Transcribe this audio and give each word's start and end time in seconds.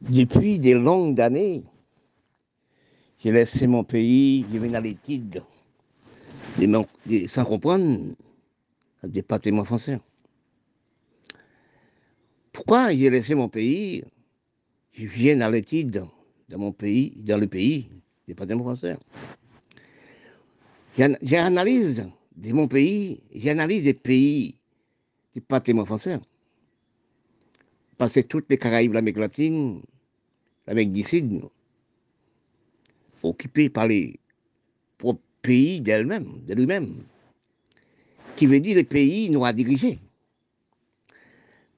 Depuis 0.00 0.58
des 0.58 0.74
longues 0.74 1.20
années, 1.20 1.64
j'ai 3.18 3.32
laissé 3.32 3.66
mon 3.66 3.82
pays, 3.82 4.44
je 4.52 4.58
viens 4.58 4.74
à 4.74 4.80
l'étude, 4.80 5.42
sans 7.28 7.44
comprendre 7.44 8.14
le 9.02 9.08
département 9.08 9.64
français. 9.64 9.98
Pourquoi 12.52 12.94
j'ai 12.94 13.10
laissé 13.10 13.34
mon 13.34 13.48
pays? 13.48 14.04
Je 14.92 15.06
viens 15.06 15.40
à 15.40 15.50
l'étude 15.50 16.04
dans 16.48 16.58
mon 16.58 16.72
pays, 16.72 17.12
dans 17.16 17.38
le 17.38 17.46
pays, 17.46 17.88
département 18.28 18.64
français. 18.64 18.96
J'analyse 21.22 22.08
de 22.36 22.52
mon 22.52 22.68
pays, 22.68 23.20
j'analyse 23.34 23.84
des 23.84 23.94
pays 23.94 24.56
département 25.34 25.84
français. 25.84 26.18
Parce 27.98 28.12
que 28.12 28.20
toutes 28.20 28.46
les 28.50 28.58
Caraïbes, 28.58 28.92
l'Amérique 28.92 29.18
latine, 29.18 29.82
l'Amérique 30.66 30.92
du 30.92 31.02
Sud, 31.02 31.40
occupées 33.22 33.68
par 33.68 33.86
les 33.86 34.18
propres 34.98 35.22
pays 35.42 35.80
d'elle-même, 35.80 36.40
de 36.46 36.54
lui-même, 36.54 36.94
qui 38.36 38.46
veut 38.46 38.60
dire 38.60 38.76
les 38.76 38.84
pays 38.84 39.30
nous 39.30 39.44
a 39.44 39.52
dirigés. 39.52 39.98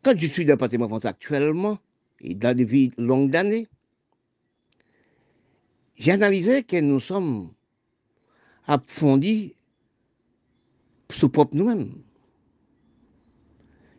Quand 0.02 0.18
je 0.18 0.26
suis 0.26 0.44
dans 0.44 0.52
le 0.52 0.56
département 0.56 0.88
français 0.88 1.08
actuellement, 1.08 1.78
et 2.20 2.34
dans 2.34 2.56
des 2.56 2.64
vies 2.64 2.90
longues 2.98 3.30
d'années, 3.30 3.68
j'ai 5.96 6.12
analysé 6.12 6.64
que 6.64 6.80
nous 6.80 7.00
sommes 7.00 7.52
approfondis 8.66 9.54
sous 11.10 11.28
propre 11.28 11.56
nous-mêmes. 11.56 11.92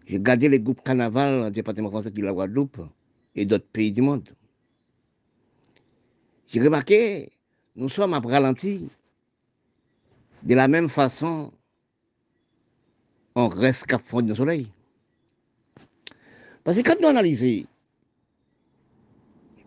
J'ai 0.10 0.20
gardé 0.20 0.50
les 0.50 0.60
groupes 0.60 0.82
carnaval 0.84 1.44
le 1.44 1.52
département 1.52 1.92
français 1.92 2.10
de 2.10 2.22
la 2.24 2.34
Guadeloupe 2.34 2.82
et 3.36 3.46
d'autres 3.46 3.68
pays 3.68 3.92
du 3.92 4.02
monde. 4.02 4.28
J'ai 6.48 6.60
remarqué, 6.64 7.32
nous 7.76 7.90
sommes 7.90 8.16
à 8.16 8.20
ralenti. 8.20 8.90
De 10.42 10.56
la 10.56 10.68
même 10.68 10.90
façon, 10.90 11.54
on 13.36 13.50
reste 13.50 13.86
qu'à 13.86 14.00
fond 14.00 14.24
du 14.24 14.34
soleil. 14.34 14.72
Parce 16.64 16.78
que 16.78 16.82
quand 16.82 17.00
nous 17.00 17.08
analysons, 17.08 17.68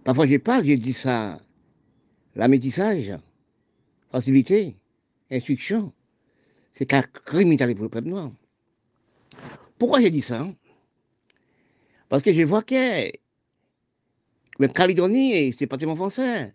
parfois 0.02 0.26
je 0.26 0.38
parle, 0.38 0.64
j'ai 0.64 0.76
dit 0.76 0.92
ça, 0.92 1.38
la 2.34 2.48
métissage, 2.48 3.12
facilité, 4.10 4.74
instruction, 5.30 5.92
c'est 6.72 6.86
qu'à 6.86 7.04
criminaliser 7.04 7.76
pour 7.76 7.84
le 7.84 7.90
peuple 7.90 8.08
noir. 8.08 8.32
Pourquoi 9.82 10.00
j'ai 10.00 10.12
dit 10.12 10.22
ça? 10.22 10.46
Parce 12.08 12.22
que 12.22 12.32
je 12.32 12.42
vois 12.42 12.62
que 12.62 13.10
même 14.60 14.72
Calédonie, 14.72 15.52
c'est 15.54 15.66
pas 15.66 15.76
tellement 15.76 15.96
français, 15.96 16.54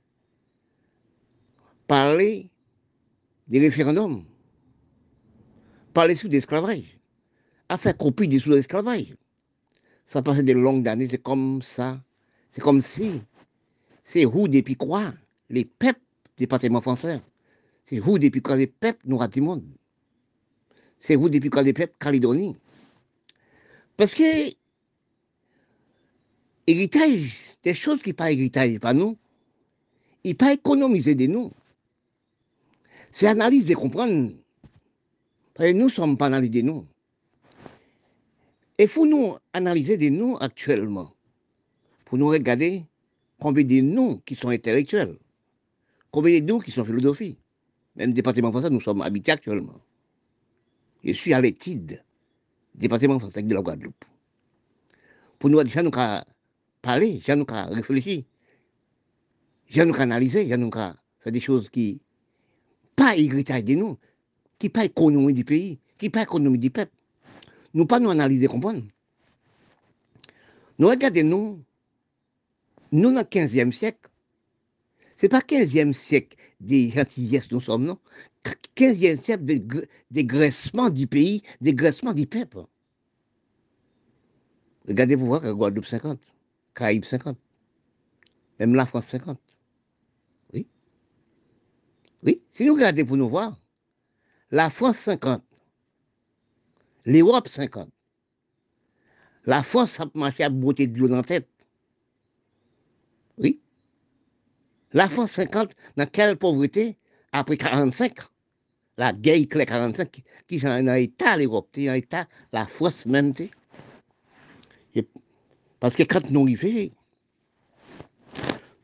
parler 1.87 2.49
des 3.49 3.59
référendums, 3.59 4.23
parler 5.93 6.15
sous 6.15 6.29
l'esclavage, 6.29 6.97
à 7.67 7.77
faire 7.77 7.97
copie 7.97 8.29
des 8.29 8.39
sous 8.39 8.51
l'esclavage. 8.51 9.13
Ça 10.05 10.21
passe 10.21 10.39
des 10.39 10.53
longues 10.53 10.87
années, 10.87 11.09
c'est 11.11 11.21
comme 11.21 11.61
ça. 11.61 12.01
C'est 12.51 12.61
comme 12.61 12.81
si, 12.81 13.21
c'est 14.05 14.23
vous 14.23 14.47
depuis 14.47 14.77
quoi? 14.77 15.13
Les 15.49 15.65
peuples 15.65 15.99
département 16.37 16.79
français. 16.79 17.21
C'est 17.83 17.99
vous 17.99 18.19
depuis 18.19 18.41
quoi 18.41 18.55
les 18.55 18.67
peuples 18.67 19.01
nous 19.03 19.19
du 19.27 19.41
monde. 19.41 19.65
C'est 20.97 21.17
vous 21.17 21.27
depuis 21.27 21.49
quoi 21.49 21.63
les 21.63 21.73
peuples? 21.73 21.93
Calédonie. 21.99 22.55
Parce 23.97 24.13
que 24.13 24.53
héritage, 26.67 27.57
des 27.63 27.73
choses 27.73 28.01
qui 28.01 28.13
pas 28.13 28.31
héritage 28.31 28.79
pas 28.79 28.93
nous, 28.93 29.17
il 30.23 30.37
pas 30.37 30.53
économisé 30.53 31.15
de 31.15 31.25
nous. 31.25 31.51
C'est 33.11 33.27
analyse 33.27 33.65
de 33.65 33.73
comprendre. 33.73 34.31
Nous 35.59 35.73
ne 35.73 35.89
sommes 35.89 36.17
pas 36.17 36.27
analysés 36.27 36.61
de 36.61 36.67
nous. 36.67 36.85
Il 38.77 38.87
faut 38.87 39.07
nous 39.07 39.37
analyser 39.53 39.97
des 39.97 40.11
noms 40.11 40.35
actuellement? 40.35 41.11
Pour 42.05 42.19
nous 42.19 42.27
regarder 42.27 42.85
combien 43.39 43.63
de 43.63 43.81
noms 43.81 44.21
qui 44.23 44.35
sont 44.35 44.49
intellectuels? 44.49 45.17
Combien 46.11 46.39
de 46.39 46.45
noms 46.45 46.59
qui 46.59 46.69
sont 46.69 46.85
philosophie? 46.85 47.39
Même 47.95 48.13
département 48.13 48.51
français, 48.51 48.69
nous 48.69 48.81
sommes 48.81 49.01
habités 49.01 49.31
actuellement. 49.31 49.81
Je 51.03 51.13
suis 51.13 51.33
à 51.33 51.41
l'étude 51.41 52.03
département 52.77 53.19
français 53.19 53.41
de 53.41 53.53
la 53.53 53.61
Guadeloupe. 53.61 54.05
Pour 55.39 55.49
nous, 55.49 55.61
nous 55.61 55.91
parler, 56.81 57.13
déjà 57.15 57.35
nous 57.35 57.45
réfléchir, 57.49 58.23
déjà 59.67 59.85
nous 59.85 59.99
analyser, 59.99 60.43
déjà 60.43 60.57
nous 60.57 60.71
faire 60.71 60.95
des 61.31 61.39
choses 61.39 61.69
qui 61.69 62.01
pas 62.95 63.15
héritage 63.15 63.63
de 63.63 63.75
nous, 63.75 63.97
qui 64.57 64.69
pas 64.69 64.85
économie 64.85 65.33
du 65.33 65.45
pays, 65.45 65.79
qui 65.97 66.09
pas 66.09 66.23
économie 66.23 66.57
du 66.57 66.69
peuple. 66.71 66.91
Nous 67.73 67.85
pas 67.85 67.99
nous 67.99 68.09
analyser, 68.09 68.47
comprendre. 68.47 68.83
Nous 70.79 70.87
regardons 70.87 71.23
nous, 71.23 71.63
nous 72.91 73.13
dans 73.13 73.19
le 73.19 73.25
15e 73.25 73.71
siècle, 73.71 74.09
ce 75.17 75.25
n'est 75.25 75.29
pas 75.29 75.39
15e 75.39 75.93
siècle 75.93 76.37
des 76.59 76.89
gentillesses 76.89 77.51
nous 77.51 77.61
sommes, 77.61 77.85
non? 77.85 77.97
15e 78.75 79.23
siècle 79.23 79.45
de 79.45 79.87
dégraissement 80.11 80.89
du 80.89 81.07
pays, 81.07 81.41
dégraissement 81.59 82.13
du 82.13 82.27
peuple. 82.27 82.65
Regardez 84.87 85.15
vous 85.15 85.25
voir 85.25 85.53
Guadeloupe 85.53 85.85
50, 85.85 86.19
Caraïbes 86.73 87.03
50, 87.03 87.37
même 88.59 88.75
la 88.75 88.85
France 88.85 89.07
50. 89.07 89.39
Oui, 92.23 92.41
si 92.51 92.65
nous 92.65 92.73
regardons 92.73 93.05
pour 93.05 93.17
nous 93.17 93.29
voir, 93.29 93.59
la 94.49 94.69
France 94.69 94.97
50, 94.97 95.43
l'Europe 97.05 97.47
50, 97.47 97.89
la 99.45 99.63
France 99.63 99.99
a 99.99 100.09
marché 100.13 100.43
à 100.43 100.49
beauté 100.49 100.87
de 100.87 100.97
l'eau 100.97 101.07
dans 101.07 101.17
la 101.17 101.23
tête. 101.23 101.49
Oui. 103.37 103.59
La 104.93 105.09
France 105.09 105.31
50, 105.31 105.71
dans 105.97 106.05
quelle 106.05 106.37
pauvreté 106.37 106.97
Après 107.31 107.57
45, 107.57 108.15
la 108.97 109.13
guerre 109.13 109.35
éclair 109.35 109.65
45, 109.65 110.09
qui 110.47 110.55
est 110.55 110.59
dans 110.59 110.93
l'état 110.93 111.37
l'Europe, 111.37 111.69
dans 111.75 111.93
l'état 111.93 112.27
la 112.53 112.65
France 112.65 113.05
même. 113.05 113.33
Parce 115.79 115.95
que 115.95 116.03
quand 116.03 116.29
nous 116.31 116.43
arrivons, 116.43 116.89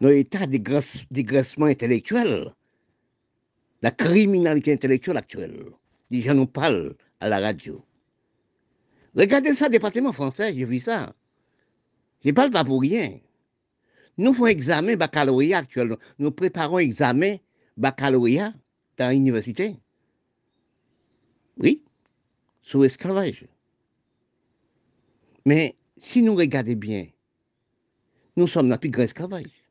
dans 0.01 0.09
l'état 0.09 0.45
dégraissement 0.45 1.67
intellectuel, 1.67 2.51
la 3.81 3.91
criminalité 3.91 4.73
intellectuelle 4.73 5.17
actuelle. 5.17 5.65
Les 6.11 6.21
gens 6.21 6.35
nous 6.35 6.45
parlent 6.45 6.95
à 7.19 7.29
la 7.29 7.39
radio. 7.39 7.83
Regardez 9.15 9.55
ça, 9.55 9.69
département 9.69 10.11
français, 10.11 10.53
j'ai 10.53 10.65
vu 10.65 10.79
ça. 10.79 11.13
Je 12.23 12.29
ne 12.29 12.33
parle 12.33 12.51
pas 12.51 12.63
pour 12.63 12.81
rien. 12.81 13.19
Nous 14.17 14.33
faisons 14.33 14.47
examen 14.47 14.95
baccalauréat 14.95 15.59
actuellement. 15.59 15.97
Nous 16.19 16.31
préparons 16.31 16.79
examen 16.79 17.37
baccalauréat 17.77 18.53
dans 18.97 19.11
l'université. 19.11 19.75
Oui, 21.57 21.83
sous 22.61 22.81
l'esclavage. 22.81 23.45
Mais 25.45 25.75
si 25.99 26.21
nous 26.21 26.35
regardons 26.35 26.73
bien, 26.73 27.07
nous 28.35 28.47
sommes 28.47 28.69
dans 28.69 28.75
le 28.75 28.79
plus 28.79 28.89
grand 28.89 29.03
esclavage. 29.03 29.63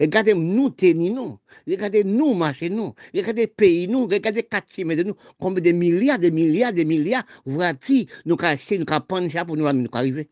Regardez 0.00 0.34
nous 0.34 0.70
tenir 0.70 1.12
nous, 1.12 1.38
regardez 1.66 2.04
nous 2.04 2.32
marcher 2.34 2.70
nous, 2.70 2.94
regardez 3.12 3.48
pays 3.48 3.88
nous, 3.88 4.06
regardez 4.06 4.44
quartier 4.44 4.84
de 4.84 5.02
nous, 5.02 5.16
combien 5.40 5.60
de 5.60 5.72
milliards, 5.72 6.20
de 6.20 6.30
milliards, 6.30 6.72
de 6.72 6.84
milliards, 6.84 7.24
voici 7.44 8.06
nous 8.24 8.36
acheter, 8.40 8.78
nous 8.78 8.84
prendre 8.84 9.28
ça 9.30 9.44
pour 9.44 9.56
nous 9.56 9.66
arriver. 9.66 10.28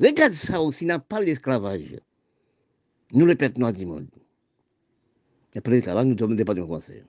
Regardez 0.00 0.36
ça 0.36 0.60
aussi, 0.60 0.86
n'a 0.86 0.98
pas 0.98 1.20
l'esclavage. 1.20 2.00
Nous 3.12 3.26
le 3.26 3.34
pètes 3.34 3.58
noirs 3.58 3.72
du 3.72 3.86
monde. 3.86 4.08
Et 5.54 5.60
pour 5.60 5.72
l'esclavage, 5.72 6.06
nous 6.06 6.18
sommes 6.18 6.36
des 6.36 6.44
de 6.44 6.62
français. 6.62 7.04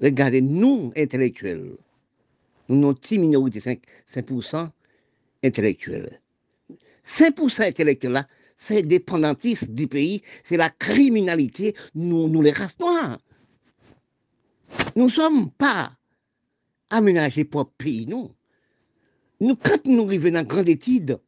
Regardez, 0.00 0.40
nous, 0.40 0.92
intellectuels, 0.96 1.76
nous 2.68 2.88
avons 2.88 2.98
une 3.10 3.20
minorité, 3.20 3.58
5%, 3.58 4.42
5 4.42 4.70
intellectuels. 5.44 6.20
5% 7.04 7.68
intellectuels 7.68 8.12
là, 8.12 8.28
c'est 8.56 8.82
dépendantisme 8.82 9.74
du 9.74 9.86
pays, 9.86 10.22
c'est 10.44 10.56
la 10.56 10.70
criminalité, 10.70 11.74
nous, 11.94 12.28
nous 12.28 12.42
les 12.42 12.52
races 12.52 12.78
noires. 12.78 13.18
Nous 14.96 15.04
ne 15.04 15.10
sommes 15.10 15.50
pas 15.50 15.92
aménagés 16.90 17.44
pour 17.44 17.60
le 17.62 17.66
pays, 17.76 18.06
non. 18.06 18.34
Nous, 19.40 19.56
quand 19.56 19.84
nous 19.86 20.04
arrivons 20.04 20.32
dans 20.32 20.46
grande 20.46 20.68
étude, 20.68 21.18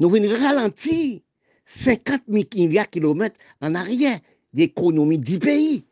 nous 0.00 0.10
venons 0.10 0.36
ralentir 0.36 1.20
50 1.66 2.28
milliards 2.28 2.86
de 2.86 2.90
kilomètres 2.90 3.36
en 3.60 3.74
arrière 3.74 4.20
d'économie 4.54 5.18
du 5.18 5.38
pays. 5.38 5.84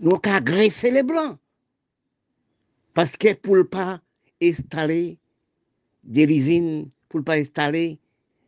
Nous 0.00 0.12
avons 0.12 0.36
agressé 0.36 0.90
les 0.90 1.02
Blancs. 1.02 1.38
Parce 2.94 3.16
que 3.16 3.34
pour 3.34 3.56
ne 3.56 3.62
pas 3.62 4.00
installer 4.42 5.18
des 6.02 6.24
usines 6.24 6.88
pour 7.08 7.20
ne 7.20 7.24
pas 7.24 7.36
installer 7.36 7.98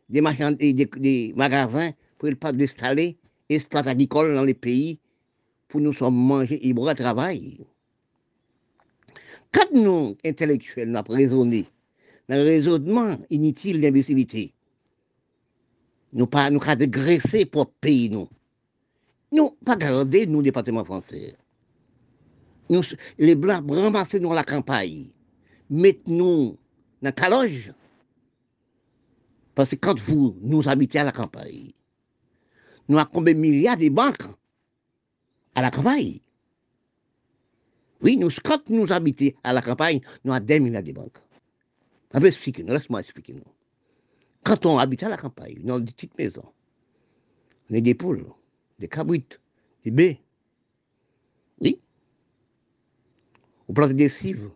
des, 0.09 1.33
magasins 1.35 1.91
pour 2.17 2.29
ne 2.29 2.35
pas 2.35 2.51
installer 2.53 3.17
espaces 3.49 3.87
agricoles 3.87 4.33
dans 4.33 4.43
les 4.43 4.53
pays 4.53 4.99
pour 5.67 5.81
nous 5.81 5.93
sommes 5.93 6.15
manger 6.15 6.65
et 6.67 6.73
boire 6.73 6.95
travail. 6.95 7.59
Quand 9.51 9.71
nous, 9.73 10.15
intellectuels, 10.25 10.89
nous 10.89 10.97
avons 10.97 11.13
raisonné 11.13 11.67
dans 12.29 12.35
le 12.35 12.43
raisonnement 12.43 13.17
inutile 13.29 13.81
d'imbécilité, 13.81 14.53
nous 16.13 16.27
pas 16.27 16.49
nous 16.49 16.59
dégraisser 16.59 17.45
pour 17.45 17.69
pays 17.71 18.09
nous. 18.09 18.29
Nous 19.31 19.51
pas 19.65 19.75
garder 19.75 20.25
nous 20.25 20.41
département 20.41 20.83
français. 20.83 21.35
Nous, 22.69 22.81
les 23.17 23.35
blancs 23.35 23.63
ramasser 23.69 24.19
nous 24.19 24.33
la 24.33 24.43
campagne, 24.43 25.07
mettez 25.69 26.11
nous 26.11 26.57
dans 27.01 27.13
la 27.17 27.29
loge. 27.29 27.73
Parce 29.55 29.69
que 29.69 29.75
quand 29.75 29.99
vous 29.99 30.37
nous 30.41 30.67
habitez 30.67 30.99
à 30.99 31.03
la 31.03 31.11
campagne, 31.11 31.71
nous 32.87 32.97
avons 32.97 33.09
combien 33.13 33.33
de 33.33 33.39
milliards 33.39 33.77
de 33.77 33.89
banques 33.89 34.27
à 35.55 35.61
la 35.61 35.71
campagne? 35.71 36.19
Oui, 38.01 38.15
nous, 38.17 38.29
quand 38.43 38.69
nous 38.69 38.91
habitons 38.91 39.31
à 39.43 39.53
la 39.53 39.61
campagne, 39.61 40.01
nous 40.23 40.33
avons 40.33 40.45
des 40.45 40.59
milliards 40.59 40.83
de 40.83 40.91
banques. 40.91 41.17
Je 42.13 42.19
vais 42.19 42.29
expliquer, 42.29 42.63
laisse-moi 42.63 43.01
expliquer. 43.01 43.35
Quand 44.43 44.65
on 44.65 44.77
habite 44.77 45.03
à 45.03 45.09
la 45.09 45.17
campagne, 45.17 45.61
dans 45.63 45.79
des 45.79 45.91
petites 45.91 46.17
maisons, 46.17 46.53
on 47.69 47.75
a 47.75 47.81
des 47.81 47.95
poules, 47.95 48.25
des 48.79 48.87
cabrites, 48.87 49.41
des 49.83 49.91
baies. 49.91 50.21
Oui. 51.59 51.79
On 53.67 53.73
plante 53.73 53.91
des 53.91 54.09
cives. 54.09 54.49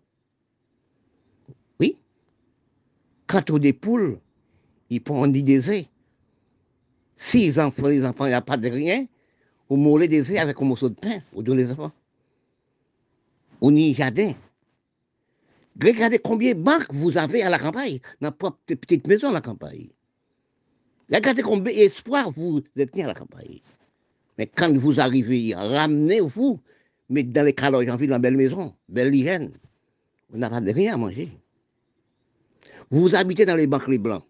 Oui. 1.80 1.98
Quand 3.28 3.50
on 3.50 3.58
des 3.58 3.74
poules, 3.74 4.20
ils 4.90 5.04
prennent 5.04 5.32
des 5.32 5.70
œufs. 5.70 5.86
Si 7.18 7.40
les 7.40 7.60
enfants, 7.60 7.88
les 7.88 8.06
enfants, 8.06 8.26
il 8.28 8.42
pas 8.42 8.58
de 8.58 8.70
rien, 8.70 9.06
on 9.70 9.78
moulez 9.78 10.08
des 10.08 10.32
œufs 10.32 10.38
avec 10.38 10.62
un 10.62 10.66
morceau 10.66 10.90
de 10.90 10.96
pain, 10.96 11.22
ou 11.34 11.44
de 11.44 11.54
les 11.54 11.70
enfants. 11.72 11.92
On 13.60 13.76
y 13.76 13.94
jardin. 13.94 14.34
Regardez 15.80 16.20
combien 16.20 16.54
de 16.54 16.62
banques 16.62 16.92
vous 16.92 17.18
avez 17.18 17.44
à 17.44 17.50
la 17.50 17.60
campagne, 17.60 18.00
dans 18.20 18.34
votre 18.40 18.58
petite 18.66 19.08
maison 19.08 19.30
à 19.30 19.34
la 19.34 19.42
campagne. 19.42 19.90
Regardez 21.12 21.42
combien 21.42 21.74
d'espoir 21.74 22.32
vous 22.32 22.62
détenez 22.76 23.04
à 23.04 23.08
la 23.08 23.14
campagne. 23.14 23.60
Mais 24.38 24.48
quand 24.48 24.74
vous 24.76 25.00
arrivez, 25.00 25.54
ramenez-vous, 25.56 26.60
mettez 27.10 27.30
dans 27.30 27.46
les 27.46 27.54
calories 27.54 27.92
en 27.92 27.98
ville, 27.98 28.10
dans 28.10 28.20
belle 28.20 28.38
maison, 28.38 28.74
belle 28.90 29.14
hygiène. 29.14 29.52
Vous 30.30 30.38
n'avez 30.38 30.72
rien 30.72 30.94
à 30.94 30.98
manger. 30.98 31.30
Vous 32.90 33.16
habitez 33.16 33.46
dans 33.46 33.56
les 33.56 33.68
banques 33.68 33.88
les 33.88 33.98
blancs. 33.98 34.24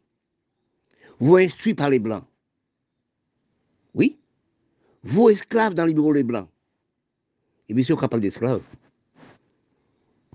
Vous 1.20 1.38
instruits 1.38 1.74
par 1.74 1.90
les 1.90 2.00
blancs. 2.00 2.24
Oui. 3.94 4.18
Vous 5.04 5.30
esclaves 5.30 5.74
dans 5.74 5.86
les 5.86 5.94
bureaux 5.94 6.14
les 6.14 6.24
blancs. 6.24 6.50
Et 7.70 7.74
bien 7.74 7.84
sûr, 7.84 7.98
on 8.02 8.08
parle 8.08 8.22
d'esclaves. 8.22 8.64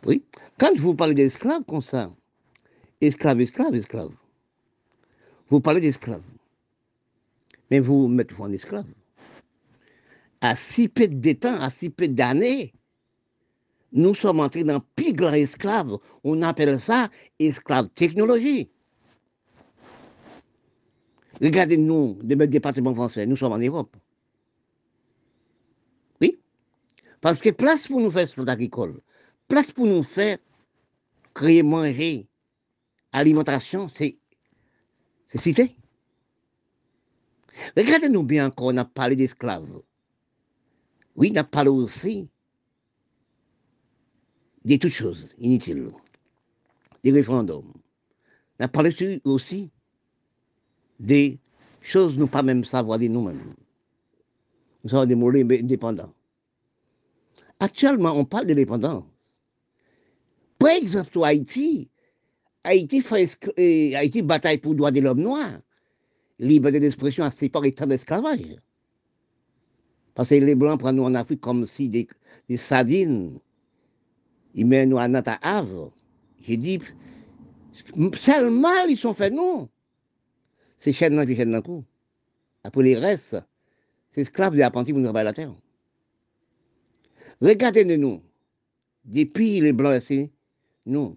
Oui. 0.04 0.22
Quand 0.58 0.70
je 0.74 0.80
vous 0.80 0.94
parle 0.94 1.14
d'esclaves 1.14 1.64
comme 1.64 1.82
ça, 1.82 2.14
esclaves, 3.00 3.40
esclaves, 3.40 3.74
esclaves, 3.74 4.14
vous 5.48 5.60
parlez 5.60 5.80
d'esclaves. 5.80 6.22
Mais 7.70 7.80
vous 7.80 8.08
mettez 8.08 8.34
vous 8.34 8.44
en 8.44 8.52
esclave. 8.52 8.86
À 10.40 10.56
si 10.56 10.88
peu 10.88 11.08
de 11.08 11.32
temps, 11.32 11.60
à 11.60 11.70
si 11.70 11.90
peu 11.90 12.08
d'années, 12.08 12.72
nous 13.92 14.14
sommes 14.14 14.40
entrés 14.40 14.64
dans 14.64 14.80
pigre 14.94 15.34
esclave. 15.34 15.98
On 16.24 16.42
appelle 16.42 16.80
ça 16.80 17.10
esclave 17.38 17.88
technologie. 17.90 18.68
Regardez-nous, 21.40 22.18
de 22.22 22.34
notre 22.34 22.50
département 22.50 22.94
français, 22.94 23.26
nous 23.26 23.36
sommes 23.36 23.52
en 23.52 23.58
Europe. 23.58 23.94
Oui. 26.20 26.38
Parce 27.20 27.40
que 27.40 27.50
place 27.50 27.88
pour 27.88 28.00
nous 28.00 28.10
faire 28.10 28.28
ce 28.28 28.40
agricole, 28.40 29.00
place 29.48 29.70
pour 29.70 29.86
nous 29.86 30.02
faire 30.02 30.38
créer 31.36 31.62
manger, 31.62 32.26
alimentation, 33.12 33.88
c'est 33.88 34.16
cité. 35.34 35.76
Regardez-nous 37.76 38.22
bien 38.22 38.46
encore, 38.46 38.68
on 38.68 38.76
a 38.78 38.86
parlé 38.86 39.16
d'esclaves. 39.16 39.82
Oui, 41.14 41.30
on 41.34 41.36
a 41.36 41.44
parlé 41.44 41.68
aussi 41.68 42.30
de 44.64 44.76
toutes 44.76 44.92
choses 44.92 45.34
inutiles, 45.38 45.90
des 47.04 47.12
référendums. 47.12 47.70
On 48.58 48.64
a 48.64 48.68
parlé 48.68 49.20
aussi 49.24 49.70
des 50.98 51.38
choses 51.82 52.16
nous 52.16 52.28
pas 52.28 52.42
même 52.42 52.64
savoir 52.64 52.98
de 52.98 53.08
nous-mêmes. 53.08 53.54
Nous 54.84 54.90
sommes 54.90 55.06
des 55.06 55.14
mots 55.14 55.28
indépendants. 55.28 56.14
Actuellement, 57.60 58.12
on 58.12 58.24
parle 58.24 58.46
de 58.46 58.54
l'indépendance. 58.54 59.04
Par 60.66 60.74
exemple, 60.74 61.22
Haïti, 61.22 61.88
Haïti 62.64 63.00
fait 63.00 63.94
Haïti 63.94 64.20
bataille 64.22 64.58
pour 64.58 64.72
le 64.72 64.78
droit 64.78 64.90
de 64.90 64.98
l'homme 65.00 65.20
noir. 65.20 65.60
Liberté 66.40 66.80
d'expression 66.80 67.22
à 67.22 67.30
pas 67.30 67.62
état 67.62 67.86
d'esclavage. 67.86 68.56
Parce 70.16 70.30
que 70.30 70.34
les 70.34 70.56
Blancs 70.56 70.80
prennent 70.80 70.96
nous 70.96 71.04
en 71.04 71.14
Afrique 71.14 71.40
comme 71.40 71.66
si 71.66 71.88
des, 71.88 72.08
des 72.48 72.56
sardines. 72.56 73.38
Ils 74.54 74.66
mettent 74.66 74.88
nous 74.88 74.98
à 74.98 75.06
notre 75.06 75.38
havre. 75.40 75.92
J'ai 76.42 76.56
dit, 76.56 76.80
seulement 78.16 78.86
ils 78.88 78.96
sont 78.96 79.14
faits 79.14 79.34
nous. 79.34 79.68
C'est 80.80 80.92
chaîne 80.92 81.14
dans 81.14 81.32
chaîne 81.32 81.62
coup. 81.62 81.84
Après 82.64 82.82
les 82.82 82.96
restes, 82.96 83.36
c'est 84.10 84.22
esclaves 84.22 84.56
de 84.56 84.62
apprentis 84.62 84.92
pour 84.92 84.98
nous 84.98 85.06
travailler 85.06 85.26
la 85.26 85.32
terre. 85.32 85.54
Regardez-nous. 87.40 88.20
Depuis 89.04 89.60
les 89.60 89.72
Blancs, 89.72 90.02
nous, 90.86 91.16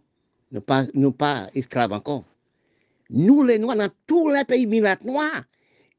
nous 0.51 0.61
pas, 0.61 0.85
nous 0.93 1.11
pas 1.11 1.49
esclaves 1.53 1.93
encore. 1.93 2.25
Nous, 3.09 3.43
les 3.43 3.59
Noirs, 3.59 3.77
dans 3.77 3.89
tous 4.07 4.29
les 4.29 4.43
pays 4.43 4.65
minat 4.65 4.97
noirs, 5.03 5.43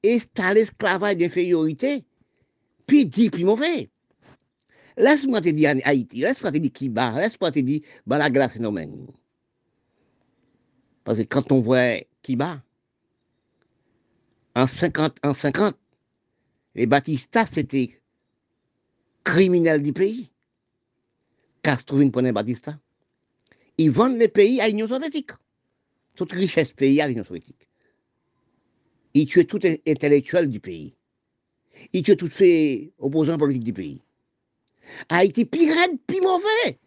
installent 0.05 0.57
l'esclavage 0.57 1.17
d'infériorité, 1.17 2.05
puis 2.87 3.07
dit, 3.07 3.31
puis 3.31 3.45
mauvais. 3.45 3.91
Laisse-moi 4.97 5.41
te 5.41 5.49
dire 5.49 5.75
Haïti, 5.85 6.21
laisse-moi 6.21 6.53
te 6.53 6.59
dire 6.59 6.73
Kiba, 6.73 7.13
laisse-moi 7.19 7.51
te 7.53 7.61
dire 7.61 7.81
bah, 8.07 8.19
la 8.19 8.31
glace 8.31 8.53
phénomène. 8.53 9.07
Parce 11.05 11.19
que 11.19 11.23
quand 11.23 11.53
on 11.53 11.61
voit 11.61 12.01
Kiba, 12.23 12.63
en 14.55 14.67
50, 14.67 15.19
en 15.23 15.33
50, 15.33 15.77
les 16.75 16.87
Batistas, 16.87 17.47
c'était 17.47 18.01
criminel 19.25 19.83
du 19.83 19.93
pays. 19.93 20.31
Castro 21.63 22.01
une 22.01 22.11
prenait 22.11 22.33
Batista. 22.33 22.79
Ils 23.81 23.91
vendent 23.91 24.19
les 24.19 24.29
pays 24.29 24.61
à 24.61 24.69
l'Union 24.69 24.87
soviétique. 24.87 25.31
Toute 26.15 26.33
richesse 26.33 26.71
pays 26.75 27.01
à 27.01 27.09
l'Union 27.09 27.25
soviétique. 27.25 27.67
Ils 29.15 29.25
tuent 29.25 29.47
tout 29.47 29.61
intellectuel 29.65 30.51
du 30.51 30.61
pays. 30.61 30.95
Ils 31.95 32.03
tuent 32.03 32.19
tous 32.19 32.41
les 32.41 32.93
opposants 32.99 33.39
politiques 33.39 33.65
du 33.65 33.73
pays. 33.73 34.03
Haïti, 35.09 35.47
pire, 35.47 35.75
pire 36.07 36.23
mauvais. 36.23 36.79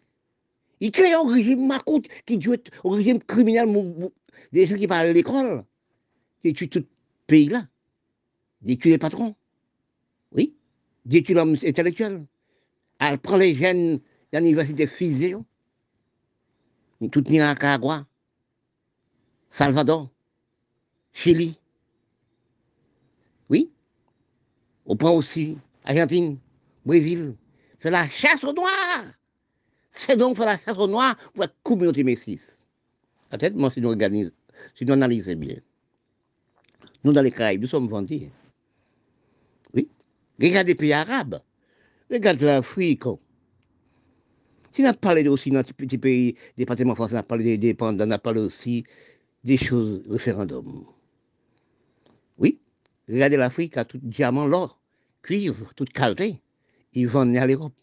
Ils 0.78 0.92
créent 0.92 1.14
un 1.14 1.28
régime 1.28 1.66
macoute 1.66 2.06
qui 2.26 2.38
tue 2.38 2.60
un 2.84 2.90
régime 2.94 3.18
criminel 3.18 3.68
des 4.52 4.64
gens 4.64 4.76
qui 4.76 4.86
parlent 4.86 5.08
à 5.08 5.12
l'école, 5.12 5.64
qui 6.44 6.52
tue 6.52 6.68
tout 6.68 6.78
le 6.78 6.86
pays-là. 7.26 7.66
Ils 8.64 8.78
tuent 8.78 8.90
les 8.90 8.98
patrons. 8.98 9.34
Oui. 10.30 10.54
Ils 11.10 11.24
tuent 11.24 11.34
l'homme 11.34 11.56
intellectuel. 11.60 12.24
Elle 13.00 13.18
prend 13.18 13.36
les 13.36 13.56
jeunes 13.56 13.98
de 14.32 14.38
l'université 14.38 14.86
physique 14.86 15.34
tout 17.10 17.24
Nicaragua, 17.28 18.06
Salvador, 19.50 20.10
Chili. 21.12 21.58
Oui. 23.48 23.70
On 24.86 24.96
prend 24.96 25.12
aussi 25.12 25.56
Argentine, 25.84 26.38
Brésil. 26.84 27.36
C'est 27.80 27.90
la 27.90 28.08
chasse 28.08 28.42
aux 28.42 28.52
noirs. 28.52 29.04
C'est 29.92 30.16
donc 30.16 30.36
faire 30.36 30.46
la 30.46 30.58
chasse 30.58 30.78
aux 30.78 30.88
noirs 30.88 31.16
pour 31.32 31.44
la 31.44 31.48
communauté. 31.62 32.02
Peut-être, 32.04 33.54
moi, 33.54 33.70
si 33.70 33.80
nous 33.80 33.90
organisons, 33.90 34.32
si 34.74 34.84
nous 34.84 34.92
analysons 34.92 35.36
bien. 35.36 35.56
Nous, 37.04 37.12
dans 37.12 37.22
les 37.22 37.30
Caraïbes, 37.30 37.62
nous 37.62 37.68
sommes 37.68 37.88
vendus. 37.88 38.30
Oui. 39.74 39.88
Regardez 40.40 40.72
les 40.72 40.74
pays 40.74 40.92
arabes. 40.92 41.40
Regardez 42.10 42.46
l'Afrique. 42.46 43.04
Si 44.74 44.82
on 44.82 44.86
a 44.86 44.92
parlé 44.92 45.28
aussi 45.28 45.50
dans 45.52 45.62
petit 45.62 45.72
petit 45.72 45.98
pays, 45.98 46.34
département 46.56 46.96
français, 46.96 47.14
on 47.14 47.18
a 47.18 47.22
parlé 47.22 47.44
des 47.44 47.58
dépendants, 47.58 48.08
on 48.08 48.10
a 48.10 48.18
parlé 48.18 48.40
aussi 48.40 48.84
des 49.44 49.56
choses, 49.56 50.02
référendum. 50.10 50.84
Oui, 52.38 52.58
regardez 53.08 53.36
l'Afrique 53.36 53.78
tout 53.86 54.00
diamant, 54.02 54.46
l'or, 54.48 54.80
cuivre, 55.22 55.72
toute 55.74 55.92
qualité. 55.92 56.42
Ils 56.92 57.06
vendent 57.06 57.36
à 57.36 57.46
l'Europe. 57.46 57.80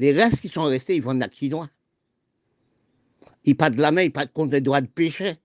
Les 0.00 0.10
restes 0.10 0.40
qui 0.40 0.48
sont 0.48 0.64
restés, 0.64 0.96
ils 0.96 1.02
vendent 1.02 1.22
à 1.22 1.30
Chinois. 1.30 1.70
Ils 3.44 3.56
pas 3.56 3.70
de 3.70 3.80
la 3.80 3.92
main, 3.92 4.02
ils 4.02 4.12
pas 4.12 4.26
de 4.26 4.32
compte 4.32 4.50
des 4.50 4.60
droits 4.60 4.80
de 4.80 4.88
péché. 4.88 5.36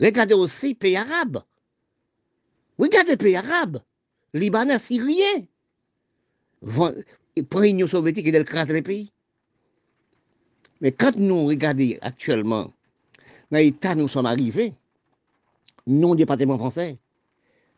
Regardez 0.00 0.34
aussi 0.34 0.74
pays 0.74 0.96
arabes. 0.96 1.42
Regardez 2.78 3.10
les 3.10 3.16
pays 3.18 3.36
arabes. 3.36 3.82
Libanais, 4.32 4.78
Syriens. 4.78 5.44
Pour 7.44 7.60
l'Union 7.60 7.86
soviétique, 7.86 8.26
il 8.26 8.34
écrase 8.34 8.68
les 8.68 8.82
pays. 8.82 9.12
Mais 10.80 10.92
quand 10.92 11.16
nous 11.16 11.46
regardons 11.46 11.92
actuellement, 12.00 12.72
dans 13.50 13.58
l'état 13.58 13.94
nous 13.94 14.08
sommes 14.08 14.26
arrivés, 14.26 14.72
nous, 15.86 16.16
département 16.16 16.58
français, 16.58 16.94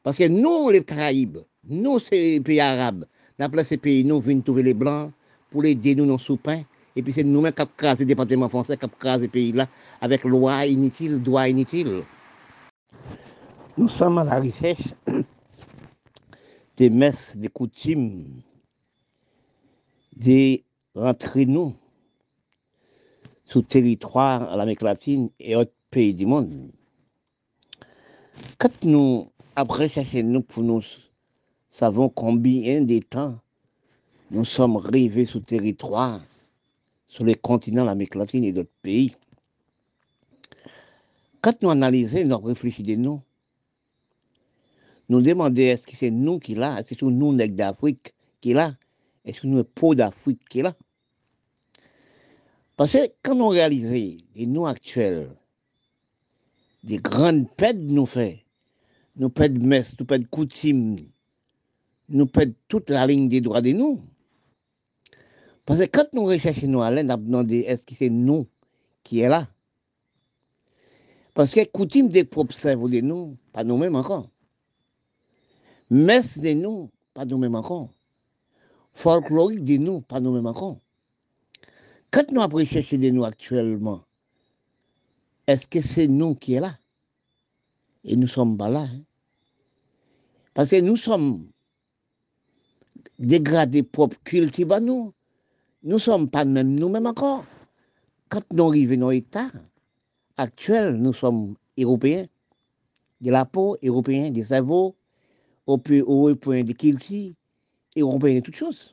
parce 0.03 0.17
que 0.17 0.29
nous, 0.29 0.71
les 0.71 0.83
Caraïbes, 0.83 1.39
nous, 1.69 1.99
ces 1.99 2.41
pays 2.41 2.61
arabes, 2.61 3.05
d'après 3.39 3.65
ces 3.65 3.77
pays, 3.77 4.05
nous 4.05 4.21
venons 4.21 4.41
trouver 4.41 4.63
les 4.63 4.75
Blancs 4.75 5.13
pour 5.51 5.63
les 5.63 5.73
aider 5.73 5.95
nous 5.95 6.07
dans 6.07 6.19
soupin. 6.19 6.63
Et 6.97 7.03
puis 7.03 7.13
c'est 7.13 7.25
nous-mêmes 7.25 7.53
qui 7.53 7.63
avons 7.63 7.97
le 7.99 8.05
département 8.05 8.49
français, 8.49 8.77
qui 8.77 8.85
avons 8.85 9.21
ces 9.21 9.29
pays-là 9.29 9.67
avec 10.01 10.25
loi 10.25 10.67
inutile, 10.67 11.23
droit 11.23 11.49
inutile. 11.49 12.03
Nous 13.77 13.89
sommes 13.89 14.19
à 14.19 14.25
la 14.25 14.41
recherche 14.41 14.95
des 16.77 16.91
messes, 16.91 17.37
des 17.37 17.49
coutumes, 17.49 18.41
des 20.19 20.65
rentrer 20.95 21.47
nous 21.47 21.75
sur 23.45 23.61
le 23.61 23.67
territoire 23.67 24.51
à 24.51 24.57
l'Amérique 24.57 24.83
latine 24.83 25.31
et 25.39 25.55
autres 25.55 25.73
pays 25.91 26.13
du 26.13 26.27
monde. 26.27 26.71
Quand 28.59 28.85
nous, 28.85 29.31
après 29.55 29.89
chercher 29.89 30.23
nous 30.23 30.43
pour 30.43 30.63
nous 30.63 30.83
savons 31.71 32.09
combien 32.09 32.81
de 32.83 32.99
temps 32.99 33.39
nous 34.31 34.45
sommes 34.45 34.77
arrivés 34.77 35.25
sur 35.25 35.39
le 35.39 35.45
territoire, 35.45 36.21
sur 37.07 37.25
les 37.25 37.37
continents 37.37 37.83
de 37.83 37.87
l'Amérique 37.87 38.17
latine 38.17 38.45
et 38.45 38.53
d'autres 38.53 38.69
pays. 38.83 39.15
Quand 41.41 41.63
nous 41.63 41.71
analysons, 41.71 42.27
nous 42.27 42.39
réfléchissons 42.39 43.01
nous, 43.01 43.23
nous 45.09 45.23
demandons 45.23 45.63
est-ce 45.63 45.87
que 45.87 45.97
c'est 45.97 46.11
nous 46.11 46.41
qui 46.41 46.57
là, 46.57 46.81
est-ce 46.81 46.89
que 46.91 46.95
c'est 46.97 47.07
nous, 47.07 47.33
nègres 47.33 47.55
d'Afrique, 47.55 48.13
qui 48.41 48.53
là, 48.53 48.75
est-ce 49.29 49.43
que 49.43 49.47
nous, 49.47 49.63
peau 49.63 49.95
d'Afrique 49.95 50.41
qui 50.49 50.63
là. 50.63 50.75
Parce 52.77 52.93
que 52.93 53.13
quand 53.23 53.39
on 53.39 53.49
réalise 53.49 53.91
les 54.35 54.47
noms 54.47 54.65
actuels, 54.65 55.31
des 56.83 56.97
grandes 56.97 57.51
pètes 57.57 57.77
nous 57.77 58.07
fait, 58.07 58.47
nous 59.17 59.29
pètes 59.29 59.59
messe, 59.59 59.99
nous 59.99 60.07
pètes 60.07 60.29
coutumes, 60.31 60.97
nous 62.09 62.27
pètes 62.27 62.57
toute 62.69 62.89
la 62.89 63.07
ligne 63.07 63.29
des 63.29 63.43
droits 63.43 63.61
de 63.61 63.73
nous. 63.73 64.01
Parce 65.67 65.81
que 65.81 65.85
quand 65.85 66.07
nous 66.15 66.25
recherchons 66.25 66.69
nous 66.69 66.81
allons 66.83 67.03
nous 67.03 67.17
demandé 67.17 67.59
est-ce 67.59 67.85
que 67.85 67.95
c'est 67.95 68.09
nous 68.09 68.47
qui 69.03 69.21
est 69.21 69.29
là? 69.29 69.47
Parce 71.35 71.53
que 71.53 71.65
coutume 71.67 72.09
des 72.09 72.25
propres 72.25 72.55
cerveaux 72.55 72.89
de 72.89 73.01
nous, 73.01 73.37
pas 73.53 73.63
nous-mêmes 73.63 73.97
encore. 73.97 74.31
Messe 75.91 76.39
de 76.39 76.55
nous, 76.55 76.91
pas 77.13 77.27
nous-mêmes 77.27 77.55
encore. 77.55 77.91
Folklorique 78.99 79.63
de 79.63 79.77
nous, 79.77 80.01
pas 80.01 80.19
nous-mêmes 80.19 80.47
encore. 80.47 80.81
Quand 82.11 82.33
nous 82.33 82.41
avons 82.41 82.65
cherché 82.65 82.99
de 82.99 83.11
nous 83.11 83.25
actuellement, 83.25 84.03
est-ce 85.47 85.69
que 85.69 85.81
c'est 85.81 86.09
nous 86.09 86.35
qui 86.35 86.55
est 86.55 86.61
là? 86.61 86.77
Et 88.03 88.17
nous 88.17 88.27
sommes 88.27 88.59
pas 88.59 88.69
là. 88.69 88.81
Hein. 88.81 89.03
Parce 90.53 90.71
que 90.71 90.81
nous 90.81 90.97
sommes 90.97 91.47
dégradés 93.21 93.85
propres 93.85 94.17
cultivés 94.25 94.81
nous. 94.81 95.15
Nous 95.85 95.95
ne 95.95 95.99
sommes 95.99 96.29
pas 96.29 96.45
même 96.45 96.75
nous-mêmes 96.75 97.07
encore. 97.07 97.45
Quand 98.29 98.43
nous 98.53 98.67
arrivons 98.67 98.97
dans 98.97 99.11
l'État 99.11 99.53
actuel, 100.37 100.97
nous 100.97 101.13
sommes 101.13 101.55
Européens, 101.79 102.27
de 103.21 103.31
la 103.31 103.45
peau, 103.45 103.77
Européens, 103.81 104.33
des 104.33 104.47
cerveaux, 104.47 104.97
au 105.67 105.79
point 105.79 106.65
de 106.65 106.73
kilti, 106.73 107.37
Européens 107.97 108.37
de 108.37 108.41
toutes 108.41 108.57
choses. 108.57 108.93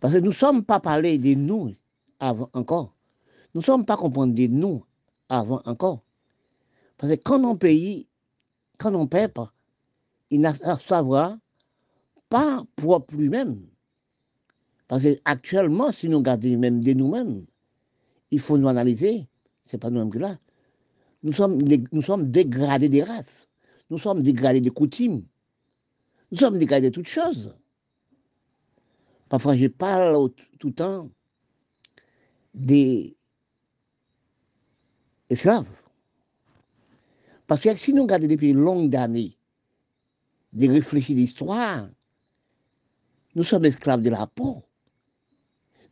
Parce 0.00 0.14
que 0.14 0.18
nous 0.18 0.26
ne 0.28 0.32
sommes 0.32 0.64
pas 0.64 0.80
parlé 0.80 1.18
de 1.18 1.34
nous 1.34 1.74
avant 2.20 2.50
encore. 2.52 2.94
Nous 3.54 3.60
ne 3.60 3.64
sommes 3.64 3.86
pas 3.86 3.96
comprendre 3.96 4.34
de 4.34 4.46
nous 4.46 4.84
avant 5.28 5.62
encore. 5.64 6.02
Parce 6.98 7.14
que 7.14 7.18
quand 7.22 7.42
on 7.44 7.56
paye, 7.56 8.06
quand 8.78 8.94
on 8.94 9.06
paie 9.06 9.28
pas, 9.28 9.52
il 10.30 10.40
n'a 10.40 10.54
à 10.62 10.76
savoir 10.76 11.36
pas 12.28 12.64
pour 12.76 13.06
lui-même. 13.12 13.62
Parce 14.88 15.02
qu'actuellement, 15.02 15.92
si 15.92 16.08
nous 16.08 16.18
regardons 16.18 16.58
même 16.58 16.82
de 16.82 16.92
nous-mêmes, 16.92 17.44
il 18.30 18.40
faut 18.40 18.58
nous 18.58 18.68
analyser, 18.68 19.26
ce 19.66 19.76
n'est 19.76 19.80
pas 19.80 19.90
nous-mêmes 19.90 20.10
que 20.10 20.18
là. 20.18 20.36
Nous 21.22 21.32
sommes, 21.32 21.58
nous 21.92 22.02
sommes 22.02 22.30
dégradés 22.30 22.88
des 22.88 23.02
races, 23.02 23.48
nous 23.90 23.98
sommes 23.98 24.22
dégradés 24.22 24.60
des 24.60 24.70
coutumes, 24.70 25.24
nous 26.30 26.38
sommes 26.38 26.58
dégradés 26.58 26.90
de 26.90 26.94
toutes 26.94 27.08
choses. 27.08 27.56
Parfois, 29.28 29.56
je 29.56 29.66
parle 29.66 30.30
tout 30.58 30.68
le 30.68 30.74
temps 30.74 31.10
des 32.54 33.16
esclaves. 35.30 35.66
Parce 37.46 37.60
que 37.60 37.76
si 37.76 37.92
nous 37.92 38.02
regardons 38.02 38.26
depuis 38.26 38.52
longues 38.52 38.96
années, 38.96 39.36
des 40.52 40.68
réfléchis 40.68 41.14
d'histoire, 41.14 41.88
nous 43.34 43.44
sommes 43.44 43.64
esclaves 43.64 44.02
de 44.02 44.10
la 44.10 44.26
peau. 44.26 44.62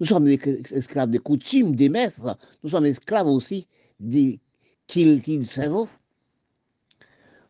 Nous 0.00 0.06
sommes 0.06 0.26
esclaves 0.26 1.10
des 1.10 1.18
coutumes, 1.18 1.76
des 1.76 1.88
maîtres. 1.88 2.38
Nous 2.62 2.70
sommes 2.70 2.86
esclaves 2.86 3.28
aussi 3.28 3.68
des 4.00 4.40
qu'il 4.86 5.46
cerveau. 5.46 5.88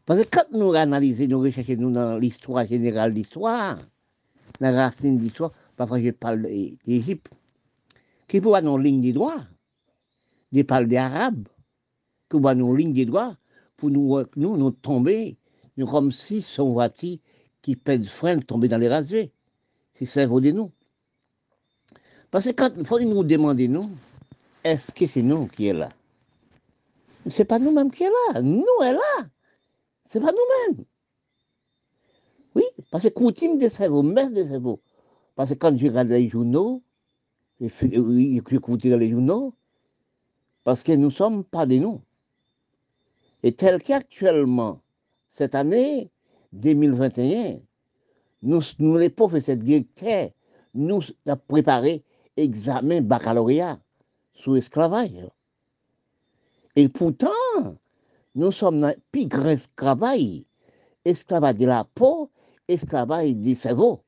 Parce 0.07 0.21
que 0.23 0.29
quand 0.31 0.45
nous 0.53 0.75
analysons, 0.75 1.27
nous 1.29 1.41
recherchons 1.41 1.77
nous 1.79 1.91
dans 1.91 2.19
l'histoire 2.19 2.67
générale 2.67 3.13
de 3.13 3.17
l'histoire, 3.17 3.79
la 4.61 4.73
racine 4.73 5.17
de 5.17 5.23
l'histoire, 5.23 5.53
parfois 5.77 6.01
je 6.01 6.11
parle 6.11 6.43
d'Égypte, 6.43 7.31
qui 8.29 8.41
peut 8.41 8.55
avoir 8.55 8.77
une 8.77 8.83
ligne 8.83 9.01
de 9.01 9.13
droit. 9.13 9.39
Je 10.53 10.63
parle 10.63 10.89
des 10.89 10.99
Arabes, 10.99 11.49
qui 12.29 12.31
peut 12.31 12.37
avoir 12.37 12.55
une 12.55 12.77
ligne 12.77 12.93
de 12.93 13.05
droit 13.05 13.35
pour 13.77 13.91
nous, 13.91 14.23
nous, 14.37 14.57
nous 14.57 14.71
tomber, 14.71 15.37
nous 15.77 15.87
comme 15.87 16.13
si 16.13 16.43
son 16.43 16.73
voiture 16.73 17.19
qui 17.63 17.75
pèse 17.75 18.09
frein 18.09 18.39
tomber 18.39 18.69
dans 18.69 18.79
les 18.79 18.89
rasés. 18.89 19.33
C'est 19.95 20.07
ça 20.07 20.27
de 20.27 20.51
nous. 20.51 20.71
Parce 22.31 22.45
que 22.47 22.51
quand 22.51 22.85
faut 22.85 23.01
nous 23.01 23.25
demander, 23.25 23.69
nous, 23.69 23.91
est-ce 24.65 24.93
que 24.93 25.07
c'est 25.07 25.23
nous 25.23 25.47
qui 25.47 25.69
est 25.69 25.73
là? 25.73 25.89
Ce 27.31 27.39
n'est 27.39 27.45
pas 27.47 27.59
nous-mêmes 27.59 27.91
qui 27.91 28.03
est 28.03 28.11
là. 28.33 28.43
Nous 28.43 28.67
est 28.85 28.93
là. 28.93 29.29
Ce 30.15 30.21
n'est 30.21 30.27
pas 30.27 30.31
nous-mêmes. 30.31 30.85
Oui, 32.55 32.63
parce 32.93 33.03
que 33.03 33.09
coutume 33.09 33.59
de 33.59 33.69
cerveau, 33.69 34.05
messe 34.05 34.33
de 34.33 34.45
cerveau. 34.45 34.81
Parce 35.35 35.51
que 35.51 35.55
quand 35.55 35.77
je 35.77 35.89
regarde 35.89 36.07
les 36.07 36.29
journaux, 36.29 36.85
j'écoute 37.61 38.87
dans 38.87 38.97
les 38.97 39.11
journaux, 39.11 39.55
parce 40.63 40.85
que 40.85 40.93
nous 40.93 41.07
ne 41.07 41.11
sommes 41.11 41.43
pas 41.43 41.67
des 41.67 41.81
nous. 41.81 42.01
Et 43.43 43.57
tel 43.57 43.83
qu'actuellement, 43.83 44.83
cette 45.31 45.57
année 45.57 46.13
2021, 46.53 47.59
nous, 48.43 48.61
nous 48.79 48.97
les 48.97 49.11
professeurs 49.11 49.57
directeurs, 49.57 50.31
nous 50.75 51.03
avons 51.27 51.43
préparé 51.49 52.05
examen 52.37 53.01
baccalauréat 53.01 53.81
sous 54.33 54.55
esclavage. 54.55 55.29
Et 56.77 56.89
pourtant, 56.89 57.31
nous 58.35 58.53
sommes 58.53 58.81
dans 58.81 58.89
le 58.89 58.95
plus 59.13 59.27
grand 59.27 59.49
esclavage, 59.49 60.43
esclavage 61.05 61.57
de 61.57 61.67
la 61.67 61.85
peau, 61.85 62.31
esclavage 62.69 63.35
du 63.35 63.55
cerveau. 63.55 64.03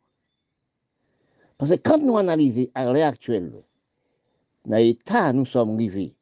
Parce 1.59 1.71
que 1.71 1.77
quand 1.77 1.99
nous 1.99 2.19
analysons 2.19 2.69
à 2.75 2.93
l'heure 2.93 3.09
actuelle, 3.09 3.53
dans 4.65 4.77
l'état 4.77 5.33
nous 5.33 5.47
sommes 5.47 5.75
arrivés, 5.75 6.17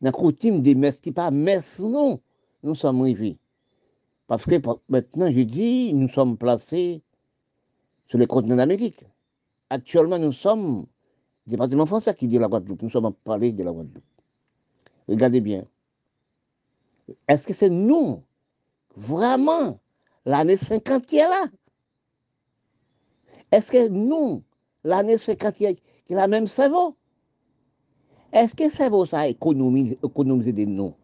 dans 0.00 0.08
la 0.08 0.12
coutume 0.12 0.62
des 0.62 0.74
messes 0.74 1.00
qui 1.00 1.12
pas 1.12 1.30
messes, 1.30 1.78
non, 1.80 2.20
nous 2.62 2.74
sommes 2.74 3.00
arrivés. 3.02 3.38
Parce 4.26 4.44
que 4.44 4.54
maintenant, 4.88 5.30
je 5.30 5.40
dis, 5.40 5.92
nous 5.92 6.08
sommes 6.08 6.38
placés 6.38 7.02
sur 8.06 8.18
le 8.18 8.26
continent 8.26 8.56
d'Amérique. 8.56 9.04
Actuellement, 9.68 10.18
nous 10.18 10.32
sommes 10.32 10.86
département 11.46 11.84
français 11.84 12.14
qui 12.14 12.26
dit 12.26 12.38
la 12.38 12.48
Guadeloupe. 12.48 12.82
Nous 12.82 12.90
sommes 12.90 13.12
parlé 13.12 13.52
de 13.52 13.62
la 13.62 13.72
Guadeloupe. 13.72 14.04
Regardez 15.08 15.40
bien. 15.40 15.64
Est-ce 17.28 17.46
que 17.46 17.52
c'est 17.52 17.70
nous, 17.70 18.22
vraiment, 18.96 19.80
l'année 20.24 20.56
50 20.56 21.06
qui 21.06 21.18
est 21.18 21.28
là? 21.28 21.46
Est-ce 23.52 23.70
que 23.70 23.88
nous, 23.88 24.42
l'année 24.82 25.18
50 25.18 25.54
qui 25.54 25.64
est 25.64 25.78
la 26.08 26.28
même 26.28 26.46
cerveau? 26.46 26.96
Est-ce 28.32 28.54
que 28.54 28.68
cerveau 28.68 29.06
ça 29.06 29.20
a 29.20 29.28
économisé, 29.28 29.96
de 30.02 30.64
nous 30.64 30.94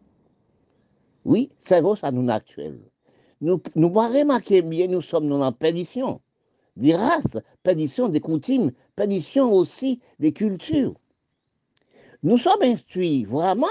Oui, 1.23 1.49
cerveau 1.59 1.95
ça 1.95 2.11
nous 2.11 2.29
actuel. 2.29 2.79
Nous, 3.39 3.61
nous 3.75 3.89
remarquer 3.89 4.61
bien, 4.61 4.87
nous 4.87 5.01
sommes 5.01 5.29
dans 5.29 5.39
la 5.39 5.51
perdition 5.51 6.21
des 6.75 6.95
races, 6.95 7.37
perdition 7.63 8.09
des 8.09 8.19
coutumes, 8.19 8.71
perdition 8.95 9.51
aussi 9.51 9.99
des 10.19 10.31
cultures. 10.31 10.93
Nous 12.23 12.37
sommes 12.37 12.61
instruits 12.61 13.23
vraiment 13.23 13.67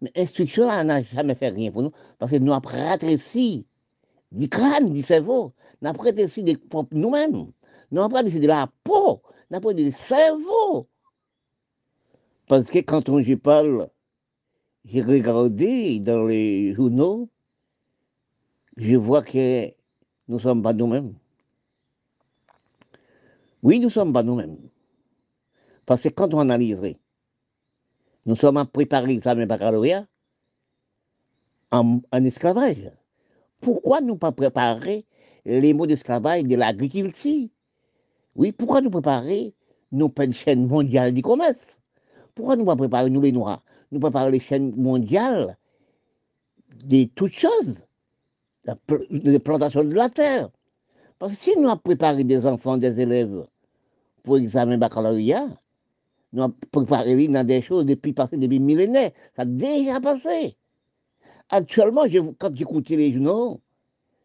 Mais 0.00 0.10
l'instruction 0.16 0.66
n'a 0.66 1.02
jamais 1.02 1.34
fait 1.34 1.50
rien 1.50 1.70
pour 1.70 1.82
nous, 1.82 1.92
parce 2.18 2.30
que 2.30 2.36
nous 2.36 2.52
avons 2.52 2.68
rétréci 2.68 3.66
du 4.32 4.48
crâne, 4.48 4.92
du 4.92 5.02
cerveau, 5.02 5.52
nous 5.82 5.88
avons 5.88 6.02
rétréci 6.02 6.42
de 6.42 6.56
nous-mêmes, 6.92 7.52
nous 7.90 8.02
avons 8.02 8.16
rétréci 8.16 8.40
de 8.40 8.46
la 8.46 8.70
peau, 8.84 9.22
nous 9.50 9.56
avons 9.56 9.72
du 9.72 9.92
cerveau. 9.92 10.88
Parce 12.46 12.68
que 12.70 12.78
quand 12.78 13.08
on, 13.08 13.20
je 13.20 13.34
parle, 13.34 13.88
j'ai 14.84 15.02
regardé 15.02 16.00
dans 16.00 16.26
les 16.26 16.74
journaux, 16.74 17.28
je 18.76 18.96
vois 18.96 19.22
que 19.22 19.66
nous 20.28 20.36
ne 20.36 20.38
sommes 20.38 20.62
pas 20.62 20.72
nous-mêmes. 20.72 21.14
Oui, 23.62 23.78
nous 23.78 23.86
ne 23.86 23.90
sommes 23.90 24.12
pas 24.12 24.22
nous-mêmes. 24.22 24.56
Parce 25.84 26.02
que 26.02 26.08
quand 26.08 26.32
on 26.32 26.38
analyse, 26.38 26.94
nous 28.26 28.36
sommes 28.36 28.58
à 28.58 28.64
préparer 28.64 29.06
l'examen 29.06 29.46
baccalauréat 29.46 30.06
en, 31.70 32.00
esclavage. 32.12 32.90
Pourquoi 33.60 34.00
nous 34.00 34.16
pas 34.16 34.32
préparer 34.32 35.06
les 35.44 35.74
mots 35.74 35.86
d'esclavage 35.86 36.44
de 36.44 36.56
l'agriculture? 36.56 37.48
Oui, 38.34 38.52
pourquoi 38.52 38.80
nous 38.80 38.90
préparer 38.90 39.54
nos 39.92 40.12
chaînes 40.32 40.66
mondiales 40.66 41.12
du 41.12 41.22
commerce? 41.22 41.76
Pourquoi 42.34 42.56
nous 42.56 42.64
pas 42.64 42.76
préparer, 42.76 43.10
nous 43.10 43.20
les 43.20 43.32
Noirs, 43.32 43.62
nous 43.90 44.00
préparer 44.00 44.30
les 44.30 44.40
chaînes 44.40 44.74
mondiales 44.76 45.56
de 46.84 47.04
toutes 47.04 47.32
choses, 47.32 47.86
de 48.66 49.38
plantation 49.38 49.84
de 49.84 49.94
la 49.94 50.08
terre. 50.08 50.48
Parce 51.18 51.34
que 51.34 51.38
si 51.38 51.58
nous 51.58 51.68
avons 51.68 51.78
préparé 51.78 52.24
des 52.24 52.46
enfants, 52.46 52.76
des 52.76 53.00
élèves 53.00 53.46
pour 54.22 54.36
l'examen 54.36 54.78
baccalauréat, 54.78 55.48
nous 56.32 56.42
avons 56.42 56.54
préparé 56.70 57.28
dans 57.28 57.46
des 57.46 57.60
choses 57.62 57.84
depuis 57.84 58.12
passé 58.12 58.36
depuis 58.36 58.60
millénaires. 58.60 59.10
Ça 59.34 59.42
a 59.42 59.44
déjà 59.44 60.00
passé. 60.00 60.56
Actuellement, 61.48 62.02
quand 62.38 62.54
j'écoute 62.54 62.88
les 62.90 63.12
journaux, 63.12 63.60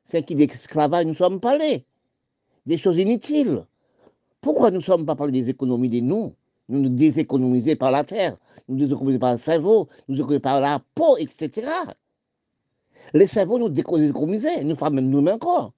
c'est 0.06 0.24
qui 0.24 0.36
d'esclavage 0.36 1.06
nous 1.06 1.16
sommes 1.16 1.40
parlés. 1.40 1.86
Des 2.66 2.78
choses 2.78 2.98
inutiles. 2.98 3.66
Pourquoi 4.42 4.70
nous 4.70 4.78
ne 4.78 4.84
sommes 4.84 5.06
pas 5.06 5.16
parlé 5.16 5.42
des 5.42 5.50
économies 5.50 5.90
de 5.90 6.00
nous 6.02 6.34
Nous 6.70 6.80
nous 6.82 6.90
déséconomisons 6.90 7.76
par 7.76 7.90
la 7.90 8.04
terre, 8.04 8.38
nous 8.68 8.76
nous 8.76 8.82
déséconomisons 8.82 9.20
par 9.20 9.34
le 9.34 9.40
cerveau, 9.40 9.88
nous 10.08 10.16
nous 10.16 10.40
par 10.40 10.62
la 10.62 10.80
peau, 10.94 11.18
etc. 11.18 11.72
Les 13.14 13.26
cerveaux 13.26 13.58
nous 13.58 13.70
déséconomisent, 13.70 14.48
nous 14.64 14.76
pas 14.76 14.92
même 14.92 15.10
nous-mêmes 15.10 15.36
encore. 15.36 15.74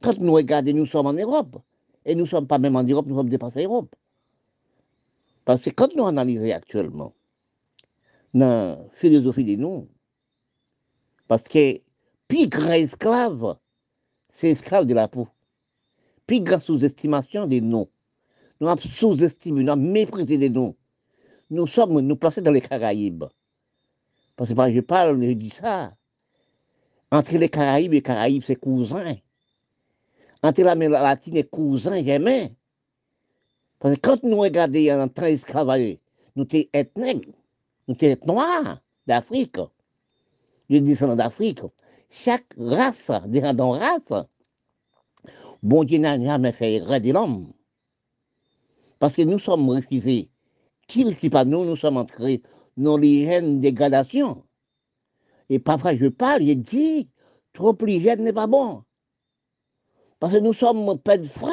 Quand 0.00 0.16
nous 0.18 0.34
regardons, 0.34 0.72
nous 0.72 0.86
sommes 0.86 1.06
en 1.06 1.12
Europe. 1.12 1.56
Et 2.04 2.14
nous 2.14 2.22
ne 2.24 2.28
sommes 2.28 2.46
pas 2.46 2.58
même 2.58 2.76
en 2.76 2.84
Europe, 2.84 3.06
nous 3.06 3.16
sommes 3.16 3.28
dépassés 3.28 3.62
l'Europe. 3.62 3.94
Parce 5.44 5.62
que 5.62 5.70
quand 5.70 5.94
nous 5.94 6.06
analysons 6.06 6.54
actuellement, 6.54 7.14
dans 8.32 8.78
la 8.78 8.88
philosophie 8.92 9.44
de 9.44 9.56
nous, 9.56 9.88
parce 11.28 11.44
que 11.44 11.80
plus 12.28 12.48
esclave, 12.70 13.56
c'est 14.30 14.50
esclave 14.50 14.86
de 14.86 14.94
la 14.94 15.08
peau. 15.08 15.28
Plus 16.26 16.42
sous-estimation 16.60 17.46
des 17.46 17.60
noms. 17.60 17.88
Nous 18.60 18.68
avons 18.68 18.80
sous-estimé, 18.80 19.62
nous 19.62 19.72
avons 19.72 19.82
méprisé 19.82 20.38
des 20.38 20.48
noms. 20.48 20.74
Nous 21.50 21.66
sommes, 21.66 22.00
nous 22.00 22.16
placés 22.16 22.40
dans 22.40 22.50
les 22.50 22.60
Caraïbes. 22.60 23.24
Parce 24.36 24.52
que 24.52 24.72
je 24.72 24.80
parle, 24.80 25.22
je 25.22 25.32
dis 25.32 25.50
ça. 25.50 25.94
Entre 27.10 27.36
les 27.36 27.48
Caraïbes 27.48 27.92
et 27.92 27.96
les 27.96 28.02
Caraïbes, 28.02 28.42
c'est 28.44 28.56
cousin. 28.56 29.16
Entre 30.42 30.62
l'Amérique 30.62 30.94
latine 30.94 31.36
et 31.36 31.44
cousin, 31.44 32.02
j'aimais. 32.02 32.54
Parce 33.84 33.96
que 33.96 34.00
quand 34.00 34.22
nous 34.22 34.38
regardons 34.38 35.02
en 35.02 35.08
train 35.08 35.28
d'esclavager, 35.28 36.00
nous 36.36 36.46
sommes 36.50 36.64
ethniques, 36.72 37.28
nous 37.86 37.94
sommes 38.00 38.16
noirs 38.26 38.80
d'Afrique, 39.06 39.58
je 40.70 40.78
descends 40.78 41.14
d'Afrique. 41.14 41.60
Chaque 42.08 42.46
race, 42.56 43.10
dans 43.26 43.72
race, 43.72 44.14
bon 45.62 45.84
Dieu 45.84 45.98
n'a 45.98 46.18
jamais 46.18 46.52
fait 46.52 46.80
de 46.80 47.12
l'homme. 47.12 47.52
Parce 49.00 49.16
que 49.16 49.20
nous 49.20 49.38
sommes 49.38 49.68
refusés. 49.68 50.30
Qu'il 50.88 51.14
qui 51.14 51.28
pas 51.28 51.44
nous, 51.44 51.66
nous 51.66 51.76
sommes 51.76 51.98
entrés 51.98 52.40
dans 52.78 52.96
l'hygiène 52.96 53.60
dégradation. 53.60 54.44
Et 55.50 55.58
parfois 55.58 55.94
je 55.94 56.06
parle, 56.06 56.40
je 56.40 56.54
dis, 56.54 57.10
trop 57.52 57.76
l'hygiène 57.82 58.22
n'est 58.22 58.32
pas 58.32 58.46
bon. 58.46 58.82
Parce 60.20 60.32
que 60.32 60.38
nous 60.38 60.54
sommes 60.54 60.98
pas 61.00 61.18
de 61.18 61.26
frein, 61.26 61.52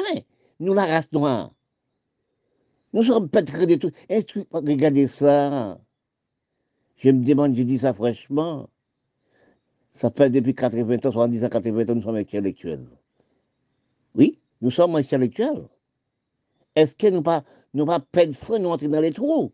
nous 0.60 0.72
la 0.72 0.86
race 0.86 1.12
noire. 1.12 1.52
Nous 2.92 3.02
sommes 3.02 3.28
pétrés 3.28 3.66
de 3.66 3.76
tout. 3.76 3.90
Regardez 4.52 5.08
ça. 5.08 5.78
Je 6.96 7.10
me 7.10 7.24
demande, 7.24 7.56
je 7.56 7.62
dis 7.62 7.78
ça 7.78 7.94
franchement. 7.94 8.68
Ça 9.94 10.10
fait 10.10 10.30
depuis 10.30 10.54
80 10.54 10.96
ans, 10.96 11.12
70 11.12 11.44
ans, 11.44 11.48
80 11.48 11.90
ans, 11.90 11.94
nous 11.94 12.02
sommes 12.02 12.16
intellectuels. 12.16 12.86
Oui, 14.14 14.38
nous 14.60 14.70
sommes 14.70 14.96
intellectuels. 14.96 15.68
Est-ce 16.76 16.94
que 16.94 17.08
nous 17.08 17.22
pas, 17.22 17.44
nous 17.74 17.86
pas 17.86 18.00
perdre 18.00 18.34
feu, 18.34 18.58
nous 18.58 18.68
entrer 18.68 18.88
dans 18.88 19.00
les 19.00 19.12
trous? 19.12 19.52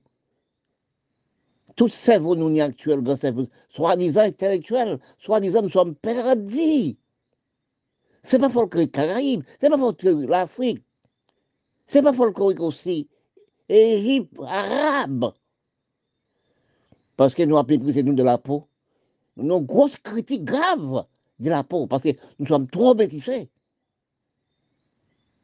Tout 1.75 1.89
cerveau, 1.89 2.35
nous, 2.35 2.61
actuels, 2.61 3.03
grand 3.03 3.17
cerveau, 3.17 3.47
soi-disant 3.71 4.23
intellectuels, 4.23 4.99
soi-disant, 5.19 5.63
nous 5.63 5.69
sommes 5.69 5.95
perdus. 5.95 6.97
C'est 8.25 8.39
pas 8.39 8.51
folklorique 8.51 8.93
Caraïbes, 8.93 9.45
c'est 9.61 9.71
pas 9.71 9.79
folklorique 9.79 10.29
l'Afrique, 10.29 10.85
c'est 11.87 12.03
pas 12.03 12.13
folklorique 12.13 12.61
aussi 12.61 13.09
Égypte, 13.69 14.35
arabe. 14.47 15.33
Parce 17.17 17.35
que 17.35 17.43
nous 17.43 17.57
avons 17.57 17.65
pris 17.65 17.79
nous 17.79 18.15
de 18.15 18.23
la 18.23 18.39
peau. 18.39 18.69
Nous 19.37 19.45
avons 19.45 19.61
une 19.61 19.67
grosse 19.67 19.97
critique 19.99 20.45
grave 20.45 21.07
de 21.39 21.51
la 21.51 21.65
peau, 21.65 21.87
parce 21.87 22.03
que 22.03 22.11
nous 22.39 22.47
sommes 22.47 22.69
trop 22.69 22.95
métissés. 22.95 23.49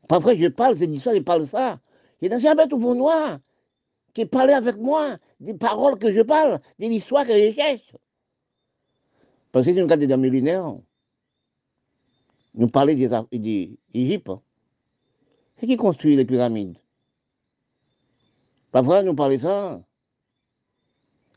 Parfois, 0.09 0.35
je 0.35 0.49
parle, 0.49 0.79
je 0.79 0.85
dis 0.85 1.01
ça, 1.01 1.15
je 1.15 1.21
parle 1.21 1.47
ça. 1.47 1.81
Il 2.21 2.31
y 2.31 2.35
a 2.35 2.39
jamais 2.39 2.69
tout 2.69 2.79
vos 2.79 2.95
noirs 2.95 3.39
qui 4.13 4.25
parlent 4.27 4.51
avec 4.51 4.77
moi 4.77 5.19
des 5.41 5.55
paroles 5.55 5.99
que 5.99 6.13
je 6.13 6.23
parle, 6.23 6.61
de 6.79 6.87
l'histoire 6.87 7.27
que 7.27 7.35
je 7.35 7.53
cherche. 7.53 7.93
Parce 9.53 9.67
que 9.67 9.73
si 9.73 9.79
nous 9.79 9.85
regardons 9.85 10.07
dans 10.07 10.19
millénaire, 10.19 10.75
nous 12.55 12.69
parlons 12.69 12.95
d'Égypte. 12.95 14.31
C'est 15.57 15.67
qui 15.67 15.77
construit 15.77 16.17
les 16.17 16.25
pyramides? 16.25 16.79
Pas 18.75 18.83
vrai, 18.83 19.05
nous 19.05 19.15
parler 19.15 19.39
ça? 19.39 19.81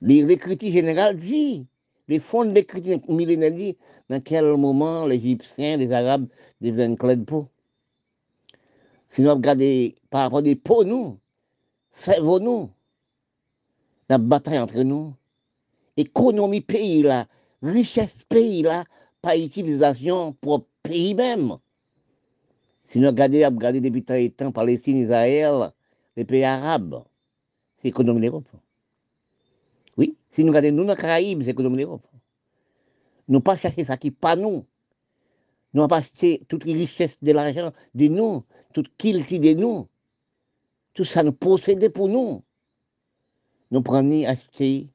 Les, 0.02 0.38
critiques 0.40 0.74
générales 0.74 1.20
disent, 1.20 1.66
les 2.08 2.18
fonds 2.20 2.46
de 2.46 2.62
critiques 2.62 3.08
millénaires 3.08 3.52
disent, 3.52 3.76
dans 4.10 4.20
quel 4.20 4.58
moment 4.58 5.06
les 5.06 5.18
Égyptiens, 5.18 5.78
les 5.78 5.92
Arabes 5.92 6.26
deviennent 6.62 6.98
clés 6.98 7.16
de 7.16 7.24
peau? 7.24 7.46
Si 9.12 9.22
nous 9.22 9.30
regardons 9.30 9.92
par 10.10 10.22
rapport 10.24 10.42
des 10.42 10.56
peaux, 10.56 10.84
nous, 10.84 11.20
cerveau 11.94 12.40
nous, 12.40 12.72
la 14.10 14.18
bataille 14.18 14.58
entre 14.58 14.82
nous, 14.82 15.14
économie 15.96 16.62
pays 16.62 17.04
là, 17.04 17.28
richesse 17.62 18.24
pays 18.28 18.64
là, 18.64 18.84
pas 19.22 19.38
utilisation 19.38 20.34
pour 20.42 20.66
pays 20.82 21.14
même. 21.14 21.58
Si 22.88 22.98
nous 22.98 23.10
regardons, 23.10 23.38
regardons 23.38 23.80
depuis 23.80 24.32
temps 24.32 24.52
Palestine, 24.52 24.98
Israël, 24.98 25.72
les 26.16 26.26
pays 26.26 26.44
arabes, 26.44 27.04
c'est 27.82 27.92
de 27.92 28.12
l'Europe. 28.12 28.48
Oui, 29.98 30.16
si 30.32 30.44
nous 30.44 30.52
regardons 30.54 30.72
nous 30.72 30.86
dans 30.86 30.94
les 30.94 31.00
Caraïbes, 31.00 31.44
c'est 31.44 31.54
de 31.54 31.68
l'Europe. 31.68 32.06
Nous 33.28 33.42
pas 33.42 33.58
chercher 33.58 33.84
ça 33.84 33.98
qui 33.98 34.12
pas 34.12 34.36
nous. 34.36 34.66
Nous 35.74 35.82
n'avons 35.82 35.88
pas 35.90 35.98
acheté 35.98 36.44
toute 36.48 36.64
richesse 36.64 37.18
de 37.22 37.32
l'argent 37.32 37.72
de 37.94 38.08
nous, 38.08 38.44
toute 38.74 38.96
qualité 38.98 39.38
de 39.40 39.54
nous. 39.60 39.88
Tout 40.94 41.04
ça 41.04 41.24
nous 41.24 41.34
possédait 41.34 41.90
pour 41.90 42.08
nous. 42.08 42.44
Nous 43.70 43.82
prenons 43.82 44.26
acheter, 44.26 44.90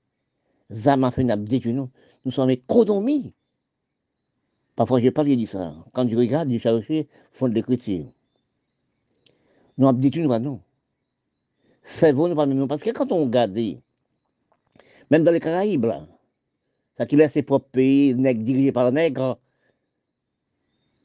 Zama 0.70 1.10
de 1.10 1.70
nous. 1.70 1.90
Nous 2.24 2.30
sommes 2.30 2.50
économie. 2.50 3.34
Parfois, 4.74 5.00
je 5.00 5.10
parle 5.10 5.36
de 5.36 5.44
ça. 5.44 5.74
Quand 5.92 6.08
je 6.08 6.16
regarde, 6.16 6.50
je 6.50 6.58
cherche 6.58 6.90
fond 7.30 7.48
d'écriture. 7.48 8.06
Nous 9.76 9.86
avons 9.86 9.98
dit 9.98 10.10
nous, 10.20 10.38
nous 10.38 10.60
cerveau 11.82 12.28
nous 12.28 12.34
pas. 12.34 12.46
Parce 12.68 12.82
que 12.82 12.90
quand 12.90 13.12
on 13.12 13.24
regarde, 13.24 13.58
même 15.10 15.24
dans 15.24 15.32
les 15.32 15.40
Caraïbes, 15.40 15.92
ça 16.96 17.06
qui 17.06 17.16
laisse 17.16 17.32
ses 17.32 17.42
propres 17.42 17.68
pays, 17.70 18.14
nègres 18.14 18.42
dirigés 18.42 18.72
par 18.72 18.92
nègres, 18.92 19.38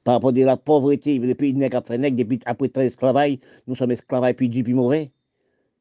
par 0.03 0.15
rapport 0.15 0.29
à 0.29 0.33
la 0.33 0.57
pauvreté, 0.57 1.19
les 1.19 1.35
pays 1.35 1.53
nègres 1.53 1.77
après 1.77 1.97
nègres, 1.97 2.17
depuis 2.17 2.39
après 2.45 2.69
l'esclavage, 2.75 3.37
nous 3.67 3.75
sommes 3.75 3.91
esclavages 3.91 4.35
puis 4.35 4.49
du 4.49 4.63
puis 4.63 4.73
mauvais. 4.73 5.11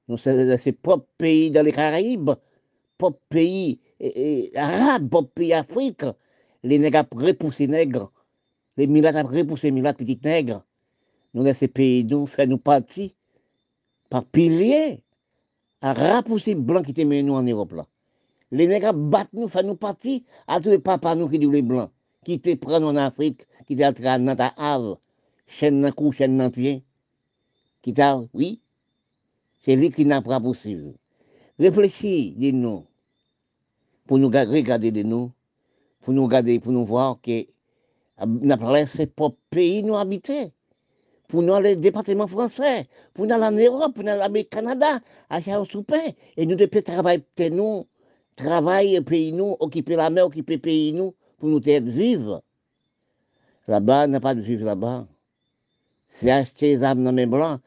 Nous 0.08 0.16
sommes 0.16 0.56
ces 0.58 0.72
propres 0.72 1.06
pays 1.18 1.50
dans 1.50 1.64
les 1.64 1.72
Caraïbes, 1.72 2.30
propres 2.98 3.20
pays 3.28 3.80
arabes, 4.56 5.08
propres 5.08 5.30
pays 5.30 5.52
Afrique. 5.52 6.04
Les 6.62 6.78
nègres 6.78 7.04
ont 7.12 7.18
repoussé 7.18 7.68
nègres, 7.68 8.10
les 8.76 8.86
milates 8.88 9.16
ont 9.16 9.28
repoussé 9.28 9.70
milates 9.70 9.98
petites 9.98 10.24
nègres. 10.24 10.64
Nous 11.34 11.44
laissons 11.44 11.60
ces 11.60 11.68
pays 11.68 12.04
nous 12.04 12.26
faire 12.26 12.48
nous 12.48 12.58
pa 14.12 14.22
pilye, 14.22 14.98
a 15.84 15.92
rapouse 15.96 16.54
blan 16.56 16.84
ki 16.86 16.94
te 16.96 17.06
men 17.08 17.26
nou 17.26 17.38
an 17.38 17.50
Erop 17.50 17.74
la. 17.76 17.86
Le 18.54 18.66
nèk 18.70 18.86
a 18.88 18.92
bat 18.94 19.30
nou, 19.34 19.50
fa 19.52 19.64
nou 19.66 19.78
pati, 19.80 20.20
atou 20.46 20.74
e 20.74 20.80
papa 20.82 21.14
nou 21.18 21.30
ki 21.30 21.40
di 21.42 21.48
ou 21.48 21.54
le 21.54 21.62
blan, 21.66 21.90
ki 22.26 22.38
te 22.42 22.56
pran 22.60 22.82
nou 22.82 22.94
an 22.94 23.02
Afrik, 23.06 23.44
ki 23.66 23.78
te 23.78 23.86
atra 23.86 24.16
nan 24.22 24.38
ta 24.38 24.52
av, 24.54 24.94
chen 25.58 25.82
nan 25.82 25.94
kou, 25.94 26.14
chen 26.14 26.38
nan 26.38 26.52
pien, 26.54 26.82
ki 27.82 27.94
ta, 27.96 28.14
oui, 28.32 28.56
se 29.62 29.76
li 29.78 29.90
ki 29.94 30.06
nan 30.08 30.24
pra 30.26 30.38
posiv. 30.42 30.92
Reflechi 31.60 32.34
de 32.38 32.52
nou, 32.52 32.84
pou 34.06 34.22
nou 34.22 34.30
regade 34.30 34.92
de 34.94 35.02
nou, 35.02 35.32
pou 36.06 36.14
nou 36.14 36.30
gade, 36.30 36.54
pou 36.62 36.70
nou 36.70 36.86
vwa 36.86 37.16
ke 37.18 37.48
nan 38.22 38.60
pralè 38.60 38.84
se 38.86 39.08
pop 39.10 39.34
peyi 39.50 39.82
nou 39.82 39.98
habite. 39.98 40.52
Pour 41.28 41.42
nous 41.42 41.54
aller 41.54 41.76
département 41.76 42.26
français, 42.26 42.84
pour 43.14 43.26
nous 43.26 43.34
aller 43.34 43.44
en 43.44 43.52
Europe, 43.52 43.94
pour 43.94 44.04
nous 44.04 44.10
aller 44.10 44.40
au 44.42 44.44
Canada, 44.44 45.00
à 45.28 45.40
Soupin, 45.64 46.12
et 46.36 46.46
nous 46.46 46.54
devons 46.54 46.82
travailler 46.82 47.50
nous, 47.50 47.86
travailler 48.36 49.00
pays 49.00 49.32
nous, 49.32 49.56
occuper 49.58 49.96
la 49.96 50.10
mer, 50.10 50.26
occuper 50.26 50.58
pays 50.58 50.92
nous, 50.92 51.14
pour 51.38 51.48
nous 51.48 51.60
être 51.66 51.84
vivre. 51.84 52.42
Là-bas, 53.68 54.06
n'a 54.06 54.20
pas 54.20 54.34
de 54.34 54.40
vivre 54.40 54.64
là-bas. 54.64 55.06
C'est 56.08 56.30
acheter 56.30 56.76
les 56.76 56.84
âmes 56.84 57.04
dans 57.04 57.12
les 57.12 57.26
blancs 57.26 57.60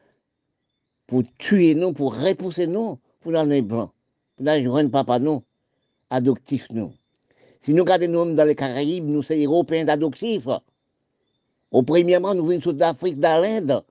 pour 1.06 1.22
tuer 1.38 1.74
nous, 1.74 1.92
pour 1.92 2.16
repousser 2.16 2.66
nous, 2.66 2.98
pour 3.20 3.32
dans 3.32 3.44
les 3.44 3.62
blancs, 3.62 3.90
pour 4.36 4.46
nous 4.46 4.64
joindre 4.64 4.90
papa 4.90 5.18
nous, 5.18 5.42
adoptif 6.08 6.68
nous. 6.70 6.92
Si 7.62 7.74
nous 7.74 7.82
regardons 7.82 8.24
nous 8.26 8.34
dans 8.34 8.44
les 8.44 8.54
Caraïbes, 8.54 9.06
nous 9.06 9.22
sommes 9.22 9.42
Européens 9.42 9.84
d'adoptifs. 9.84 10.48
Au 11.70 11.82
premièrement, 11.82 12.34
nous 12.34 12.46
venons 12.46 12.72
d'Afrique, 12.72 13.20
d'Inde, 13.20 13.84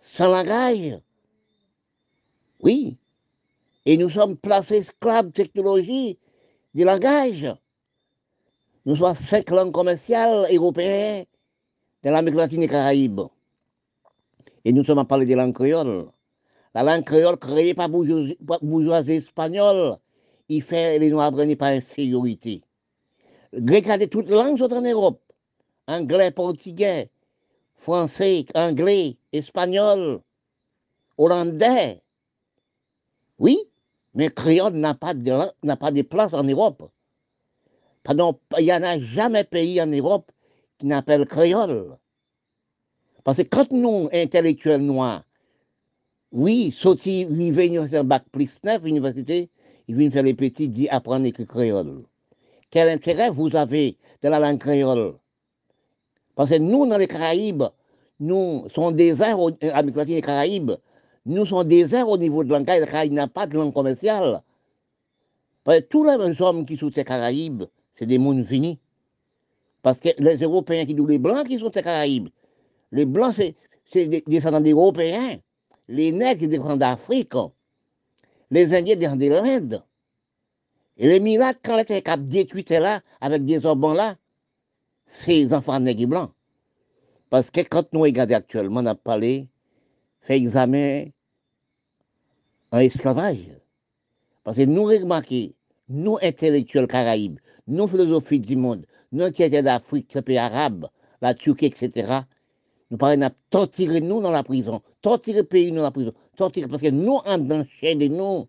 sans 0.00 0.28
langage. 0.28 0.98
Oui. 2.60 2.96
Et 3.86 3.96
nous 3.96 4.10
sommes 4.10 4.36
placés 4.36 4.78
esclaves 4.78 5.26
de 5.26 5.32
technologie, 5.32 6.18
du 6.74 6.84
langage. 6.84 7.46
Nous 8.84 8.96
sommes 8.96 9.14
cinq 9.14 9.50
langues 9.50 9.72
commerciales 9.72 10.46
européennes 10.52 11.26
de 12.02 12.10
l'Amérique 12.10 12.38
latine 12.38 12.62
et 12.64 12.68
Caraïbes. 12.68 13.20
Et 14.64 14.72
nous 14.72 14.84
sommes 14.84 14.98
à 14.98 15.04
parler 15.04 15.26
de 15.26 15.34
langue 15.34 15.54
créole. 15.54 16.06
La 16.74 16.82
langue 16.82 17.04
créole 17.04 17.36
créée 17.38 17.74
par 17.74 17.88
bourgeoisie, 17.88 18.36
bourgeoisie 18.40 19.12
espagnole, 19.12 19.98
il 20.48 20.62
fait 20.62 20.98
les 20.98 21.10
Noirs 21.10 21.32
par 21.58 21.68
infériorité. 21.68 22.62
Regardez 23.52 24.08
toutes 24.08 24.28
les 24.28 24.34
langues 24.34 24.58
sont 24.58 24.72
en 24.72 24.82
Europe 24.82 25.22
anglais, 25.88 26.30
portugais, 26.30 27.10
français, 27.74 28.46
anglais, 28.54 29.16
espagnol, 29.32 30.20
hollandais. 31.16 32.00
Oui, 33.38 33.58
mais 34.14 34.30
créole 34.30 34.74
n'a 34.74 34.94
pas, 34.94 35.14
de, 35.14 35.74
pas 35.74 35.92
place 36.04 36.34
en 36.34 36.44
Europe. 36.44 36.90
Pardon, 38.04 38.38
il 38.58 38.64
n'y 38.64 38.72
en 38.72 38.82
a 38.82 38.98
jamais 38.98 39.44
pays 39.44 39.80
en 39.80 39.86
Europe 39.86 40.30
qui 40.78 40.86
n'appelle 40.86 41.26
créole. 41.26 41.96
Parce 43.24 43.38
que 43.38 43.42
quand 43.42 43.70
nous, 43.72 44.08
intellectuels 44.12 44.80
noirs, 44.80 45.24
oui, 46.30 46.72
sortis, 46.72 47.22
ils 47.22 47.52
viennent 47.52 47.88
faire 47.88 48.04
bac 48.04 48.24
plus 48.30 48.58
9, 48.62 48.82
université, 48.84 49.50
ils 49.88 49.96
viennent 49.96 50.12
faire 50.12 50.22
les 50.22 50.34
petits, 50.34 50.68
dire 50.68 50.92
apprendre 50.92 51.30
le 51.36 51.44
créole. 51.44 52.04
Quel 52.70 52.88
intérêt 52.88 53.30
vous 53.30 53.54
avez 53.56 53.96
de 54.22 54.28
la 54.28 54.38
langue 54.38 54.58
créole 54.58 55.14
parce 56.38 56.50
que 56.50 56.58
nous, 56.58 56.86
dans 56.86 56.98
les 56.98 57.08
Caraïbes, 57.08 57.64
nous 58.20 58.68
sommes 58.72 58.94
déserts, 58.94 59.40
avec 59.72 59.96
la 59.96 60.04
des 60.04 60.22
Caraïbes, 60.22 60.70
nous 61.26 61.44
sommes 61.44 61.66
déserts 61.66 62.08
au 62.08 62.16
niveau 62.16 62.44
de 62.44 62.52
langage. 62.52 62.78
Les 62.78 62.86
Caraïbes 62.86 63.12
n'a 63.12 63.26
pas 63.26 63.48
de 63.48 63.56
langue 63.56 63.74
commerciale. 63.74 64.40
Parce 65.64 65.80
que 65.80 65.84
tous 65.86 66.04
les 66.04 66.40
hommes 66.40 66.64
qui 66.64 66.76
sont 66.76 66.92
les 66.94 67.02
Caraïbes, 67.02 67.64
c'est 67.92 68.06
des 68.06 68.18
mondes 68.18 68.44
finis. 68.44 68.78
Parce 69.82 69.98
que 69.98 70.10
les 70.16 70.36
Européens 70.36 70.86
qui 70.86 70.96
sont 70.96 71.06
les 71.06 71.18
Blancs 71.18 71.44
qui 71.48 71.58
sont 71.58 71.72
les 71.74 71.82
Caraïbes, 71.82 72.28
les 72.92 73.04
Blancs, 73.04 73.34
c'est 73.34 74.06
des 74.06 74.22
descendants 74.24 74.60
d'Européens. 74.60 75.38
Les 75.88 76.12
Nègres, 76.12 76.42
c'est 76.42 76.46
des 76.46 76.58
descendants 76.58 76.76
d'Afrique. 76.76 77.34
Les 78.52 78.72
Indiens, 78.76 78.94
descendent 78.94 79.18
de 79.18 79.26
l'Inde. 79.26 79.82
Et 80.98 81.08
les 81.08 81.18
miracles, 81.18 81.58
quand 81.64 81.74
les 81.74 81.96
étaient 81.96 82.16
détruits 82.16 82.64
là, 82.70 83.00
avec 83.20 83.44
des 83.44 83.66
orbans 83.66 83.92
là, 83.92 84.14
ces 85.10 85.52
enfants 85.52 85.80
nègres 85.80 86.06
blancs. 86.06 86.30
Parce 87.30 87.50
que 87.50 87.60
quand 87.60 87.92
nous 87.92 88.00
regardons 88.00 88.34
actuellement, 88.34 88.80
on 88.80 88.86
a 88.86 88.94
parlé, 88.94 89.48
fait 90.20 90.36
examen 90.36 91.06
en 92.70 92.78
esclavage. 92.78 93.50
Parce 94.44 94.56
que 94.56 94.62
nous 94.62 94.84
remarquons, 94.84 95.52
nous 95.88 96.18
intellectuels 96.22 96.86
caraïbes, 96.86 97.38
nous 97.66 97.86
philosophies 97.86 98.40
du 98.40 98.56
monde, 98.56 98.86
nous 99.12 99.26
étaient 99.26 99.62
d'Afrique, 99.62 100.14
les 100.14 100.22
pays 100.22 100.38
arabes, 100.38 100.86
la 101.20 101.34
Turquie, 101.34 101.66
etc., 101.66 102.20
nous 102.90 102.96
parlons 102.96 103.26
de 103.26 103.34
torturer 103.50 104.00
nous 104.00 104.22
dans 104.22 104.30
la 104.30 104.42
prison, 104.42 104.80
torturer 105.02 105.38
le 105.38 105.44
pays 105.44 105.70
dans 105.70 105.82
la 105.82 105.90
prison, 105.90 106.12
torturer, 106.36 106.66
parce 106.66 106.80
que 106.80 106.88
nous, 106.88 107.20
en 107.26 107.36
dans 107.36 107.58
de 107.58 108.08
nous, 108.08 108.48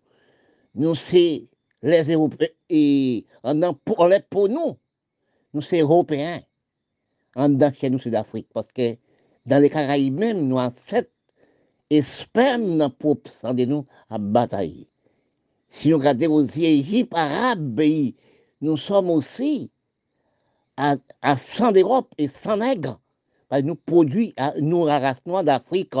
nous, 0.74 0.94
c'est 0.94 1.44
les 1.82 2.04
Européens, 2.04 2.48
et 2.70 3.26
en 3.42 3.74
pour, 3.74 4.08
pour 4.30 4.48
nous, 4.48 4.78
nous, 5.52 5.60
c'est 5.60 5.80
Européens 5.80 6.40
en 7.36 7.48
dedans 7.48 7.72
chez 7.72 7.90
nous, 7.90 7.98
c'est 7.98 8.10
d'Afrique. 8.10 8.48
Parce 8.52 8.68
que 8.68 8.96
dans 9.46 9.62
les 9.62 9.70
Caraïbes 9.70 10.18
même, 10.18 10.46
nous 10.46 10.58
avons 10.58 10.70
sept 10.70 11.10
sperme 12.02 12.78
dans 12.78 12.90
propre 12.90 13.30
sang 13.30 13.54
nous 13.54 13.84
à 14.08 14.18
batailler. 14.18 14.88
Si 15.70 15.88
nous 15.88 15.98
regardons 15.98 16.32
aussi 16.34 16.60
l'Égypte, 16.60 17.12
arabe, 17.14 17.80
nous 18.60 18.76
sommes 18.76 19.10
aussi 19.10 19.70
à, 20.76 20.96
à 21.22 21.36
100 21.36 21.72
d'Europe 21.72 22.14
et 22.18 22.28
100 22.28 22.56
nègres. 22.58 23.00
Parce 23.48 23.62
que 23.62 23.66
nous 23.66 23.74
produisons, 23.74 24.32
nous, 24.60 24.86
la 24.86 24.98
race 24.98 25.44
d'Afrique, 25.44 25.94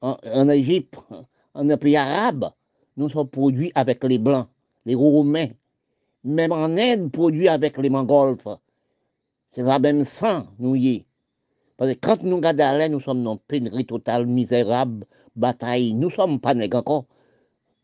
en, 0.00 0.48
Égypte, 0.48 0.96
en 1.54 1.68
un 1.68 1.76
pays 1.76 1.96
arabe, 1.96 2.50
nous 2.96 3.08
sommes 3.08 3.28
produits 3.28 3.72
avec 3.74 4.02
les 4.04 4.18
Blancs, 4.18 4.48
les 4.84 4.94
Roumains. 4.94 5.48
Même 6.24 6.52
en 6.52 6.76
Inde, 6.76 7.10
produits 7.10 7.48
avec 7.48 7.78
les 7.78 7.90
Mongols. 7.90 8.36
C'est 9.54 9.62
la 9.62 9.78
même 9.78 10.06
sang, 10.06 10.46
nous 10.58 10.76
y 10.76 11.04
Parce 11.76 11.92
que 11.92 11.98
quand 11.98 12.22
nous 12.22 12.36
regardons 12.36 12.88
nous 12.90 13.00
sommes 13.00 13.22
dans 13.22 13.36
pénurie 13.36 13.84
totale, 13.84 14.26
misérable, 14.26 15.04
bataille. 15.36 15.92
Nous 15.92 16.08
ne 16.08 16.12
sommes 16.12 16.40
pas 16.40 16.54
nègres 16.54 16.78
encore. 16.78 17.04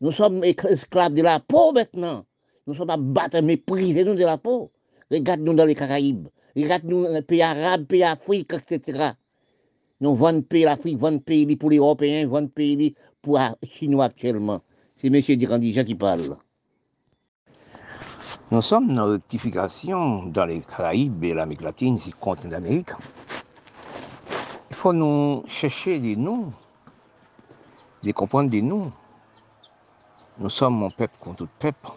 Nous 0.01 0.11
sommes 0.11 0.43
esclaves 0.43 1.13
de 1.13 1.21
la 1.21 1.39
peau 1.39 1.71
maintenant. 1.71 2.25
Nous 2.65 2.73
sommes 2.73 2.89
à 2.89 2.97
battre, 2.97 3.41
mépriser 3.41 4.03
nous 4.03 4.15
de 4.15 4.25
la 4.25 4.37
peau. 4.37 4.71
Regarde-nous 5.11 5.53
dans 5.53 5.65
les 5.65 5.75
Caraïbes. 5.75 6.27
Regarde-nous 6.55 7.03
dans 7.03 7.13
les 7.13 7.21
pays 7.21 7.41
arabes, 7.43 7.85
pays 7.85 8.03
Afrique, 8.03 8.51
etc. 8.53 9.11
Nous 10.01 10.15
vendons 10.15 10.41
pays 10.41 10.63
l'Afrique, 10.63 10.97
vendons 10.97 11.19
pays 11.19 11.55
pour 11.55 11.69
les 11.69 11.77
Européens, 11.77 12.27
vendons 12.27 12.47
pays 12.47 12.95
pour 13.21 13.37
les 13.37 13.67
Chinois 13.67 14.05
actuellement. 14.05 14.61
C'est 14.95 15.07
M. 15.07 15.21
Dirandijan 15.21 15.83
qui 15.83 15.95
parle. 15.95 16.35
Nous 18.51 18.63
sommes 18.63 18.95
dans 18.95 19.05
rectification 19.05 20.23
dans 20.25 20.45
les 20.45 20.61
Caraïbes 20.61 21.23
et 21.23 21.35
l'Amérique 21.35 21.61
latine, 21.61 21.97
ici, 21.97 22.11
continent 22.19 22.49
d'Amérique. 22.49 22.89
Il 24.71 24.75
faut 24.75 24.91
nous 24.91 25.43
chercher 25.47 25.99
des 25.99 26.15
noms, 26.15 26.51
de 28.01 28.11
comprendre 28.11 28.49
des 28.49 28.63
noms. 28.63 28.91
Nous 30.39 30.49
sommes 30.49 30.77
mon 30.77 30.89
peuple 30.89 31.13
contre 31.19 31.37
tout 31.37 31.49
peuple. 31.59 31.89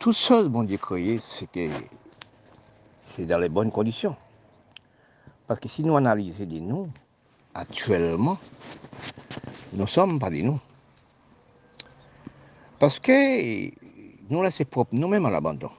Tout 0.00 0.12
seul, 0.12 0.48
bon 0.48 0.64
Dieu 0.64 0.80
c'est 1.22 1.48
que 1.48 1.68
c'est 2.98 3.26
dans 3.26 3.38
les 3.38 3.48
bonnes 3.48 3.70
conditions. 3.70 4.16
Parce 5.46 5.60
que 5.60 5.68
si 5.68 5.84
nous 5.84 5.96
analysons 5.96 6.44
des 6.44 6.60
noms, 6.60 6.90
actuellement, 7.54 8.36
nous 9.74 9.82
ne 9.82 9.86
sommes 9.86 10.18
pas 10.18 10.30
des 10.30 10.42
noms. 10.42 10.58
Parce 12.80 12.98
que 12.98 13.85
nous 14.28 14.42
laissons 14.42 14.64
propre 14.64 14.94
nous-mêmes 14.94 15.26
à 15.26 15.30
l'abandon. 15.30 15.70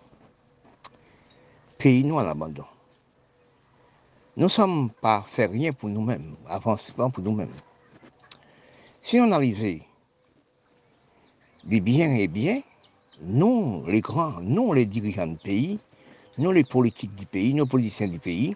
Pays 1.77 2.03
nous 2.03 2.17
à 2.17 2.23
l'abandon. 2.23 2.65
Nous 4.35 4.45
ne 4.45 4.49
sommes 4.49 4.89
pas 5.01 5.25
fait 5.27 5.47
rien 5.47 5.73
pour 5.73 5.89
nous-mêmes, 5.89 6.35
avancement 6.47 7.09
pour 7.09 7.23
nous-mêmes. 7.23 7.53
Si 9.01 9.19
on 9.19 9.23
analysait 9.23 9.81
des 11.63 11.81
biens 11.81 12.13
et 12.15 12.27
biens, 12.27 12.61
nous, 13.19 13.83
les 13.87 14.01
grands, 14.01 14.39
nous, 14.41 14.73
les 14.73 14.85
dirigeants 14.85 15.27
du 15.27 15.37
pays, 15.37 15.79
nous, 16.37 16.51
les 16.51 16.63
politiques 16.63 17.15
du 17.15 17.25
pays, 17.25 17.53
nos 17.53 17.65
politiciens 17.65 18.07
du 18.07 18.19
pays, 18.19 18.55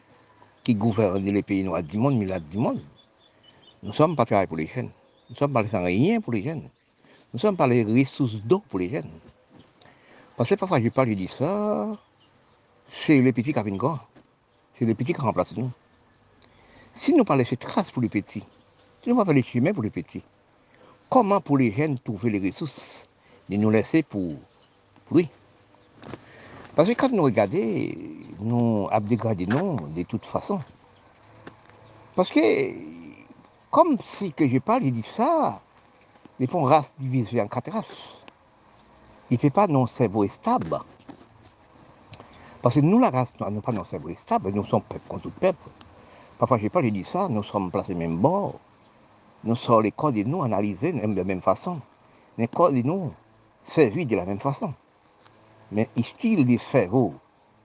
qui 0.63 0.75
gouvernent 0.75 1.25
les 1.25 1.41
pays 1.41 1.63
noirs 1.63 1.83
du 1.83 1.97
monde, 1.97 2.17
mais 2.17 2.39
du 2.39 2.57
monde, 2.57 2.81
nous 3.81 3.89
ne 3.89 3.93
sommes 3.93 4.15
pas 4.15 4.25
prêts 4.25 4.45
pour 4.45 4.57
les 4.57 4.67
jeunes. 4.67 4.91
Nous 5.29 5.33
ne 5.33 5.35
sommes 5.35 5.53
pas 5.53 5.65
sans 5.65 5.83
rien 5.83 6.21
pour 6.21 6.33
les 6.33 6.43
jeunes. 6.43 6.61
Nous 6.61 7.35
ne 7.35 7.39
sommes 7.39 7.57
pas 7.57 7.65
les 7.65 7.83
ressources 7.83 8.35
d'eau 8.35 8.61
pour 8.69 8.77
les 8.77 8.89
jeunes. 8.89 9.09
Parce 10.37 10.49
que 10.49 10.55
parfois 10.55 10.79
je 10.81 10.89
parle, 10.89 11.09
je 11.09 11.13
dis 11.13 11.27
ça, 11.27 11.97
c'est 12.87 13.21
les 13.21 13.33
petits 13.33 13.53
qui 13.53 13.63
viennent 13.63 13.77
grand. 13.77 13.99
C'est 14.73 14.85
les 14.85 14.95
petits 14.95 15.13
qui 15.13 15.21
remplacent 15.21 15.55
nous. 15.55 15.69
Si 16.93 17.13
nous 17.13 17.23
pas 17.23 17.35
laisser 17.35 17.57
trace 17.57 17.91
pour 17.91 18.01
les 18.01 18.09
petits, 18.09 18.43
si 19.01 19.09
nous 19.09 19.15
pas 19.15 19.25
faire 19.25 19.33
les 19.33 19.43
chemins 19.43 19.73
pour 19.73 19.83
les 19.83 19.89
petits, 19.89 20.23
comment 21.09 21.41
pour 21.41 21.57
les 21.57 21.71
jeunes 21.71 21.99
trouver 21.99 22.29
les 22.31 22.39
ressources 22.49 23.07
de 23.49 23.57
nous 23.57 23.69
laisser 23.69 24.03
pour 24.03 24.35
Oui. 25.11 25.29
Parce 26.75 26.89
que 26.89 26.93
quand 26.93 27.11
nous 27.11 27.23
regardons, 27.23 27.91
nous 28.39 28.87
non 29.47 29.75
de 29.87 30.03
toute 30.03 30.25
façon. 30.25 30.61
Parce 32.15 32.29
que, 32.29 32.39
comme 33.69 33.97
si 33.99 34.33
que 34.33 34.47
je 34.47 34.57
parle, 34.57 34.83
il 34.83 34.93
dit 34.93 35.03
ça, 35.03 35.61
les 36.39 36.47
fonds 36.47 36.63
race 36.63 36.93
divisée 36.97 37.41
en 37.41 37.47
quatre 37.47 37.71
races. 37.71 38.20
Il 39.31 39.35
ne 39.35 39.39
fait 39.39 39.49
pas 39.49 39.67
non 39.67 39.87
cerveau 39.87 40.27
stable. 40.27 40.77
Parce 42.61 42.75
que 42.75 42.81
nous, 42.81 42.99
la 42.99 43.09
race, 43.09 43.31
nous 43.39 43.45
n'avons 43.45 43.61
pas 43.61 43.71
non 43.71 43.85
cerveau 43.85 44.13
stable, 44.15 44.51
nous 44.51 44.65
sommes 44.65 44.81
peuple 44.81 45.07
contre 45.07 45.31
peuple. 45.31 45.69
Parfois, 46.37 46.57
je 46.57 46.67
parle, 46.67 46.87
il 46.87 46.91
dit 46.91 47.05
ça, 47.05 47.29
nous 47.29 47.41
sommes 47.41 47.71
placés 47.71 47.95
même 47.95 48.17
bord. 48.17 48.55
Nous 49.45 49.55
sommes 49.55 49.83
les 49.83 49.91
corps 49.91 50.11
de 50.11 50.23
nous 50.23 50.43
analysés 50.43 50.91
de 50.91 51.15
la 51.15 51.23
même 51.23 51.41
façon. 51.41 51.79
Les 52.37 52.49
corps 52.49 52.73
de 52.73 52.81
nous 52.81 53.13
servis 53.61 54.05
de 54.05 54.17
la 54.17 54.25
même 54.25 54.39
façon. 54.39 54.73
Mais 55.71 55.87
style 56.03 56.45
des 56.45 56.57
cerveaux, 56.57 57.13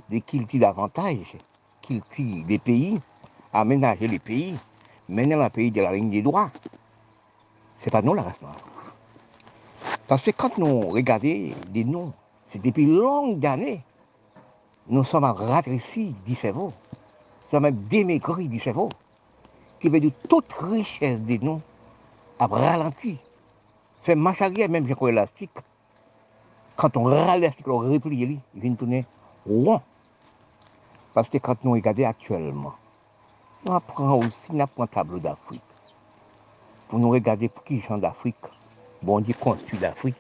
des 0.09 0.21
qu'il 0.21 0.47
tire 0.47 0.61
davantage, 0.61 1.37
qu'il 1.83 2.01
tire 2.03 2.47
des 2.47 2.61
pays, 2.61 3.01
aménager 3.53 4.07
les 4.07 4.21
pays, 4.21 4.57
mener 5.09 5.35
le 5.35 5.51
pays 5.51 5.73
de 5.73 5.81
la 5.81 5.93
ligne 5.93 6.11
des 6.11 6.23
droits. 6.23 6.53
Ce 7.79 7.87
n'est 7.87 7.91
pas 7.91 8.03
nous 8.03 8.15
la 8.15 8.23
race 8.23 8.41
noire. 8.41 8.76
Parce 10.09 10.23
que 10.23 10.31
quand 10.31 10.57
nous 10.59 10.89
regardons 10.89 11.53
des 11.69 11.85
noms, 11.85 12.13
c'est 12.49 12.63
depuis 12.63 12.87
longues 12.87 13.45
années, 13.45 13.83
nous 14.89 15.03
sommes 15.03 15.25
ratrécis 15.25 16.15
du 16.25 16.37
cerveau. 16.37 16.73
Nous 17.43 17.51
sommes 17.51 17.71
démaigris 17.71 18.49
du 18.49 18.61
cerveau. 18.61 18.89
Qui 19.81 19.89
veut 19.89 20.01
dire 20.01 20.13
toute 20.29 20.53
richesse 20.53 21.21
des 21.21 21.39
noms 21.39 21.61
a 22.39 22.47
ralenti. 22.47 23.19
Fait 24.03 24.15
marche 24.15 24.43
arrière, 24.43 24.69
même 24.69 24.87
j'ai 24.87 25.09
élastique. 25.09 25.51
Quand 26.77 26.97
on 26.97 27.09
l'élastique, 27.09 27.67
on 27.67 27.79
replie, 27.79 28.41
il 28.55 28.61
vient 28.61 28.75
tourner 28.75 29.05
rond. 29.45 29.81
Parce 31.15 31.29
que 31.29 31.39
quand 31.39 31.65
nous 31.65 31.73
regardons 31.73 32.05
actuellement, 32.05 32.75
nous 33.65 33.73
apprenons 33.73 34.21
aussi, 34.21 34.53
nous 34.53 34.63
apprenons 34.63 34.87
tableau 34.87 35.19
d'Afrique. 35.19 35.63
Pour 36.89 37.01
nous 37.01 37.11
regarder 37.11 37.49
pour 37.49 37.65
qui 37.65 37.81
gens 37.81 37.99
d'Afrique? 37.99 38.37
Bon 39.07 39.21
Dieu 39.21 39.35
construit 39.39 39.79
l'Afrique? 39.79 40.17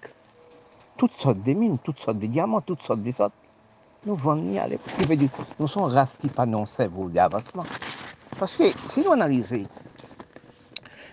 Toutes 0.96 1.12
sortes 1.14 1.42
de 1.42 1.52
mines, 1.52 1.78
toutes 1.82 1.98
sortes 1.98 2.18
de 2.18 2.26
diamants, 2.26 2.60
toutes 2.60 2.82
sortes 2.82 3.02
de 3.02 3.10
sortes. 3.10 3.34
Nous 4.06 4.14
vendons 4.14 4.56
à 4.58 4.68
l'époque. 4.68 4.94
Nous 5.58 5.66
sommes 5.66 5.92
race 5.92 6.16
qui 6.16 6.28
pas 6.28 6.46
non 6.46 6.64
cerveau 6.64 7.08
d'avancement. 7.08 7.64
Parce 8.38 8.56
que 8.56 8.64
si 8.88 9.02
nous 9.02 9.12
analysons, 9.12 9.66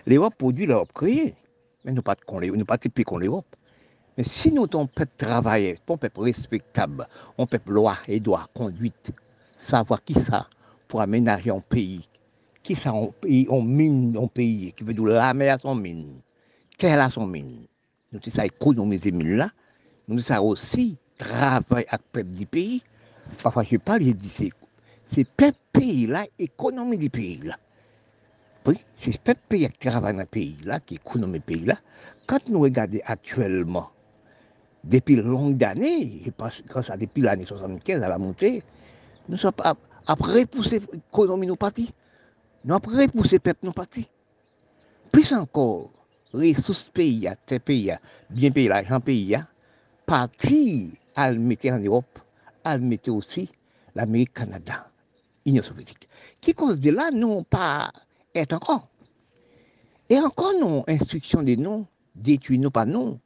l'Europe 0.06 0.36
produit 0.38 0.68
l'Europe 0.68 0.92
créée. 0.94 1.36
Mais 1.84 1.92
nous 1.92 2.04
pas 2.04 2.16
nous 2.28 2.66
pas 2.66 2.78
typiques 2.78 3.08
comme 3.08 3.20
l'Europe. 3.20 3.48
Mais 4.16 4.24
si 4.24 4.54
nous 4.54 4.68
sommes 4.72 4.88
peuple 4.88 5.12
travailler, 5.18 5.80
un 5.90 5.98
peuple 5.98 6.22
respectable, 6.22 7.08
un 7.40 7.46
peuple 7.48 7.72
loi 7.72 7.98
et 8.08 8.20
droit, 8.20 8.48
conduite, 8.54 9.12
savoir 9.58 10.04
qui 10.04 10.14
ça 10.14 10.48
pour 10.88 11.02
aménager 11.02 11.50
un 11.50 11.60
pays, 11.60 12.08
qui 12.62 12.76
ça 12.76 12.94
on 12.94 13.08
pays, 13.08 13.48
on 13.50 13.64
mine 13.64 14.16
un 14.22 14.28
pays, 14.28 14.72
qui 14.74 14.84
veut 14.84 14.94
dire 14.94 15.06
la 15.06 15.30
à 15.30 15.58
son 15.58 15.74
mine 15.74 16.22
terre 16.78 17.02
à 17.02 17.10
son 17.10 17.28
mine. 17.28 17.66
Nous 18.12 18.20
avons 18.20 18.36
ça 18.36 18.46
économiser 18.46 19.12
mine 19.12 19.38
là. 19.38 19.50
Nous 20.08 20.16
avons 20.16 20.24
ça 20.24 20.42
aussi 20.42 20.98
travailler 21.18 21.88
avec 21.90 21.92
le 21.92 22.12
peuple 22.12 22.30
du 22.30 22.46
pays. 22.46 22.84
Parfois 23.42 23.64
je 23.64 23.78
parle, 23.78 24.02
je 24.04 24.12
dis 24.12 24.30
c'est 24.30 24.52
c'est 25.12 25.26
peuple 25.26 25.58
pays 25.72 26.08
là, 26.08 26.26
économie 26.40 26.98
du 26.98 27.10
pays 27.10 27.38
là. 27.38 27.58
Oui, 28.66 28.80
c'est 28.98 29.12
ce 29.12 29.18
peuple 29.18 29.42
pays 29.50 29.70
qui 29.70 29.88
travaille 29.88 30.14
dans 30.14 30.22
le 30.22 30.26
pays 30.26 30.58
là, 30.64 30.80
qui 30.80 30.96
économie 30.96 31.40
le 31.40 31.40
pays 31.42 31.66
là. 31.66 31.78
Quand 32.26 32.48
nous 32.48 32.62
regardons 32.62 33.00
actuellement, 33.06 33.90
depuis 34.84 35.16
longues 35.16 35.64
années, 35.64 36.22
je 36.26 36.32
pense 36.32 36.62
que 36.62 36.82
ça 36.82 36.98
depuis 36.98 37.22
l'année 37.22 37.46
75 37.46 38.02
à 38.02 38.10
la 38.10 38.18
montée, 38.18 38.64
nous 39.30 39.38
sommes 39.38 39.54
après 40.08 40.42
repousser 40.42 40.80
l'économie 40.92 41.48
nous 41.48 41.56
partis. 41.56 41.94
Nous 42.66 42.76
avons 42.76 42.98
repoussé 42.98 43.36
le 43.36 43.40
peuple 43.40 43.60
nous 43.64 43.72
partis. 43.72 44.10
Plus 45.12 45.32
encore, 45.34 45.92
ressources 46.34 46.90
pays, 46.90 47.30
tes 47.46 47.60
pays, 47.60 47.94
bien 48.30 48.52
payé 48.52 48.68
l'argent 48.68 49.00
pays, 49.00 49.38
parti 50.06 50.94
à 51.16 51.32
le 51.32 51.40
mettre 51.40 51.70
en 51.70 51.80
Europe, 51.80 52.20
à 52.64 52.76
le 52.78 52.84
mettre 52.84 53.12
aussi 53.12 53.50
l'Amérique, 53.96 54.34
Canada, 54.34 54.90
l'Union 55.46 55.64
soviétique. 55.64 56.08
Qui 56.42 56.54
cause 56.54 56.80
de 56.80 56.92
là, 56.92 57.12
nous 57.12 57.44
pas 57.44 57.92
être 58.34 58.54
encore. 58.54 58.88
Et 60.10 60.20
encore 60.20 60.54
non, 60.60 60.84
instruction 60.88 61.44
de 61.44 61.56
nous, 61.56 61.86
détruire 62.16 62.62
nous 62.62 62.72
pas 62.72 62.86
nous, 62.86 63.20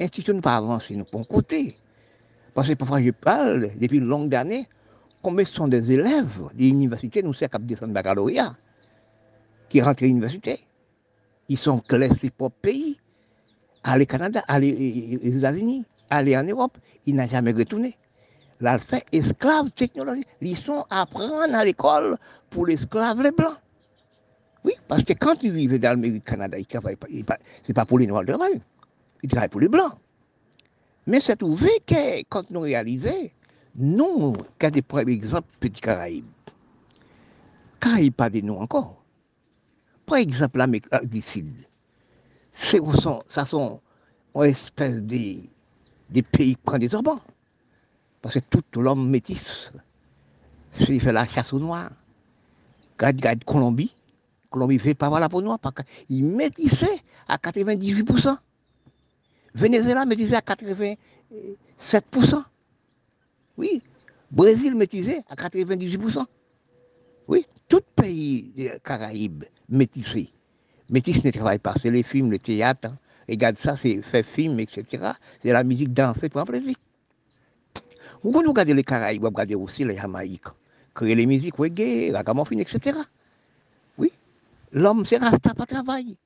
instruction 0.00 0.34
nous 0.34 0.40
pas 0.40 0.56
avancer 0.56 0.96
nous 0.96 1.04
pour 1.04 1.26
côté. 1.28 1.76
Parce 2.54 2.68
que 2.68 2.74
parfois 2.74 3.02
je 3.02 3.10
parle, 3.10 3.70
depuis 3.78 4.00
longue 4.00 4.34
année, 4.34 4.66
combien 5.22 5.44
sont 5.44 5.68
des 5.68 5.92
élèves 5.92 6.48
des 6.54 6.68
universités, 6.68 7.22
nous 7.22 7.34
sommes 7.34 7.48
capables 7.48 7.64
de 7.64 7.74
descendre 7.74 7.92
baccalauréat, 7.92 8.56
qui 9.68 9.80
rentrent 9.82 10.04
à 10.04 10.06
l'université 10.06 10.60
ils 11.48 11.58
sont 11.58 11.80
classés 11.80 12.30
pour 12.30 12.52
pays. 12.52 12.98
Aller 13.84 14.04
au 14.04 14.06
Canada, 14.06 14.42
aller 14.48 15.18
aux 15.22 15.38
États-Unis, 15.38 15.84
aller 16.10 16.36
en 16.36 16.42
Europe, 16.42 16.76
il 17.06 17.14
n'a 17.14 17.26
jamais 17.26 17.52
retourné. 17.52 17.96
Là, 18.60 18.78
fait 18.78 19.04
esclave 19.12 19.70
technologique. 19.72 20.26
Ils 20.40 20.56
sont 20.56 20.84
apprendre 20.90 21.54
à 21.54 21.64
l'école 21.64 22.16
pour 22.50 22.66
l'esclave 22.66 23.22
les 23.22 23.30
blancs. 23.30 23.56
Oui, 24.64 24.72
parce 24.88 25.04
que 25.04 25.12
quand 25.12 25.42
ils 25.44 25.52
arrivent 25.52 25.78
dans 25.78 26.00
le 26.00 26.18
Canada, 26.18 26.58
ils 26.58 26.66
travaillent 26.66 26.96
pas. 26.96 27.06
Ce 27.08 27.68
n'est 27.68 27.74
pas 27.74 27.84
pour 27.84 27.98
les 27.98 28.06
noirs 28.06 28.22
de 28.22 28.32
travail. 28.32 28.60
Ils 29.22 29.30
travaillent 29.30 29.48
pour 29.48 29.60
les 29.60 29.68
blancs. 29.68 29.92
Mais 31.06 31.20
c'est 31.20 31.36
trouvé 31.36 31.70
que 31.86 32.22
quand 32.28 32.50
nous 32.50 32.60
réalisons, 32.60 33.30
nous, 33.76 34.36
quand 34.58 34.70
des 34.70 34.82
premiers 34.82 35.12
exemples, 35.12 35.48
Petit 35.60 35.80
Caraïbes. 35.80 36.24
Caraïbes, 37.78 38.14
pas 38.14 38.30
de 38.30 38.40
nous 38.40 38.54
encore. 38.54 39.04
Par 40.06 40.18
exemple, 40.18 40.58
l'Amérique 40.58 40.86
du 41.02 41.20
Sud, 41.20 41.52
ça 42.52 43.44
sont 43.44 43.80
une 44.36 44.44
espèce 44.44 45.02
de, 45.02 45.40
pays 46.22 46.54
qui 46.54 46.60
prennent 46.64 46.80
des 46.80 46.94
orbans. 46.94 47.20
Parce 48.22 48.36
que 48.36 48.38
tout 48.38 48.62
l'homme 48.80 49.10
métisse, 49.10 49.72
s'il 50.74 51.00
fait 51.00 51.12
la 51.12 51.26
chasse 51.26 51.52
aux 51.52 51.58
noirs, 51.58 51.90
regarde, 53.00 53.42
Colombie, 53.44 53.92
Colombie 54.50 54.76
ne 54.76 54.80
fait 54.80 54.94
pas 54.94 55.10
la 55.18 55.28
peau 55.28 55.42
noire, 55.42 55.58
parce 55.58 55.74
métissait 56.08 57.00
à 57.26 57.36
98%. 57.36 58.38
Venezuela 59.54 60.04
métissait 60.04 60.36
à 60.36 60.40
87%. 60.40 62.44
Oui, 63.58 63.82
Brésil 64.30 64.76
métissait 64.76 65.22
à 65.28 65.34
98%. 65.34 66.24
Oui, 67.28 67.44
tout 67.68 67.80
pays 67.96 68.52
des 68.54 68.78
Caraïbes 68.84 69.44
métissé. 69.68 70.30
Métis 70.88 71.24
ne 71.24 71.30
travaille 71.30 71.58
pas, 71.58 71.74
c'est 71.80 71.90
les 71.90 72.02
films, 72.02 72.30
le 72.30 72.38
théâtre. 72.38 72.88
Hein. 72.88 72.98
Regarde 73.28 73.56
ça, 73.58 73.76
c'est 73.76 74.00
fait 74.02 74.22
film, 74.22 74.60
etc. 74.60 74.84
C'est 75.42 75.52
la 75.52 75.64
musique 75.64 75.92
dansée 75.92 76.28
pour 76.28 76.40
un 76.40 76.44
plaisir. 76.44 76.76
Vous 78.22 78.30
regardez 78.30 78.74
les 78.74 78.84
Caraïbes, 78.84 79.22
vous 79.22 79.28
regardez 79.28 79.54
aussi 79.54 79.84
les 79.84 79.96
Jamaïques. 79.96 80.46
Créer 80.94 81.14
les 81.14 81.26
musiques 81.26 81.56
reggae, 81.56 82.10
la 82.10 82.22
gamophine, 82.22 82.60
etc. 82.60 82.98
Oui. 83.98 84.12
L'homme, 84.72 85.04
c'est 85.04 85.18
rasta, 85.18 85.54
pas 85.54 85.66
travail. 85.66 86.16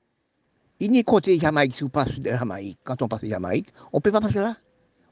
Il 0.79 0.93
n'y 0.93 1.03
côté 1.05 1.39
Jamaïque 1.39 1.75
si 1.75 1.85
on 1.85 1.89
passe 1.89 2.19
de 2.19 2.31
Jamaïque. 2.31 2.79
Quand 2.85 3.01
on 3.03 3.09
passe 3.09 3.23
de 3.23 3.29
Jamaïque, 3.29 3.69
on 3.93 3.99
ne 3.99 4.01
peut 4.01 4.13
pas 4.13 4.21
passer 4.21 4.39
là. 4.39 4.57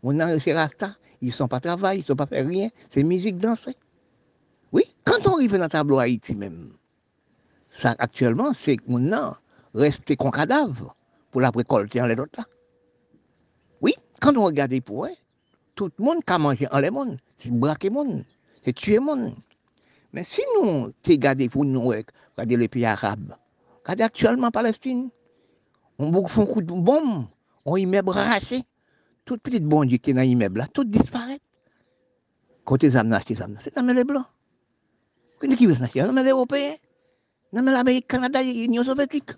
On 0.02 0.18
a 0.20 0.38
ces 0.38 0.52
rasta, 0.52 0.96
ils 1.20 1.28
ne 1.28 1.32
sont 1.32 1.48
pas 1.48 1.60
travail, 1.60 1.98
ils 1.98 2.00
ne 2.00 2.06
sont 2.06 2.16
pas 2.16 2.26
faire 2.26 2.46
rien. 2.46 2.68
C'est 2.90 3.02
musique 3.02 3.38
dansée. 3.38 3.76
Oui. 4.72 4.84
Quand 5.04 5.26
on 5.26 5.34
arrive 5.34 5.52
dans 5.52 5.64
le 5.64 5.68
tableau 5.68 5.98
Haïti 5.98 6.34
même, 6.34 6.70
ça 7.78 7.94
actuellement, 7.98 8.52
c'est 8.54 8.76
que 8.76 8.90
maintenant, 8.90 9.36
rester 9.72 10.16
qu'on 10.16 10.30
cadavre 10.30 10.96
pour 11.30 11.40
la 11.40 11.50
récolter 11.50 12.02
en 12.02 12.06
les 12.06 12.14
autres 12.14 12.38
là. 12.38 12.44
Oui, 13.80 13.94
quand 14.20 14.36
on 14.36 14.44
regarde 14.44 14.80
pour 14.80 15.06
eux, 15.06 15.14
tout 15.76 15.90
le 15.96 16.04
monde 16.04 16.20
a 16.26 16.38
mangé 16.38 16.66
en 16.72 16.80
les 16.80 16.90
monde, 16.90 17.18
c'est 17.36 17.52
braquer 17.52 17.90
monde, 17.90 18.24
c'est 18.62 18.72
tuer 18.72 18.98
monde. 18.98 19.34
Mais 20.12 20.24
si 20.24 20.42
nous, 20.60 20.90
t'es 21.02 21.18
gardé 21.18 21.48
pour 21.48 21.64
nous, 21.64 21.82
regardez 21.82 22.56
les 22.56 22.68
pays 22.68 22.84
arabes, 22.84 23.36
regardez 23.84 24.02
actuellement 24.02 24.50
Palestine, 24.50 25.10
on 26.00 26.26
fait 26.26 26.42
un 26.42 26.46
coup 26.46 26.62
de 26.62 26.72
bombe, 26.72 27.26
on 27.64 27.76
y 27.76 27.86
met 27.86 28.02
braché, 28.02 28.64
toute 29.24 29.40
petite 29.40 29.64
bon 29.64 29.84
Dieu 29.84 29.98
qui 29.98 30.10
est 30.10 30.14
dans 30.14 30.22
l'immeuble 30.22 30.58
là, 30.58 30.66
tout 30.72 30.84
disparaît. 30.84 31.38
Côté 32.64 32.90
Zamna, 32.90 33.20
c'est 33.26 33.34
Zamna, 33.34 33.60
c'est 33.62 33.74
dans 33.74 33.86
les 33.86 34.04
blancs. 34.04 34.26
Qui 35.40 35.66
veut 35.66 35.76
s'acheter? 35.76 36.02
Dans 36.02 36.12
les 36.12 36.30
Européens. 36.30 36.74
Non, 37.52 37.62
mais 37.62 37.72
l'Amérique, 37.72 38.06
Canada, 38.06 38.42
l'Union 38.42 38.84
soviétique. 38.84 39.30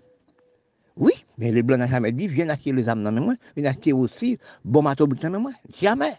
Oui, 0.97 1.13
mais 1.37 1.51
les 1.51 1.63
Blancs 1.63 1.79
n'ont 1.79 1.87
jamais 1.87 2.11
dit, 2.11 2.27
viens 2.27 2.49
acheter 2.49 2.73
les 2.73 2.89
armes 2.89 3.03
dans 3.03 3.11
moi, 3.11 3.35
viens 3.55 3.69
acheter 3.69 3.93
aussi 3.93 4.37
bon 4.65 4.83
bateau 4.83 5.07
dans 5.07 5.39
moi. 5.39 5.51
Jamais. 5.81 6.17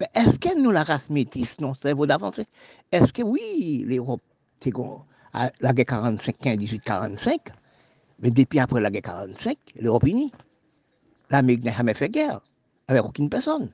Mais 0.00 0.08
est-ce 0.14 0.38
que 0.38 0.58
nous, 0.58 0.70
la 0.70 0.84
race 0.84 1.10
métisse, 1.10 1.58
non, 1.60 1.74
cerveau 1.74 2.06
d'avancer 2.06 2.46
Est-ce 2.90 3.12
que 3.12 3.22
oui, 3.22 3.84
l'Europe, 3.86 4.22
c'est 4.60 4.72
la 5.60 5.72
guerre 5.74 5.86
45, 5.86 6.38
15, 6.38 6.56
18, 6.56 6.82
45, 6.82 7.40
mais 8.20 8.30
depuis 8.30 8.58
après 8.58 8.80
la 8.80 8.90
guerre 8.90 9.02
45, 9.02 9.56
l'Europe 9.78 10.06
unie. 10.06 10.32
L'Amérique 11.28 11.64
n'a 11.64 11.72
jamais 11.72 11.94
fait 11.94 12.08
guerre 12.08 12.40
avec 12.88 13.04
aucune 13.04 13.28
personne. 13.28 13.72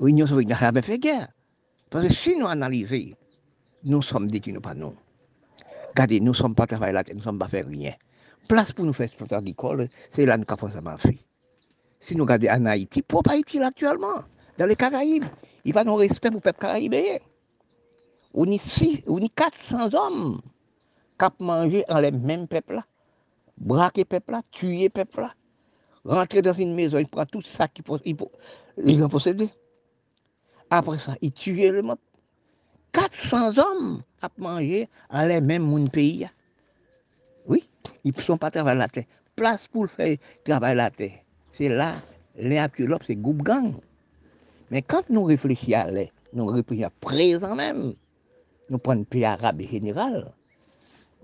l'Union 0.00 0.26
soviétique 0.26 0.50
n'a 0.50 0.58
jamais 0.58 0.82
fait 0.82 0.98
guerre. 0.98 1.28
Parce 1.90 2.06
que 2.06 2.12
si 2.12 2.36
nous 2.36 2.46
analysons, 2.46 3.14
nous 3.84 4.02
sommes 4.02 4.30
des 4.30 4.40
nous 4.52 4.60
pas 4.60 4.74
nous. 4.74 4.94
Regardez, 5.94 6.18
nous 6.20 6.32
ne 6.32 6.36
sommes 6.36 6.54
pas 6.56 6.66
travaillés 6.66 6.92
là, 6.92 7.04
nous 7.08 7.18
ne 7.18 7.22
sommes 7.22 7.38
pas 7.38 7.48
faire 7.48 7.66
rien. 7.68 7.94
Place 8.48 8.72
pour 8.72 8.84
nous 8.84 8.92
faire 8.92 9.06
exploiter 9.06 9.36
agricole, 9.36 9.88
c'est 10.10 10.26
là 10.26 10.36
que 10.36 10.42
nous 10.42 10.70
avons 10.72 10.82
marcher. 10.82 11.24
Si 12.00 12.16
nous 12.16 12.24
regardons 12.24 12.48
en 12.48 12.66
Haïti, 12.66 13.02
pour 13.02 13.22
Haïti 13.28 13.60
actuellement, 13.60 14.24
dans 14.58 14.66
les 14.66 14.74
Caraïbes, 14.76 15.24
il 15.64 15.68
n'y 15.68 15.72
a 15.72 15.74
pas 15.74 15.84
de 15.84 15.90
respect 15.90 16.30
pour 16.30 16.38
le 16.38 16.40
peuple 16.40 16.58
caribéen. 16.58 17.18
On 18.34 18.44
on 18.44 19.18
y 19.20 19.30
400 19.30 19.94
hommes 19.94 20.40
qui 21.16 21.26
mangé 21.42 21.84
en 21.88 22.00
les 22.00 22.10
mêmes 22.10 22.48
peuples 22.48 22.74
là. 22.74 22.84
Braquer 23.58 24.00
le 24.00 24.06
peuple 24.06 24.32
là, 24.32 24.42
tuer 24.50 24.84
le 24.84 24.88
peuple 24.90 25.20
là. 25.20 25.32
Rentrer 26.04 26.42
dans 26.42 26.52
une 26.52 26.74
maison, 26.74 26.98
il 26.98 27.06
prend 27.06 27.24
tout 27.24 27.40
ça 27.40 27.68
qu'il 27.68 27.84
ont 29.02 29.08
possédé. 29.08 29.48
Après 30.70 30.98
ça, 30.98 31.14
il 31.22 31.32
tue 31.32 31.54
le 31.70 31.82
monde. 31.82 31.98
400 32.94 33.58
hommes 33.58 34.02
à 34.22 34.28
manger 34.38 34.88
à 35.10 35.26
les 35.26 35.40
mêmes 35.40 35.90
pays. 35.90 36.28
Oui, 37.46 37.68
ils 38.04 38.14
ne 38.16 38.22
sont 38.22 38.38
pas 38.38 38.50
travailler 38.50 38.78
la 38.78 38.88
terre. 38.88 39.04
Place 39.34 39.66
pour 39.66 39.90
faire 39.90 40.16
travailler 40.44 40.76
la 40.76 40.90
terre. 40.90 41.18
C'est 41.52 41.68
là, 41.68 41.94
les 42.36 42.56
actuels, 42.56 42.96
c'est 43.04 43.16
groupe 43.16 43.42
gang. 43.42 43.74
Mais 44.70 44.80
quand 44.80 45.02
nous 45.10 45.24
réfléchissons 45.24 45.76
à 45.76 45.90
l'air, 45.90 46.08
nous 46.32 46.46
réfléchissons 46.46 46.86
à 46.86 46.90
présent 47.00 47.54
même, 47.56 47.94
nous 48.70 48.78
prenons 48.78 49.00
le 49.00 49.04
pays 49.04 49.24
arabe 49.24 49.60
général, 49.60 50.32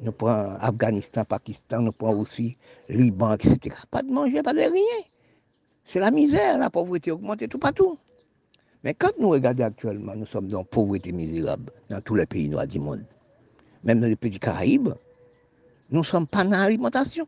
nous 0.01 0.13
prenons 0.13 0.57
Afghanistan, 0.61 1.25
Pakistan, 1.25 1.83
nous 1.83 1.93
prenons 1.93 2.21
aussi 2.21 2.57
Liban, 2.89 3.35
etc. 3.35 3.77
Pas 3.91 4.03
de 4.03 4.11
manger, 4.11 4.43
pas 4.43 4.53
de 4.53 4.61
rien. 4.61 5.05
C'est 5.85 6.01
la 6.01 6.11
misère, 6.11 6.59
la 6.59 6.69
pauvreté 6.69 7.13
augmentée 7.13 7.49
tout 7.49 7.59
partout. 7.59 7.97
Mais 8.83 8.95
quand 8.95 9.13
nous 9.19 9.29
regardons 9.29 9.65
actuellement, 9.65 10.15
nous 10.17 10.27
sommes 10.27 10.49
dans 10.49 10.65
pauvreté 10.65 11.13
misérable 11.13 11.71
dans 11.91 12.01
tous 12.01 12.15
les 12.15 12.27
pays 12.27 12.49
noirs 12.49 12.67
du 12.67 12.81
monde. 12.81 13.05
Même 13.85 14.01
dans 14.01 14.07
les 14.07 14.17
pays 14.17 14.39
Caraïbes, 14.39 14.95
nous 15.91 16.01
ne 16.01 16.05
sommes 16.05 16.27
pas 16.27 16.45
dans 16.45 16.51
l'alimentation. 16.51 17.27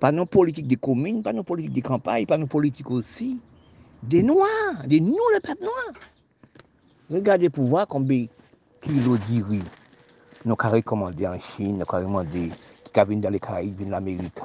Pas 0.00 0.12
nos 0.12 0.26
politiques 0.26 0.66
des 0.66 0.76
communes, 0.76 1.22
pas 1.22 1.32
nos 1.32 1.44
politiques 1.44 1.74
des 1.74 1.82
campagnes, 1.82 2.26
pas 2.26 2.38
nos 2.38 2.46
politiques 2.46 2.90
aussi 2.90 3.38
des 4.02 4.22
Noirs, 4.22 4.84
des 4.86 5.00
nous, 5.00 5.16
le 5.34 5.40
peuple 5.40 5.62
noir. 5.62 5.92
Regardez 7.10 7.50
pour 7.50 7.66
voir 7.66 7.86
combien 7.86 8.26
kilos 8.80 9.20
de 9.20 9.60
nous 10.44 10.56
avons 10.58 10.74
recommandé 10.74 11.24
en 11.24 11.38
Chine, 11.38 11.76
nous 11.76 11.82
avons 11.82 11.98
recommandé 11.98 12.50
qui 12.92 13.00
viennent 13.06 13.20
dans 13.20 13.30
les 13.30 13.38
Caraïbes, 13.38 13.76
viennent 13.76 13.90
l'Amérique. 13.90 14.40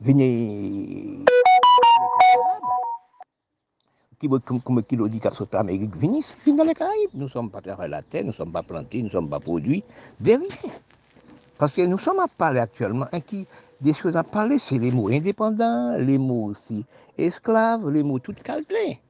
Venez 0.00 1.18
comme 4.26 4.82
kilo 4.82 5.08
dit 5.08 5.20
qu'à 5.20 5.30
l'Amérique, 5.52 5.96
venez, 5.96 6.20
venez 6.44 6.56
dans 6.56 6.64
les 6.64 6.74
Caraïbes. 6.74 7.10
Nous 7.14 7.24
ne 7.24 7.30
sommes 7.30 7.50
pas 7.50 7.60
travaillés 7.60 7.90
la 7.90 8.02
terre, 8.02 8.22
nous 8.24 8.30
ne 8.30 8.34
sommes 8.34 8.50
pas 8.50 8.62
plantés, 8.62 8.98
nous 8.98 9.06
ne 9.06 9.12
sommes 9.12 9.28
pas 9.28 9.38
produits, 9.38 9.84
de. 10.20 10.38
Parce 11.56 11.72
que 11.74 11.82
nous 11.82 11.98
sommes 11.98 12.20
à 12.20 12.26
parler 12.28 12.60
actuellement, 12.60 13.06
hein, 13.12 13.20
qui, 13.20 13.46
des 13.80 13.94
choses 13.94 14.16
à 14.16 14.24
parler, 14.24 14.58
c'est 14.58 14.78
les 14.78 14.90
mots 14.90 15.08
indépendants, 15.08 15.96
les 15.98 16.18
mots 16.18 16.46
aussi 16.46 16.84
esclaves, 17.16 17.90
les 17.90 18.02
mots 18.02 18.18
tout 18.18 18.34
calculés. 18.42 19.00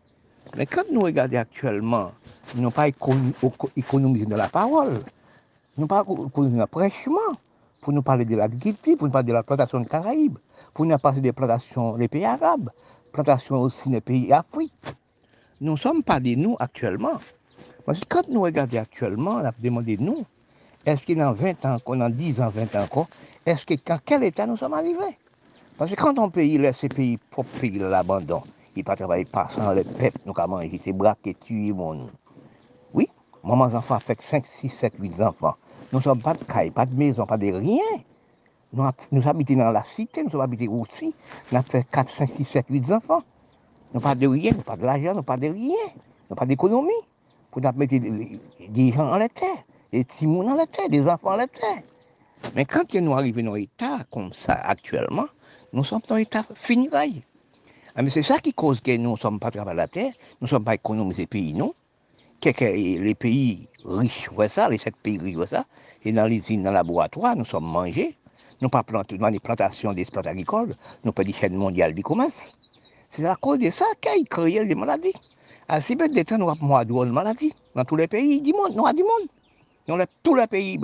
Mais 0.56 0.66
quand 0.66 0.84
nous 0.90 1.02
regardons 1.02 1.36
actuellement, 1.36 2.12
nous 2.54 2.62
n'avons 2.62 2.70
pas 2.70 2.88
économisé 3.76 4.26
de 4.26 4.34
la 4.34 4.48
parole, 4.48 5.00
nous 5.76 5.86
n'avons 5.86 6.04
pas 6.04 6.26
économisé 6.26 6.58
de 6.58 6.64
prêchement, 6.66 7.32
pour 7.80 7.92
nous 7.92 8.02
parler 8.02 8.24
de 8.24 8.36
l'agriculture, 8.36 8.96
pour 8.96 9.06
nous 9.06 9.12
parler 9.12 9.28
de 9.28 9.32
la 9.32 9.42
plantation 9.42 9.80
de 9.80 9.86
Caraïbes, 9.86 10.38
pour 10.74 10.84
nous 10.84 10.98
parler 10.98 11.20
des 11.20 11.32
plantations 11.32 11.96
des 11.96 12.08
pays 12.08 12.24
arabes, 12.24 12.70
plantations 13.12 13.60
aussi 13.60 13.88
des 13.88 14.00
pays 14.00 14.32
africains. 14.32 14.96
Nous 15.60 15.72
ne 15.72 15.78
sommes 15.78 16.02
pas 16.02 16.20
des 16.20 16.36
nous 16.36 16.56
actuellement. 16.58 17.18
Parce 17.84 18.00
que 18.00 18.06
quand 18.08 18.28
nous 18.28 18.42
regardons 18.42 18.78
actuellement, 18.78 19.36
on 19.36 19.44
a 19.44 19.52
demandé 19.58 19.96
nous, 19.98 20.24
est-ce 20.86 21.04
qu'il 21.04 21.18
dans 21.18 21.32
20 21.32 21.64
ans, 21.64 21.78
a 22.00 22.10
10 22.10 22.40
ans, 22.40 22.48
20 22.48 22.76
ans 22.76 22.84
encore, 22.84 23.08
est-ce 23.44 23.66
que 23.66 23.74
dans 23.84 23.98
quel 24.04 24.24
état 24.24 24.46
nous 24.46 24.56
sommes 24.56 24.74
arrivés? 24.74 25.18
Parce 25.76 25.90
que 25.90 25.96
quand 25.96 26.18
on 26.18 26.30
pays 26.30 26.58
laisse 26.58 26.78
ces 26.78 26.88
pays 26.88 27.18
pour 27.30 27.44
pays 27.44 27.78
l'abandon, 27.78 28.42
il 28.76 28.80
ne 28.80 28.84
pas 28.84 28.96
travailler 28.96 29.24
pas 29.24 29.48
sans 29.54 29.72
le 29.72 29.84
peuple, 29.84 30.18
nous 30.24 30.34
avons 30.36 30.56
mangé, 30.56 30.80
c'est 30.84 30.92
braquer, 30.92 31.34
tuer 31.34 31.72
mon. 31.72 32.08
Oui, 32.94 33.08
maman 33.42 33.64
enfants 33.64 33.96
avec 33.96 34.22
5, 34.22 34.44
6, 34.46 34.68
7, 34.68 34.94
8 34.98 35.20
enfants. 35.22 35.56
Nous 35.92 35.98
ne 35.98 36.04
sommes 36.04 36.22
pas 36.22 36.34
de 36.34 36.44
caille, 36.44 36.70
pas 36.70 36.86
de 36.86 36.94
maison, 36.94 37.26
pas 37.26 37.36
de 37.36 37.52
rien. 37.52 37.82
Nous, 38.72 38.84
nous 39.12 39.28
habitons 39.28 39.56
dans 39.56 39.70
la 39.70 39.84
cité, 39.96 40.22
nous 40.22 40.30
sommes 40.30 40.42
habités 40.42 40.68
aussi. 40.68 41.14
Nous 41.50 41.58
avons 41.58 41.68
fait 41.68 41.86
4, 41.90 42.10
5, 42.10 42.30
6, 42.36 42.44
7, 42.44 42.66
8 42.68 42.92
enfants. 42.92 43.22
Nous 43.94 44.00
pas 44.00 44.14
de 44.14 44.26
rien, 44.26 44.52
nous 44.52 44.62
pas 44.62 44.76
de 44.76 44.84
l'argent, 44.84 45.14
nous 45.14 45.22
pas 45.22 45.36
de 45.36 45.46
rien. 45.46 45.74
Nous 46.28 46.36
pas 46.36 46.44
d'économie. 46.44 46.92
Pour 47.50 47.62
nous 47.62 47.72
mettre 47.72 47.94
des 48.68 48.92
gens 48.92 49.10
en 49.10 49.16
la 49.16 49.30
terre, 49.30 49.64
des 49.90 50.04
petits 50.04 50.26
en 50.26 50.54
la 50.54 50.66
terre, 50.66 50.90
des 50.90 51.08
enfants 51.08 51.32
en 51.32 51.36
la 51.36 51.46
terre. 51.46 51.82
Mais 52.54 52.66
quand 52.66 52.92
nous 52.94 53.14
arrivons 53.14 53.42
dans 53.42 53.54
un 53.54 53.56
état 53.56 53.98
comme 54.12 54.34
ça 54.34 54.52
actuellement, 54.52 55.24
nous 55.72 55.82
sommes 55.82 56.02
dans 56.06 56.16
un 56.16 56.18
état 56.18 56.44
fini. 56.54 56.90
Ah, 56.92 58.02
mais 58.02 58.10
c'est 58.10 58.22
ça 58.22 58.38
qui 58.38 58.52
cause 58.52 58.80
que 58.82 58.94
nous 58.96 59.12
ne 59.12 59.16
sommes 59.16 59.40
pas 59.40 59.50
travaillés 59.50 59.78
la 59.78 59.88
terre, 59.88 60.12
nous 60.40 60.44
ne 60.44 60.48
sommes 60.48 60.64
pas 60.64 60.74
économisés 60.74 61.26
pays, 61.26 61.54
non? 61.54 61.72
Les 62.44 63.14
pays 63.14 63.66
riches 63.84 64.28
voient 64.30 64.48
ça, 64.48 64.68
les 64.68 64.78
sept 64.78 64.94
pays 65.02 65.18
riches 65.18 65.36
voient 65.36 65.48
ça, 65.48 65.64
et 66.04 66.12
dans 66.12 66.26
les 66.26 66.36
usines, 66.36 66.62
dans 66.62 66.70
les 66.70 66.74
laboratoires, 66.74 67.34
nous 67.34 67.46
sommes 67.46 67.64
mangés, 67.64 68.14
nous 68.60 68.68
pas 68.68 68.82
plantés 68.82 69.18
dans 69.18 69.28
les 69.28 69.38
plantations 69.38 69.92
d'espaces 69.92 70.26
agricoles, 70.26 70.74
nous 71.04 71.12
pas 71.12 71.24
des 71.24 71.32
chaînes 71.32 71.54
mondiales 71.54 71.94
du 71.94 72.02
commerce. 72.02 72.52
C'est 73.10 73.24
à 73.24 73.36
cause 73.36 73.58
de 73.58 73.70
ça 73.70 73.84
qu'il 74.00 74.22
a 74.22 74.24
créé 74.28 74.64
les 74.64 74.74
maladies. 74.74 75.14
Si 75.80 75.96
peu 75.96 76.08
de 76.08 76.22
temps, 76.22 76.38
nous 76.38 76.48
avons 76.48 77.04
de 77.04 77.10
maladies 77.10 77.52
dans 77.74 77.84
tous 77.84 77.96
les 77.96 78.08
pays 78.08 78.40
du 78.40 78.52
monde, 78.52 78.74
nous 78.74 78.92
du 78.92 79.02
monde. 79.02 79.28
Dans 79.86 79.98
tous 80.22 80.34
les 80.34 80.46
pays 80.46 80.78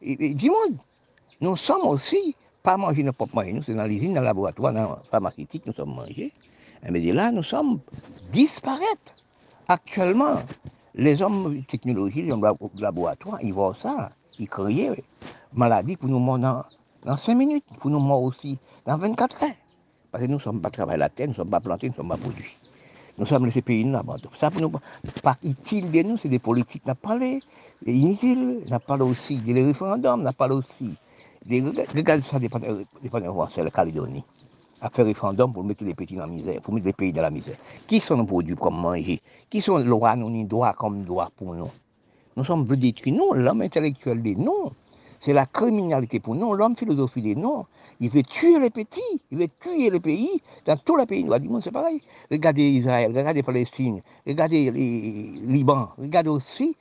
du 0.00 0.50
monde. 0.50 0.78
Nous 1.40 1.56
sommes 1.56 1.86
aussi, 1.86 2.34
pas 2.62 2.76
manger 2.76 3.02
nos 3.02 3.12
propres 3.12 3.44
nous, 3.44 3.62
c'est 3.62 3.74
dans 3.74 3.84
l'usine, 3.84 4.14
dans 4.14 4.20
le 4.20 4.26
laboratoire, 4.26 4.72
dans 4.72 4.90
la 4.90 4.98
pharmaceutique, 5.10 5.66
nous 5.66 5.72
sommes 5.72 5.94
mangés. 5.94 6.32
Mais 6.88 7.00
là, 7.12 7.30
nous 7.30 7.42
sommes 7.42 7.80
disparaître. 8.32 9.14
Actuellement, 9.68 10.36
les 10.94 11.20
hommes 11.20 11.56
de 11.56 11.60
technologie, 11.62 12.22
les 12.22 12.32
hommes 12.32 12.40
de 12.40 12.80
laboratoire, 12.80 13.38
ils 13.42 13.52
voient 13.52 13.76
ça, 13.78 14.10
ils 14.38 14.48
créent 14.48 15.04
maladie 15.52 15.96
pour 15.96 16.08
nous 16.08 16.18
dans, 17.08 17.16
5 17.16 17.34
minutes, 17.34 17.64
pour 17.80 17.90
nous 17.90 17.98
mourir 17.98 18.22
aussi 18.22 18.58
dans 18.86 18.98
24 18.98 19.42
heures. 19.42 19.50
Parce 20.12 20.24
que 20.24 20.28
nous 20.28 20.36
ne 20.36 20.42
sommes 20.42 20.60
pas 20.60 20.70
travaillés 20.70 20.98
la 20.98 21.08
terre, 21.08 21.26
nous 21.26 21.32
ne 21.32 21.36
sommes 21.36 21.50
pas 21.50 21.60
plantés, 21.60 21.86
nous 21.88 21.92
ne 21.92 21.96
sommes 21.96 22.08
pas 22.08 22.16
produits. 22.16 22.56
Nous 23.16 23.26
sommes 23.26 23.46
laissés 23.46 23.62
pays, 23.62 23.84
nous 23.84 23.96
abandonnés. 23.96 24.36
Ça, 24.36 24.50
pour 24.50 24.60
nous, 24.60 24.70
pas 25.22 25.36
utile 25.42 25.90
de 25.90 26.02
nous, 26.02 26.18
c'est 26.18 26.28
des 26.28 26.38
politiques, 26.38 26.86
n'a 26.86 26.94
parlé, 26.94 27.42
inutiles, 27.84 28.62
n'a 28.68 28.78
parlé 28.78 29.04
aussi 29.04 29.38
des 29.38 29.64
référendums, 29.64 30.22
n'a 30.22 30.32
parlé 30.32 30.54
aussi 30.54 30.94
Regardez 31.50 32.22
ça, 32.22 32.38
dépend 32.38 32.58
de 32.58 32.84
c'est 33.50 33.62
la 33.62 33.70
Calédonie. 33.70 34.24
À 34.80 34.90
faire 34.90 35.06
référendum 35.06 35.52
pour 35.52 35.64
mettre 35.64 35.82
les 35.82 35.94
petits 35.94 36.14
dans 36.14 36.20
la 36.20 36.26
misère, 36.26 36.60
pour 36.60 36.74
mettre 36.74 36.86
les 36.86 36.92
pays 36.92 37.12
dans 37.12 37.22
la 37.22 37.30
misère. 37.30 37.56
Qui 37.86 38.00
sont 38.00 38.16
nos 38.16 38.24
produits 38.24 38.54
comme 38.54 38.78
manger? 38.78 39.20
Qui 39.50 39.60
sont 39.60 39.78
les 39.78 39.84
lois, 39.84 40.14
nous, 40.14 40.46
droits 40.46 40.74
comme 40.74 41.04
droits 41.04 41.30
pour 41.36 41.54
nous? 41.54 41.70
Nous 42.36 42.44
sommes 42.44 42.64
détruits, 42.66 43.12
nous, 43.12 43.32
l'homme 43.32 43.62
intellectuel 43.62 44.22
des 44.22 44.36
non. 44.36 44.70
C'est 45.20 45.32
la 45.32 45.46
criminalité 45.46 46.20
pour 46.20 46.34
nous, 46.34 46.54
l'homme 46.54 46.76
philosophie 46.76 47.22
des 47.22 47.34
non. 47.34 47.66
Il 48.00 48.10
veut 48.10 48.22
tuer 48.22 48.60
les 48.60 48.70
petits, 48.70 49.00
il 49.30 49.38
veut 49.38 49.48
tuer 49.60 49.90
les 49.90 50.00
pays. 50.00 50.40
Dans 50.64 50.76
tous 50.76 50.96
les 50.96 51.06
pays 51.06 51.24
noirs 51.24 51.40
du 51.40 51.48
monde, 51.48 51.62
c'est 51.64 51.72
pareil. 51.72 52.00
Regardez 52.30 52.62
Israël, 52.70 53.16
regardez 53.16 53.42
Palestine, 53.42 54.00
regardez 54.26 54.70
les 54.70 55.40
Liban, 55.44 55.88
regardez 55.98 56.30
aussi 56.30 56.76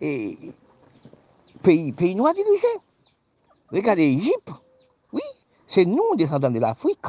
les 0.00 0.38
pays, 1.62 1.92
pays 1.92 2.14
noirs 2.14 2.34
dirigés. 2.34 2.80
Regardez 3.70 4.14
l'Égypte. 4.14 4.50
Oui, 5.12 5.22
c'est 5.66 5.84
nous, 5.84 6.14
descendants 6.16 6.50
de 6.50 6.58
l'Afrique. 6.58 7.06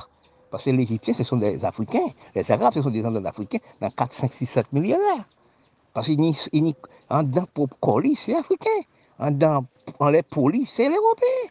Parce 0.50 0.66
que 0.66 0.70
les 0.70 0.84
Égyptiens, 0.84 1.14
ce 1.14 1.24
sont 1.24 1.38
des 1.38 1.66
Africains. 1.66 2.08
Les 2.36 2.50
Arabes, 2.52 2.74
ce 2.74 2.82
sont 2.82 2.90
des 2.90 3.00
descendants 3.00 3.22
d'Africains 3.22 3.60
dans 3.82 3.90
4, 3.90 4.14
5, 4.14 4.34
6, 4.34 4.46
7 4.46 4.74
millionnaires. 4.74 5.26
Parce 5.94 6.08
qu'en 6.08 7.24
dans 7.24 7.46
pour 7.54 7.68
colis, 7.80 8.16
c'est 8.16 8.36
africain. 8.36 8.70
En 9.20 9.32
dans 9.32 9.66
les 10.10 10.24
polis, 10.24 10.70
c'est 10.70 10.90
l'Européen. 10.90 11.50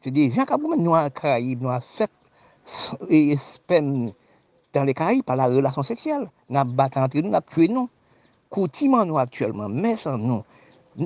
C'est 0.00 0.10
des 0.10 0.30
gens 0.30 0.44
qui 0.44 0.52
ont 0.52 0.76
nous 0.76 0.92
en 0.92 1.08
Caraïbes, 1.10 1.62
nous 1.62 1.70
en 1.70 1.80
7 1.80 2.10
et 3.08 3.36
dans 4.74 4.84
les 4.84 4.94
Caraïbes 4.94 5.24
par 5.24 5.36
la 5.36 5.46
relation 5.46 5.82
sexuelle. 5.82 6.28
Nous 6.48 6.58
avons 6.58 6.72
battu 6.72 6.98
entre 6.98 7.16
nous, 7.18 7.28
nous 7.28 7.34
avons 7.34 7.46
tué 7.50 7.68
nous. 7.68 7.88
Coutume 8.50 9.02
nous 9.04 9.18
actuellement, 9.18 9.68
mais 9.68 9.96
sans 9.96 10.18
nous. 10.18 10.44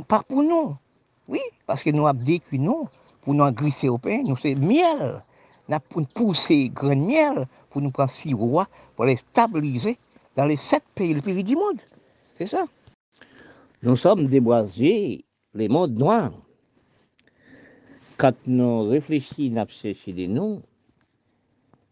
Pas 0.06 0.22
pour 0.22 0.42
nous. 0.42 0.76
Oui, 1.28 1.40
parce 1.66 1.82
que 1.82 1.90
nous 1.90 2.06
avons 2.06 2.22
détruit 2.22 2.59
nous 2.59 2.88
pour 3.22 3.34
nous 3.34 3.50
glisser 3.52 3.88
au 3.88 3.98
pain, 3.98 4.22
nous 4.24 4.36
c'est 4.36 4.54
miel. 4.54 5.22
Nous 5.68 5.78
pour 5.88 6.06
pousser 6.09 6.70
grand 6.70 6.96
miel 6.96 7.46
pour 7.70 7.82
nous 7.82 7.90
prendre 7.90 8.11
six 8.11 8.32
rois 8.32 8.66
pour 8.96 9.04
les 9.04 9.16
stabiliser 9.16 9.98
dans 10.34 10.46
les 10.46 10.56
sept 10.56 10.82
pays 10.94 11.14
le 11.14 11.20
pays 11.20 11.44
du 11.44 11.54
monde. 11.54 11.80
C'est 12.36 12.46
ça. 12.46 12.64
Nous 13.82 13.96
sommes 13.96 14.26
déboisés, 14.26 15.24
les 15.55 15.68
mondes 15.68 15.96
noirs. 15.96 16.32
Quand 18.16 18.34
nous 18.46 18.82
réfléchissons, 18.88 19.55
nous 19.55 19.68
cherchons 19.68 20.12
des 20.12 20.28
noms, 20.28 20.62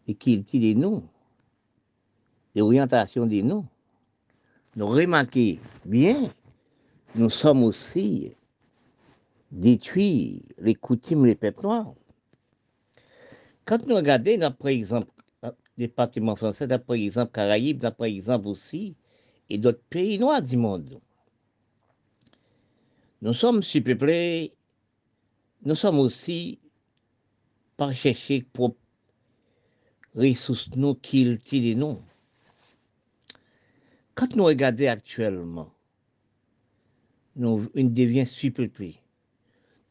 et 0.07 0.13
qui 0.15 0.37
des 0.37 0.75
noms, 0.75 1.03
des 2.53 2.61
orientations 2.61 3.25
des 3.25 3.43
noms, 3.43 3.65
nous 4.75 4.87
remarquons 4.87 5.57
bien, 5.85 6.31
nous 7.15 7.29
sommes 7.29 7.63
aussi 7.63 8.31
détruits 9.51 10.45
les 10.59 10.75
coutumes 10.75 11.25
les 11.25 11.35
peuples 11.35 11.63
noirs. 11.63 11.93
Quand 13.65 13.85
nous 13.87 13.95
regardons, 13.95 14.51
par 14.51 14.67
exemple, 14.67 15.11
le 15.43 15.51
département 15.77 16.35
français, 16.35 16.67
par 16.67 16.95
exemple, 16.95 17.31
Caraïbes, 17.31 17.89
par 17.89 18.07
exemple 18.07 18.47
aussi, 18.47 18.95
et 19.49 19.57
d'autres 19.57 19.83
pays 19.89 20.19
noirs 20.19 20.41
du 20.41 20.57
monde, 20.57 20.99
nous 23.21 23.33
sommes 23.33 23.63
surpeuplés, 23.63 24.53
nous 25.63 25.75
sommes 25.75 25.99
aussi 25.99 26.59
par 27.75 27.93
chercher 27.93 28.43
pour 28.53 28.75
ressources 30.15 30.69
nous, 30.75 30.95
cultiver 30.95 31.75
nous. 31.75 31.99
Quand 34.15 34.35
nous 34.35 34.45
regardons 34.45 34.87
actuellement, 34.87 35.71
nous, 37.35 37.69
on 37.75 37.83
devient 37.83 38.25
surpeuplé. 38.25 38.99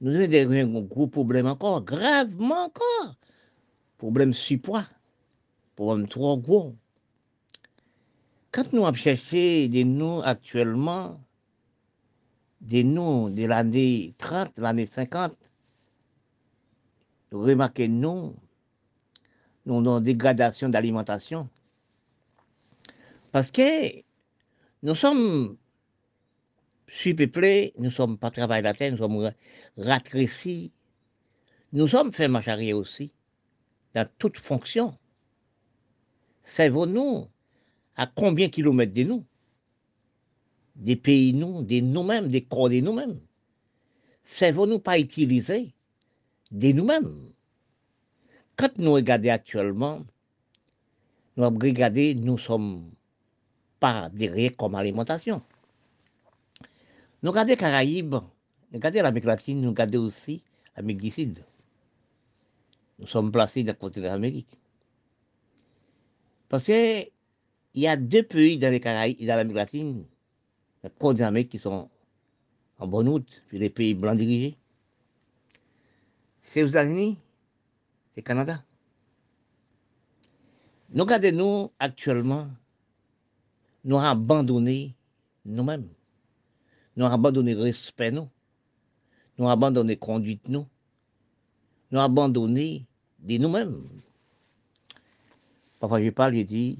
Nous 0.00 0.14
avons 0.14 0.78
un 0.78 0.82
gros 0.82 1.06
problème 1.06 1.46
encore, 1.46 1.82
gravement 1.82 2.64
encore. 2.66 3.16
Problème 3.98 4.34
surpoids, 4.34 4.86
problème 5.74 6.08
trop 6.08 6.36
gros. 6.36 6.74
Quand 8.52 8.72
nous 8.72 8.84
avons 8.84 8.96
cherché 8.96 9.68
des 9.68 9.84
noms 9.84 10.20
actuellement, 10.22 11.20
des 12.66 12.82
noms 12.82 13.30
de 13.30 13.44
l'année 13.46 14.14
30, 14.18 14.52
l'année 14.56 14.86
50, 14.86 15.32
nous 17.30 17.40
remarquons 17.40 17.88
nous, 17.88 18.34
nous 19.66 19.78
avons 19.78 20.00
dégradation 20.00 20.68
d'alimentation. 20.68 21.48
Parce 23.30 23.52
que 23.52 24.02
nous 24.82 24.94
sommes 24.96 25.56
surpeuplés, 26.88 27.72
nous 27.78 27.90
sommes 27.90 28.18
pas 28.18 28.30
travail 28.30 28.62
la 28.62 28.74
terre, 28.74 28.92
nous 28.92 28.98
sommes 28.98 29.32
ratrécis, 29.76 30.72
nous 31.72 31.86
sommes 31.86 32.12
fait 32.12 32.28
marche 32.28 32.48
aussi, 32.74 33.12
dans 33.94 34.08
toute 34.18 34.38
fonction. 34.38 34.98
Savons-nous 36.44 37.28
à 37.96 38.06
combien 38.06 38.48
kilomètres 38.48 38.94
de 38.94 39.04
nous? 39.04 39.24
Des 40.76 40.96
pays 40.96 41.32
nous, 41.32 41.62
de 41.62 41.80
nous-mêmes, 41.80 42.28
des 42.28 42.42
corps 42.42 42.68
de 42.68 42.80
nous-mêmes. 42.80 43.18
Savons-nous 44.24 44.78
pas 44.78 44.98
utiliser 44.98 45.72
de 46.50 46.72
nous-mêmes? 46.72 47.32
Quand 48.56 48.76
nous 48.78 48.92
regardons 48.92 49.30
actuellement, 49.30 50.00
nous 51.36 51.44
regardons, 51.44 52.14
nous 52.16 52.38
sommes 52.38 52.90
pas 53.80 54.10
derrière 54.10 54.56
comme 54.56 54.74
alimentation. 54.74 55.42
Nous 57.22 57.30
regardons 57.30 57.56
Caraïbes, 57.56 58.14
nous 58.14 58.22
regardons 58.74 59.02
l'Amérique 59.02 59.24
latine, 59.24 59.60
nous 59.60 59.70
regardons 59.70 60.04
aussi 60.04 60.42
l'Amérique 60.76 61.02
du 61.02 61.10
Sud. 61.10 61.44
Nous 62.98 63.06
sommes 63.06 63.32
placés 63.32 63.62
d'un 63.62 63.74
côté 63.74 64.00
de 64.00 64.06
l'Amérique. 64.06 64.58
Parce 66.48 66.64
qu'il 66.64 67.10
y 67.74 67.86
a 67.86 67.96
deux 67.96 68.22
pays 68.22 68.58
dans 68.58 68.70
les 68.70 68.80
Caraïbes 68.80 69.16
et 69.18 69.26
dans 69.26 69.36
l'Amérique 69.36 69.56
latine, 69.56 70.06
le 70.86 70.90
côte 70.98 71.16
d'Amérique 71.16 71.50
qui 71.50 71.58
sont 71.58 71.90
en 72.78 72.86
bonne 72.86 73.08
route, 73.08 73.42
puis 73.48 73.58
les 73.58 73.70
pays 73.70 73.94
blancs 73.94 74.16
dirigés. 74.16 74.56
C'est 76.40 76.62
aux 76.62 76.68
États-Unis 76.68 77.18
et 78.16 78.22
Canada. 78.22 78.62
Nous 80.90 81.02
regardons 81.02 81.32
nous 81.32 81.70
actuellement 81.78 82.48
nous 83.84 83.96
avons 83.96 84.06
abandonné 84.06 84.94
nous-mêmes. 85.44 85.88
Nous 86.96 87.04
avons 87.04 87.14
abandonné 87.14 87.54
le 87.54 87.62
respect, 87.62 88.10
nous. 88.10 88.28
Nous 89.38 89.44
avons 89.44 89.52
abandonné 89.52 89.94
la 89.94 89.98
conduite, 90.00 90.48
nous. 90.48 90.66
Nous 91.90 91.98
avons 91.98 92.06
abandonné 92.06 92.84
de 93.20 93.38
nous-mêmes. 93.38 93.84
Parfois, 95.78 96.02
je 96.02 96.10
parle, 96.10 96.34
je 96.34 96.42
dis, 96.42 96.78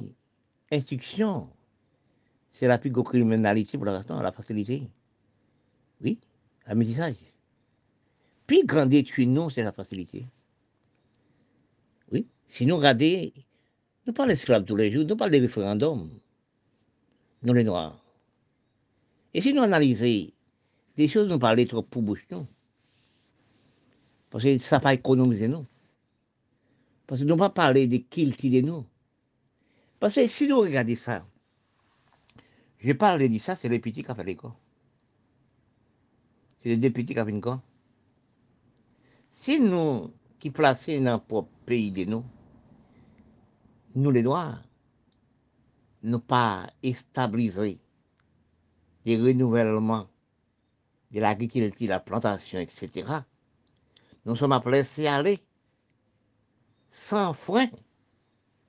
instruction, 0.72 1.48
c'est 2.57 2.66
la 2.66 2.78
plus 2.78 2.90
grosse 2.90 3.09
criminalité 3.09 3.76
pour 3.76 3.84
l'instant, 3.84 4.20
la 4.22 4.32
facilité. 4.32 4.88
Oui, 6.00 6.18
la 6.66 6.74
métissage. 6.74 7.16
Puis, 8.46 8.64
grand 8.64 8.86
détruit, 8.86 9.26
nous, 9.26 9.50
c'est 9.50 9.62
la 9.62 9.72
facilité. 9.72 10.24
Oui, 12.12 12.26
si 12.48 12.64
nous 12.64 12.76
regardons, 12.76 13.30
nous 14.07 14.12
parlons 14.14 14.32
d'esclaves 14.32 14.64
tous 14.64 14.76
les 14.76 14.90
jours, 14.90 15.04
nous 15.04 15.16
parlons 15.16 15.36
de 15.36 15.42
référendums 15.42 16.11
nous 17.42 17.52
les 17.52 17.64
Noirs. 17.64 18.02
Et 19.34 19.42
si 19.42 19.52
nous 19.52 19.62
analysons 19.62 20.32
des 20.96 21.09
choses, 21.09 21.28
nous 21.28 21.38
parlons 21.38 21.66
trop 21.66 21.82
pour 21.82 22.00
bouche, 22.00 22.26
nous. 22.30 22.46
Parce 24.30 24.44
que 24.44 24.59
ça 24.59 24.80
pas 24.80 24.94
économiser 24.94 25.46
nous. 25.46 25.66
Parce 27.07 27.20
que 27.20 27.26
nous 27.26 27.34
ne 27.34 27.38
pas 27.38 27.50
parler 27.50 27.86
de 27.86 27.98
qui 27.98 28.24
de 28.24 28.61
nous. 28.62 28.86
Parce 30.00 30.14
que 30.14 30.26
si 30.26 30.48
nous 30.48 30.64
ça, 30.96 31.26
je 32.79 32.93
parle 32.93 33.29
de 33.29 33.39
ça, 33.39 33.57
c'est 33.57 33.68
les 33.68 33.79
petits 33.79 34.03
qui 34.03 34.11
ont 34.11 34.14
fait 34.14 34.24
l'école. 34.24 34.53
C'est 36.59 36.68
les 36.70 36.77
deux 36.77 36.91
petits 36.91 37.14
qui 37.14 37.20
ont 37.20 37.24
fait 37.24 37.33
l'école. 37.33 37.59
Si 39.31 39.61
nous, 39.61 40.12
qui 40.39 40.51
plaçons 40.51 41.01
dans 41.01 41.22
notre 41.29 41.49
pays 41.64 41.91
de 41.91 42.05
nous, 42.05 42.24
nous 43.95 44.11
les 44.11 44.22
Noirs, 44.22 44.62
ne 46.03 46.16
pas 46.18 46.66
stabiliser 46.95 47.81
les 49.05 49.16
renouvellements 49.16 50.09
de 51.11 51.20
l'agriculture, 51.20 51.89
la 51.89 52.01
plantation, 52.01 52.59
etc., 52.59 53.07
nous 54.24 54.37
sommes 54.37 54.53
appelés 54.53 54.85
à 55.07 55.16
aller 55.16 55.39
sans 56.91 57.33
frein 57.33 57.68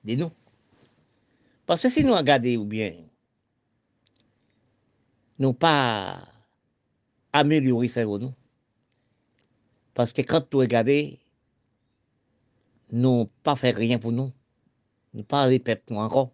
de 0.04 0.14
nous. 0.14 0.30
Parce 1.66 1.82
que 1.82 1.90
si 1.90 2.04
nous 2.04 2.14
regardons 2.14 2.64
bien, 2.64 2.94
nous 5.38 5.52
pas 5.52 6.20
améliorer 7.32 7.88
ça 7.88 8.04
nous. 8.04 8.34
Parce 9.94 10.12
que 10.12 10.22
quand 10.22 10.52
nous 10.52 10.58
regardons, 10.60 11.16
nous 12.92 13.28
pas 13.42 13.56
fait 13.56 13.70
rien 13.70 13.98
pour 13.98 14.12
nous. 14.12 14.32
Nous 15.14 15.24
pas 15.24 15.44
répéter 15.44 15.94
encore 15.94 16.30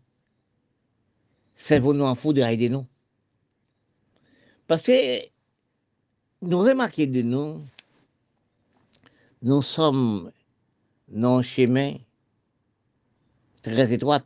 cerveau 1.55 1.95
nous 1.95 2.05
en 2.05 2.15
fout 2.15 2.35
de 2.35 2.43
aider 2.43 2.69
nous. 2.69 2.87
Parce 4.67 4.83
que 4.83 5.27
nous 6.43 6.59
remarquons 6.59 7.07
de 7.07 7.23
nous, 7.23 7.63
nous 9.43 9.63
sommes 9.63 10.31
dans 11.09 11.39
un 11.39 11.43
chemin 11.43 11.97
très 13.63 13.93
étroit. 13.93 14.23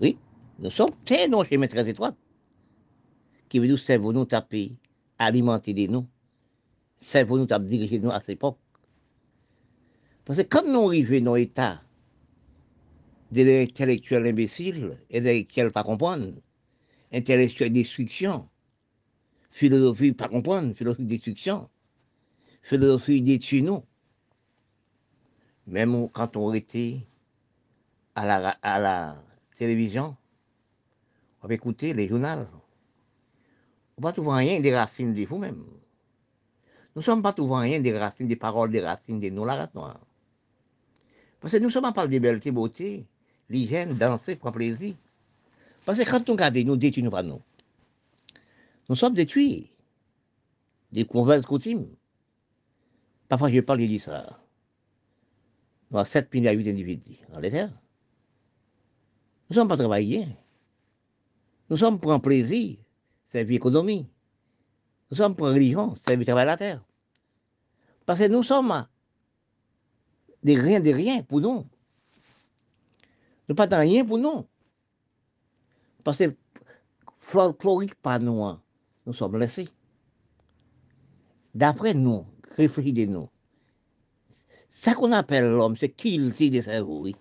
Oui, 0.00 0.18
nous 0.58 0.70
sommes 0.70 0.90
un 1.10 1.44
chemin 1.44 1.66
très 1.66 1.88
étroit. 1.88 2.14
Qui 3.48 3.58
veut 3.58 3.66
dire 3.68 3.78
cerveau 3.78 4.12
nous 4.12 4.24
taper, 4.24 4.72
alimenter 5.18 5.74
de 5.74 5.86
nous. 5.86 6.06
Cerveau 7.00 7.38
nous 7.38 7.46
taper 7.46 7.66
diriger 7.66 7.98
nous 7.98 8.10
à 8.10 8.20
cette 8.20 8.30
époque. 8.30 8.58
Parce 10.24 10.38
que 10.38 10.44
quand 10.44 10.66
nous 10.66 10.88
arrivons 10.88 11.24
dans 11.24 11.34
l'état 11.34 11.82
de 13.30 13.42
l'intellectuel 13.42 14.26
imbécile, 14.26 14.98
intellectuel 15.12 15.70
pas 15.70 15.84
comprendre, 15.84 16.32
intellectuel 17.12 17.72
destruction, 17.72 18.48
philosophie 19.50 20.12
pas 20.12 20.28
comprendre, 20.28 20.74
philosophie 20.74 21.04
destruction, 21.04 21.68
philosophie 22.62 23.22
détruit 23.22 23.62
nous. 23.62 23.84
Même 25.68 26.08
quand 26.10 26.36
on 26.36 26.52
était 26.54 27.06
à 28.14 28.26
la, 28.26 28.50
à 28.62 28.80
la 28.80 29.22
télévision, 29.56 30.16
on 31.46 31.50
écouter 31.50 31.94
les 31.94 32.08
journaux. 32.08 32.46
On 33.96 34.00
ne 34.00 34.02
va 34.02 34.12
trouver 34.12 34.36
rien 34.36 34.60
des 34.60 34.74
racines 34.74 35.14
de 35.14 35.24
vous-même. 35.24 35.64
Nous 36.94 37.00
ne 37.00 37.02
sommes 37.02 37.22
pas 37.22 37.32
trouvés 37.32 37.68
rien 37.68 37.80
des 37.80 37.96
racines, 37.96 38.26
des 38.26 38.36
paroles 38.36 38.70
des 38.70 38.80
racines 38.80 39.20
de 39.20 39.30
nous, 39.30 39.44
la 39.44 39.70
noire. 39.74 40.00
Parce 41.40 41.52
que 41.52 41.58
nous 41.58 41.70
sommes 41.70 41.92
pas 41.92 42.08
de 42.08 42.18
belles 42.18 42.40
beauté 42.52 43.06
l'hygiène, 43.48 43.96
danser, 43.96 44.36
prendre 44.36 44.56
plaisir. 44.56 44.94
Parce 45.84 45.98
que 45.98 46.10
quand 46.10 46.28
on 46.28 46.32
regarde, 46.32 46.56
nous 46.56 46.76
détruisons 46.76 47.10
pas 47.10 47.22
nous. 47.22 47.40
Nous 48.88 48.96
sommes 48.96 49.14
détruits. 49.14 49.70
Des 50.90 51.04
converses 51.04 51.46
coutumes. 51.46 51.88
Parfois, 53.28 53.50
je 53.50 53.60
parle, 53.60 53.86
de 53.86 53.98
ça. 53.98 54.40
Nous 55.90 55.98
avons 55.98 56.08
7 56.08 56.28
000 56.32 56.46
à 56.46 56.52
8 56.52 56.68
individus. 56.68 57.18
Nous 57.32 57.40
ne 57.40 57.68
sommes 59.54 59.68
pas 59.68 59.76
travaillés. 59.76 60.26
Nous 61.68 61.76
sommes 61.76 61.98
pour 61.98 62.12
un 62.12 62.20
plaisir, 62.20 62.76
servir 63.30 63.54
l'économie. 63.54 64.06
Nous 65.10 65.16
sommes 65.16 65.34
pour 65.34 65.48
une 65.48 65.54
religion, 65.54 65.94
servir 66.06 66.26
travail 66.26 66.46
la 66.46 66.56
terre. 66.56 66.84
Parce 68.04 68.20
que 68.20 68.28
nous 68.28 68.42
sommes 68.42 68.86
des 70.42 70.60
rien 70.60 70.80
de 70.80 70.90
rien 70.90 71.22
pour 71.22 71.40
nous. 71.40 71.66
Nous 73.48 73.54
pas 73.54 73.66
dans 73.66 73.80
rien 73.80 74.04
pour 74.04 74.18
nous. 74.18 74.46
Parce 76.04 76.18
que 76.18 76.34
folklorique 77.18 77.96
pas 77.96 78.18
nous, 78.18 78.44
hein. 78.44 78.62
nous 79.06 79.12
sommes 79.12 79.36
laissés. 79.36 79.68
D'après 81.54 81.94
nous, 81.94 82.26
réfléchissez-nous. 82.56 83.28
Ça 84.70 84.94
qu'on 84.94 85.10
appelle 85.10 85.50
l'homme, 85.50 85.76
c'est 85.76 85.88
qui 85.88 86.18
le 86.18 86.30
de 86.30 86.60
cerveau, 86.60 87.00
oui. 87.00 87.16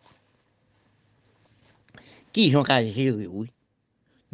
Qui 2.34 2.52
j'en 2.52 2.64
qu'à 2.64 2.84
gérer, 2.84 3.28
oui. 3.28 3.50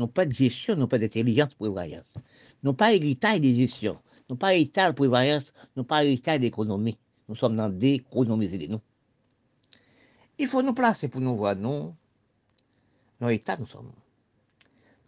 Nous 0.01 0.07
pas 0.07 0.25
de 0.25 0.33
gestion, 0.33 0.75
nous 0.75 0.87
pas 0.87 0.97
d'intelligence 0.97 1.53
pour 1.53 1.69
voyage. 1.69 2.01
Nous 2.63 2.73
pas 2.73 2.91
héritage 2.91 3.39
de 3.39 3.53
gestion. 3.53 3.99
Nous 4.27 4.35
pas 4.35 4.55
héritage 4.55 4.95
pour 4.95 5.05
voyage, 5.05 5.43
nous 5.75 5.83
pas 5.83 6.03
héritage 6.03 6.39
d'économie. 6.39 6.97
Nous 7.29 7.35
sommes 7.35 7.55
dans 7.55 7.69
d'économiser 7.69 8.57
de 8.57 8.65
nous. 8.65 8.81
Il 10.39 10.47
faut 10.47 10.63
nous 10.63 10.73
placer 10.73 11.07
pour 11.07 11.21
nous 11.21 11.37
voir, 11.37 11.55
nous, 11.55 11.93
dans 13.19 13.27
l'état 13.27 13.57
nous 13.57 13.67
sommes. 13.67 13.91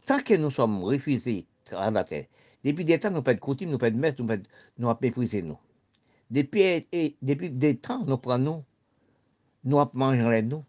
Tant 0.06 0.20
que 0.20 0.36
nous 0.36 0.52
sommes 0.52 0.84
refusés 0.84 1.48
à 1.72 1.90
la 1.90 2.04
terre, 2.04 2.26
depuis 2.64 2.86
des 2.86 3.00
temps, 3.00 3.10
nous 3.10 3.24
pas 3.24 3.34
de 3.34 3.40
coutume, 3.40 3.72
nous 3.72 3.80
pas 3.80 3.90
de 3.90 3.98
messe, 3.98 4.20
nous 4.20 4.28
pas 4.28 4.38
nous 4.78 4.90
avons 4.90 5.00
méprisé 5.02 5.42
nous. 5.42 5.58
Depuis, 6.30 6.86
et, 6.92 7.16
depuis 7.20 7.50
des 7.50 7.78
temps, 7.78 8.06
nous 8.06 8.18
prenons, 8.20 8.64
nous 9.64 9.80
avons 9.80 9.90
mangé 9.96 10.22
les 10.30 10.44
nous. 10.44 10.64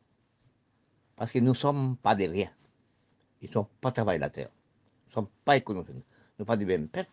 Parce 1.14 1.30
que 1.30 1.40
nous 1.40 1.50
ne 1.50 1.54
sommes 1.54 1.98
pas 1.98 2.14
derrière. 2.14 2.54
Ils 3.44 3.48
ne 3.48 3.52
sont 3.52 3.66
pas 3.82 3.92
travaillés 3.92 4.18
la 4.18 4.30
terre. 4.30 4.48
Nous 4.48 5.10
ne 5.10 5.14
sommes 5.14 5.28
pas 5.44 5.56
économiques. 5.58 5.90
Nous 5.90 5.94
ne 5.96 6.38
sommes 6.38 6.46
pas 6.46 6.56
du 6.56 6.64
même 6.64 6.88
peuple. 6.88 7.10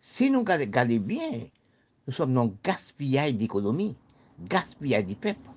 Si 0.00 0.30
nous 0.30 0.38
regardons 0.40 0.96
bien, 0.96 1.48
nous 2.06 2.12
sommes 2.14 2.32
dans 2.32 2.44
le 2.44 2.52
gaspillage 2.64 3.34
d'économie, 3.34 3.94
gaspillage 4.40 5.04
du 5.04 5.14
peuple. 5.14 5.50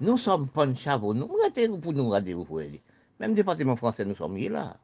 Nous 0.00 0.18
sommes 0.18 0.48
pas 0.48 0.66
un 0.66 0.74
chaveau. 0.74 1.14
Nous 1.14 1.26
regardez 1.26 1.68
pour 1.78 1.92
nous 1.92 2.08
regarder, 2.08 2.34
vous 2.34 2.44
pouvez 2.44 2.82
Même 3.20 3.34
département 3.34 3.76
français, 3.76 4.04
nous 4.04 4.16
sommes 4.16 4.36
là. 4.36 4.76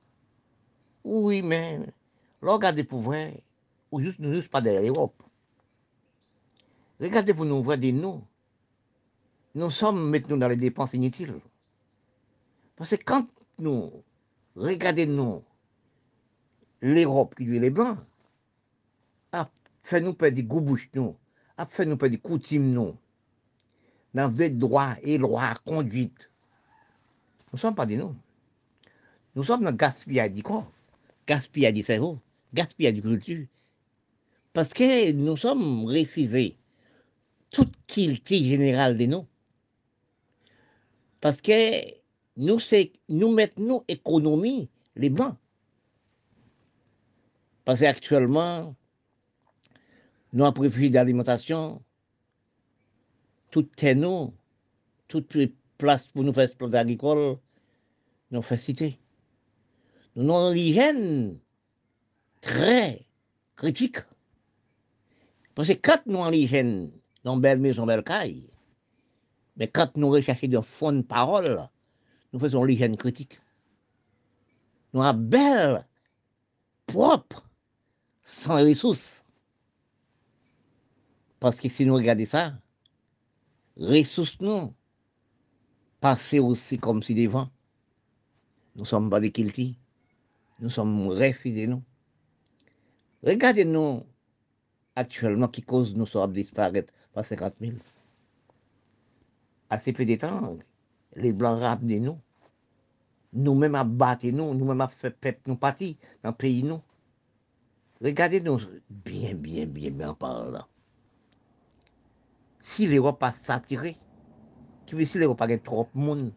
Oui, 1.02 1.42
mais, 1.42 1.80
regardez 2.40 2.84
pour 2.84 3.00
vrai, 3.00 3.42
ou 3.90 4.00
juste, 4.00 4.20
nous 4.20 4.32
juste 4.34 4.50
pas 4.50 4.60
derrière 4.60 4.82
l'Europe. 4.82 5.20
Regardez 7.00 7.34
pour 7.34 7.44
nous 7.44 7.60
voir 7.60 7.78
des 7.78 7.92
nous. 7.92 8.22
Nous 9.56 9.70
sommes 9.70 10.10
maintenant 10.10 10.36
dans 10.36 10.48
les 10.48 10.56
dépenses 10.56 10.92
inutiles. 10.94 11.40
Parce 12.76 12.90
que 12.90 13.02
quand 13.02 13.26
nous 13.58 14.04
regardons 14.54 15.06
nous, 15.06 15.44
l'Europe 16.80 17.34
qui 17.34 17.44
lui 17.44 17.58
les 17.58 17.72
a 19.32 19.50
fait 19.82 20.00
nous 20.00 20.14
perdre 20.14 20.36
des 20.36 20.42
goubouches 20.42 20.90
nous, 20.94 21.16
a 21.56 21.66
fait 21.66 21.86
nous 21.86 21.96
perdre 21.96 22.14
des 22.14 22.20
coutumes 22.20 22.70
nous, 22.70 22.96
dans 24.14 24.32
des 24.32 24.50
droits 24.50 24.96
et 25.02 25.18
lois, 25.18 25.54
conduite. 25.64 26.30
Nous 27.52 27.56
ne 27.56 27.58
sommes 27.58 27.74
pas 27.74 27.86
des 27.86 27.96
nous. 27.96 28.14
Nous 29.34 29.44
sommes 29.44 29.62
dans 29.62 29.70
le 29.70 29.76
gaspillage 29.76 30.32
du 30.32 30.42
corps, 30.42 30.70
gaspillage 31.26 31.74
du 31.74 31.82
cerveau, 31.82 32.18
gaspillage 32.54 32.94
de 32.94 33.00
culture. 33.00 33.46
Parce 34.52 34.72
que 34.72 35.12
nous 35.12 35.36
sommes 35.36 35.84
refusés 35.84 36.56
toute 37.50 37.74
qualité 37.86 38.42
générale 38.42 38.96
de 38.96 39.06
nous. 39.06 39.26
Parce 41.20 41.40
que 41.40 41.96
nous, 42.36 43.32
mettons 43.32 43.84
économie 43.88 44.68
les 44.94 45.10
blancs. 45.10 45.36
Parce 47.64 47.80
qu'actuellement, 47.80 48.74
nous 50.32 50.44
avons 50.44 50.52
prévu 50.52 50.90
d'alimentation, 50.90 51.82
tout 53.50 53.68
est 53.82 53.94
nous, 53.94 54.34
toutes 55.08 55.34
les 55.34 55.54
places 55.78 56.08
pour 56.08 56.24
nous 56.24 56.32
faire 56.32 56.44
exploiter 56.44 56.78
agricole, 56.78 57.38
nous 58.30 58.42
fait 58.42 58.56
citer. 58.56 58.98
Nous 60.14 60.34
avons 60.34 60.52
une 60.52 60.58
hygiène 60.58 61.38
très 62.40 63.06
critique. 63.56 63.98
Parce 65.54 65.68
que 65.68 65.74
quand 65.74 66.02
nous 66.06 66.20
avons 66.20 66.30
l'hygiène 66.30 66.90
dans 67.24 67.36
belle 67.36 67.58
maison, 67.58 67.86
belle 67.86 68.04
caille. 68.04 68.48
Mais 69.56 69.68
quand 69.68 69.96
nous 69.96 70.10
recherchons 70.10 70.48
de 70.48 70.60
fond 70.60 70.92
de 70.92 71.02
parole, 71.02 71.66
nous 72.36 72.40
faisons 72.40 72.64
l'hygiène 72.64 72.98
critique. 72.98 73.40
Nous 74.92 75.02
avons 75.02 75.18
belle, 75.18 75.86
propre, 76.84 77.48
sans 78.24 78.62
ressources. 78.62 79.24
Parce 81.40 81.58
que 81.58 81.70
si 81.70 81.86
nous 81.86 81.94
regardons 81.94 82.26
ça, 82.26 82.52
ressources 83.78 84.38
nous, 84.40 84.74
passer 86.00 86.38
aussi 86.38 86.78
comme 86.78 87.02
si 87.02 87.14
devant. 87.14 87.48
Nous 88.74 88.82
ne 88.82 88.86
sommes 88.86 89.08
pas 89.08 89.20
des 89.20 89.32
kiltis. 89.32 89.78
Nous 90.60 90.68
sommes 90.68 91.08
refusés, 91.08 91.66
nous. 91.66 91.82
Regardez-nous 93.22 94.04
actuellement 94.94 95.48
qui 95.48 95.62
cause 95.62 95.94
nous 95.94 96.04
sommes 96.04 96.34
disparaître 96.34 96.92
par 97.14 97.24
50 97.24 97.54
000. 97.62 97.76
Assez 99.70 99.94
peu 99.94 100.04
de 100.04 100.16
temps, 100.16 100.58
les 101.14 101.32
Blancs 101.32 101.60
ramenent 101.60 101.98
nous. 101.98 102.20
Nous-mêmes 103.36 103.74
abattent 103.74 104.24
nous, 104.24 104.54
nous-mêmes 104.54 104.80
à 104.80 104.88
fait 104.88 105.10
peuple 105.10 105.42
nous 105.46 105.56
partis 105.56 105.98
dans 106.22 106.30
le 106.30 106.36
pays 106.36 106.62
nous. 106.62 106.80
Regardez-nous 108.00 108.58
bien, 108.88 109.34
bien, 109.34 109.66
bien, 109.66 109.90
bien 109.90 110.14
par 110.14 110.46
là. 110.46 110.66
Si 112.62 112.86
l'Europe 112.86 113.22
a 113.22 113.32
saturé, 113.32 113.94
qui 114.86 114.94
veut 114.94 115.04
si 115.04 115.18
l'Europe 115.18 115.42
a 115.42 115.58
trop 115.58 115.86
de 115.94 116.00
monde, 116.00 116.32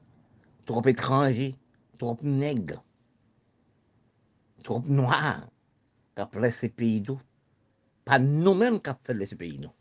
trop 0.65 0.85
étrangers, 0.85 1.55
trop 1.97 2.17
nègres, 2.21 2.83
trop 4.61 4.81
noirs, 4.81 5.47
qui 6.15 6.21
a 6.21 6.51
ces 6.51 6.67
pays 6.67 6.99
d'eau, 6.99 7.19
pas 8.03 8.19
nous-mêmes 8.19 8.81
qui 8.81 8.89
avons 8.89 8.99
fait 9.05 9.25
ce 9.25 9.35
pays, 9.35 9.57
non. 9.57 9.71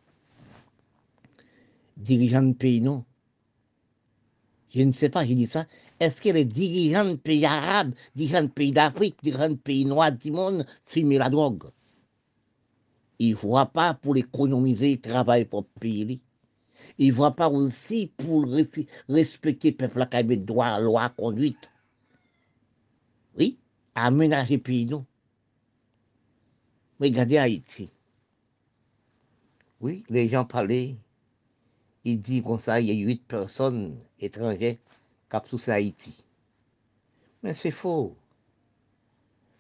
Dirigeants 1.97 2.43
de 2.45 2.53
pays, 2.53 2.81
non. 2.81 3.05
Je 4.73 4.83
ne 4.83 4.93
sais 4.93 5.09
pas, 5.09 5.25
j'ai 5.25 5.35
dit 5.35 5.49
ça. 5.49 5.67
Est-ce 6.01 6.21
que 6.21 6.29
les 6.29 6.45
dirigeants 6.45 7.05
de 7.05 7.15
pays 7.15 7.45
arabes, 7.45 7.93
dirigeants 8.15 8.45
de 8.45 8.49
pays 8.49 8.73
d'Afrique, 8.73 9.17
dirigeants 9.23 9.51
de 9.51 9.55
pays 9.55 9.85
noirs 9.85 10.13
du 10.13 10.31
monde 10.31 10.65
fument 10.85 11.19
la 11.19 11.29
drogue? 11.29 11.65
Ils 13.19 13.31
ne 13.31 13.35
voient 13.35 13.67
pas 13.67 13.95
pour 13.95 14.17
économiser, 14.17 14.93
ils 14.93 15.01
travaillent 15.01 15.45
pour 15.45 15.63
le 15.63 15.81
pays. 15.81 16.21
Ils 16.99 17.09
ne 17.09 17.13
voient 17.13 17.35
pas 17.35 17.49
aussi 17.49 18.13
pour 18.17 18.47
respecter 19.09 19.71
le 19.71 19.77
peuple 19.77 20.07
qui 20.07 20.17
a 20.17 20.23
droit, 20.23 20.79
loi, 20.79 21.09
conduite. 21.09 21.69
Oui, 23.37 23.59
aménager 23.97 24.57
le 24.57 24.63
pays, 24.63 24.87
non. 24.87 25.05
Regardez 27.01 27.39
Haïti. 27.39 27.91
Oui, 29.81 30.05
les 30.09 30.29
gens 30.29 30.45
parlaient. 30.45 30.97
Ils 32.05 32.21
disent 32.21 32.43
comme 32.43 32.61
ça, 32.61 32.81
il 32.81 32.89
y 32.89 32.91
a 32.91 33.07
huit 33.07 33.23
personnes 33.27 33.97
étrangères 34.21 34.77
ont 35.33 35.43
sous 35.45 35.71
Haïti. 35.71 36.25
Mais 37.43 37.55
c'est 37.55 37.71
faux. 37.71 38.17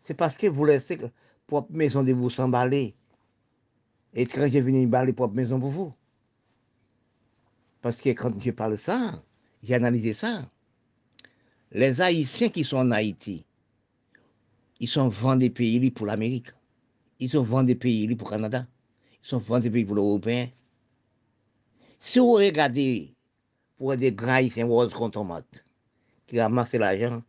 C'est 0.04 0.14
parce 0.14 0.36
que 0.36 0.46
vous 0.46 0.64
laissez 0.64 0.98
propre 1.46 1.72
maison 1.72 2.02
de 2.02 2.12
vous 2.12 2.30
s'emballer. 2.30 2.94
Étrangers 4.14 4.60
viennent 4.60 4.88
baller 4.88 5.12
propre 5.12 5.34
maison 5.34 5.60
pour 5.60 5.70
vous. 5.70 5.94
Parce 7.82 8.00
que 8.00 8.10
quand 8.10 8.40
je 8.42 8.50
parle 8.50 8.78
ça, 8.78 9.22
j'ai 9.62 9.74
analysé 9.74 10.14
ça. 10.14 10.50
Les 11.70 12.00
Haïtiens 12.00 12.48
qui 12.48 12.64
sont 12.64 12.78
en 12.78 12.90
Haïti, 12.90 13.44
ils 14.80 14.88
sont 14.88 15.08
vendus 15.08 15.48
des 15.48 15.50
pays 15.50 15.90
pour 15.90 16.06
l'Amérique. 16.06 16.48
Ils 17.20 17.30
sont 17.30 17.42
vendus 17.42 17.74
des 17.74 17.78
pays 17.78 18.16
pour 18.16 18.28
le 18.28 18.36
Canada 18.36 18.66
sont 19.28 19.60
des 19.60 19.70
pays 19.70 19.84
pour 19.84 19.96
l'Européen. 19.96 20.48
Si 22.00 22.18
vous 22.18 22.32
regardez 22.32 23.14
pour 23.78 23.96
des 23.96 24.12
grands 24.12 24.46
c'est 24.52 24.62
rose 24.64 24.92
contre 24.92 25.14
tomate, 25.14 25.64
qui 26.26 26.40
ramassent 26.40 26.72
l'argent, 26.74 27.22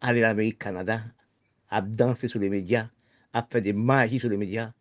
aller 0.00 0.24
en 0.24 0.28
Amérique, 0.28 0.58
Canada, 0.58 1.02
à 1.70 1.80
danser 1.80 2.28
sur 2.28 2.38
les 2.38 2.50
médias, 2.50 2.88
à 3.32 3.42
faire 3.42 3.62
des 3.62 3.72
magies 3.72 4.20
sur 4.20 4.28
les 4.28 4.36
médias, 4.36 4.72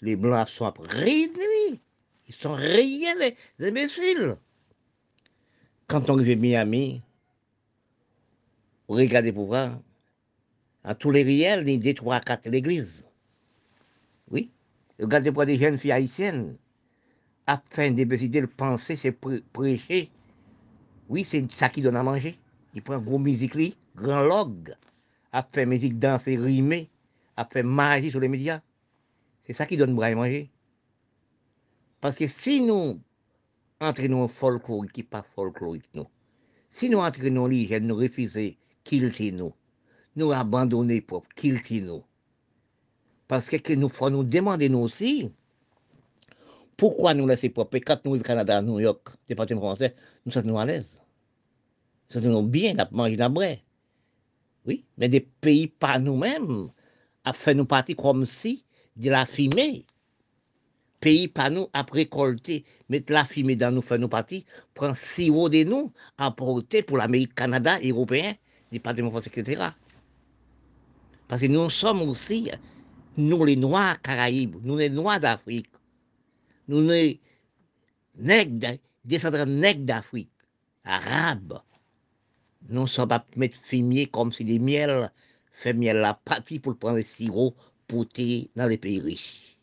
les 0.00 0.16
blancs 0.16 0.48
sont 0.48 0.72
réunis. 0.78 1.80
Ils 2.28 2.34
sont 2.34 2.54
réels, 2.54 3.36
les 3.58 3.68
imbéciles. 3.68 4.36
Quand 5.86 6.08
on 6.08 6.18
arrive 6.18 6.38
à 6.38 6.40
Miami, 6.40 7.02
regardez 8.88 9.32
pour 9.32 9.46
voir, 9.46 9.78
à 10.84 10.94
tous 10.94 11.10
les 11.10 11.22
réels, 11.22 11.68
il 11.68 11.86
a 11.86 11.94
trois, 11.94 12.20
quatre 12.20 12.48
l'église. 12.48 13.04
Oui. 14.30 14.50
Regardez 14.98 15.30
pour 15.30 15.44
des 15.44 15.58
jeunes 15.58 15.78
filles 15.78 15.92
haïtiennes, 15.92 16.56
afin 17.46 17.90
de 17.90 18.04
décider 18.04 18.40
de 18.40 18.46
penser, 18.46 18.96
c'est 18.96 19.12
prêcher. 19.52 20.10
Oui, 21.08 21.24
c'est 21.24 21.50
ça 21.52 21.68
qui 21.68 21.82
donne 21.82 21.96
à 21.96 22.02
manger. 22.02 22.36
Il 22.74 22.82
prend 22.82 22.98
gros 22.98 23.18
musique, 23.18 23.76
grand 23.96 24.22
log, 24.22 24.74
a 25.32 25.42
fait 25.42 25.66
musique 25.66 25.98
danser, 25.98 26.36
rimer, 26.36 26.88
a 27.36 27.44
fait 27.44 27.62
magie 27.62 28.10
sur 28.10 28.20
les 28.20 28.28
médias. 28.28 28.60
C'est 29.44 29.52
ça 29.52 29.66
qui 29.66 29.76
donne 29.76 30.00
à 30.02 30.14
manger. 30.14 30.50
Parce 32.00 32.16
que 32.16 32.26
si 32.28 32.62
nous 32.62 32.98
entraînons 33.80 34.28
folklorique 34.28 34.92
qui 34.92 35.00
n'est 35.00 35.06
pas 35.06 35.22
folklorique, 35.22 35.88
nous, 35.94 36.06
si 36.72 36.88
nous 36.88 36.98
entraînons 36.98 37.46
l'hygiène, 37.46 37.86
nous 37.86 37.96
refusons 37.96 38.54
qu'il 38.84 39.36
nous, 39.36 39.52
nous 40.16 40.32
abandonner 40.32 41.00
pour 41.00 41.28
quitter 41.28 41.80
nous. 41.80 42.02
Parce 43.28 43.48
que, 43.48 43.56
que 43.56 43.72
nous 43.72 43.88
faut 43.88 44.10
nous 44.10 44.24
demander 44.24 44.68
nous 44.68 44.80
aussi, 44.80 45.30
pourquoi 46.76 47.14
nous 47.14 47.26
laisser 47.26 47.48
propre 47.50 47.78
quand 47.78 48.04
nous 48.04 48.16
au 48.16 48.18
Canada, 48.20 48.60
New 48.62 48.80
York, 48.80 49.08
département 49.28 49.60
français, 49.60 49.94
nous 50.26 50.32
sommes 50.32 50.56
à 50.56 50.66
l'aise? 50.66 50.86
Nous 52.14 52.22
sommes 52.22 52.48
bien, 52.48 52.78
à 52.78 52.88
manger 52.90 53.16
d'abré. 53.16 53.62
Oui, 54.66 54.84
mais 54.96 55.08
des 55.08 55.20
pays 55.20 55.66
pas 55.66 55.98
nous-mêmes, 55.98 56.70
a 57.24 57.32
fait 57.32 57.54
nous 57.54 57.64
partir 57.64 57.96
comme 57.96 58.26
si 58.26 58.64
de 58.96 59.10
la 59.10 59.26
fumée. 59.26 59.84
Pays 61.00 61.26
pas 61.26 61.50
nous 61.50 61.68
a 61.72 61.82
récolté, 61.82 62.64
mettre 62.88 63.12
la 63.12 63.24
fumée 63.24 63.56
dans 63.56 63.74
nous, 63.74 63.82
faire 63.82 63.98
nous 63.98 64.08
partir, 64.08 64.42
prendre 64.74 64.96
sirop 64.96 65.48
de 65.48 65.64
nous, 65.64 65.92
apporter 66.16 66.82
pour 66.82 66.96
l'Amérique, 66.98 67.34
Canada, 67.34 67.78
européen, 67.82 68.34
département 68.70 69.10
français, 69.10 69.30
etc. 69.34 69.62
Parce 71.26 71.42
que 71.42 71.46
nous 71.46 71.70
sommes 71.70 72.02
aussi, 72.02 72.50
nous 73.16 73.44
les 73.44 73.56
Noirs 73.56 74.00
Caraïbes, 74.00 74.56
nous 74.62 74.76
les 74.76 74.90
Noirs 74.90 75.18
d'Afrique, 75.18 75.71
nous 76.68 76.80
les 76.80 77.20
nègres, 78.16 78.78
descendants 79.04 79.46
d'Afrique, 79.46 80.30
arabes. 80.84 81.60
Nous 82.68 82.86
sommes 82.86 83.12
à 83.12 83.24
mettre 83.36 83.58
fumier 83.58 84.06
comme 84.06 84.32
si 84.32 84.44
les 84.44 84.58
miels, 84.58 85.10
fait 85.52 85.72
miel 85.72 85.98
la 85.98 86.14
partie 86.14 86.58
pour 86.58 86.76
prendre 86.76 86.98
le 86.98 87.04
sirop 87.04 87.54
pour 87.86 88.06
dans 88.56 88.66
les 88.66 88.78
pays 88.78 89.00
riches. 89.00 89.56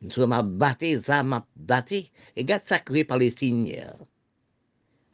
Nous 0.00 0.10
sommes 0.10 0.58
les 0.80 1.10
âmes, 1.10 1.32
à 1.32 1.46
battre, 1.56 1.94
et 2.36 2.44
garde 2.44 2.64
sacré 2.64 3.04
par 3.04 3.18
les 3.18 3.30
signes. 3.30 3.84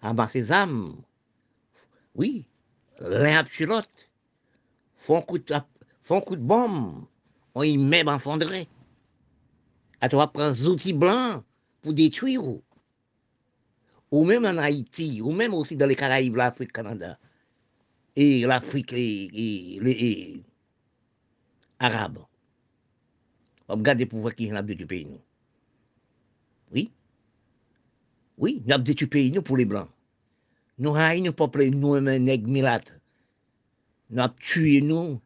Amasser 0.01 0.43
les 0.43 0.53
âmes, 0.53 1.03
oui, 2.15 2.47
l'un 3.01 3.45
l'autre, 3.61 3.89
font 4.97 5.23
coup 5.23 5.39
de, 5.39 5.55
font 6.05 6.21
coup 6.21 6.37
de 6.37 6.43
bombe, 6.43 7.05
on 7.55 7.63
y 7.63 7.77
met 7.77 8.09
enfondré. 8.09 8.69
À 10.01 10.09
toi, 10.09 10.33
prendre 10.33 10.55
des 10.55 10.69
outils 10.69 10.93
blancs 10.93 11.43
pour 11.83 11.93
détruire. 11.93 12.43
Ou 14.11 14.25
même 14.25 14.45
en 14.45 14.57
Haïti, 14.57 15.21
ou 15.21 15.33
même 15.33 15.55
aussi 15.55 15.77
dans 15.77 15.87
les 15.87 15.97
Caraïbes, 15.97 16.37
l'Afrique, 16.37 16.73
Canada, 16.73 17.19
et 18.17 18.47
l'Afrique 18.47 18.93
et, 18.93 19.79
les 19.81 20.43
Arabes. 21.79 22.25
Regardez 23.69 24.07
pour 24.07 24.21
voir 24.21 24.35
qui 24.35 24.47
est 24.47 24.63
du 24.63 24.87
pays, 24.87 25.05
nous. 25.05 25.21
Oui? 26.73 26.91
Oui, 28.39 28.63
nous 28.67 28.75
avons 28.75 28.83
du 28.83 29.07
pays, 29.07 29.31
nous, 29.31 29.43
pour 29.43 29.57
les 29.57 29.65
Blancs. 29.65 29.89
Nous 30.79 30.95
avons 30.97 31.25
nous 31.25 31.33
peuple, 31.33 31.67
nous, 31.67 32.01
nègres 32.01 32.49
milat. 32.49 32.81
Nous 34.11 34.23
avons 34.23 34.35
tué, 34.41 34.81
nous. 34.81 35.21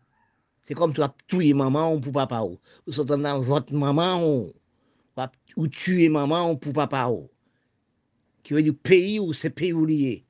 C'est 0.67 0.75
comme 0.75 0.95
tu 0.95 1.03
as 1.03 1.15
tué 1.29 1.55
maman 1.55 2.01
pour 2.01 2.13
papa. 2.13 2.43
Vous 2.87 3.01
êtes 3.01 3.07
dans 3.07 3.39
votre 3.39 3.73
maman, 3.73 4.27
ou 4.27 4.53
tuer 5.71 6.09
maman 6.09 6.57
pour 6.57 6.73
papa. 6.73 7.11
Qui 8.43 8.55
veut 8.55 8.63
du 8.63 8.73
pays 8.73 9.21
ou 9.21 9.33
c'est 9.33 9.51
pays 9.51 9.73
où 9.73 9.85
lié. 9.87 10.25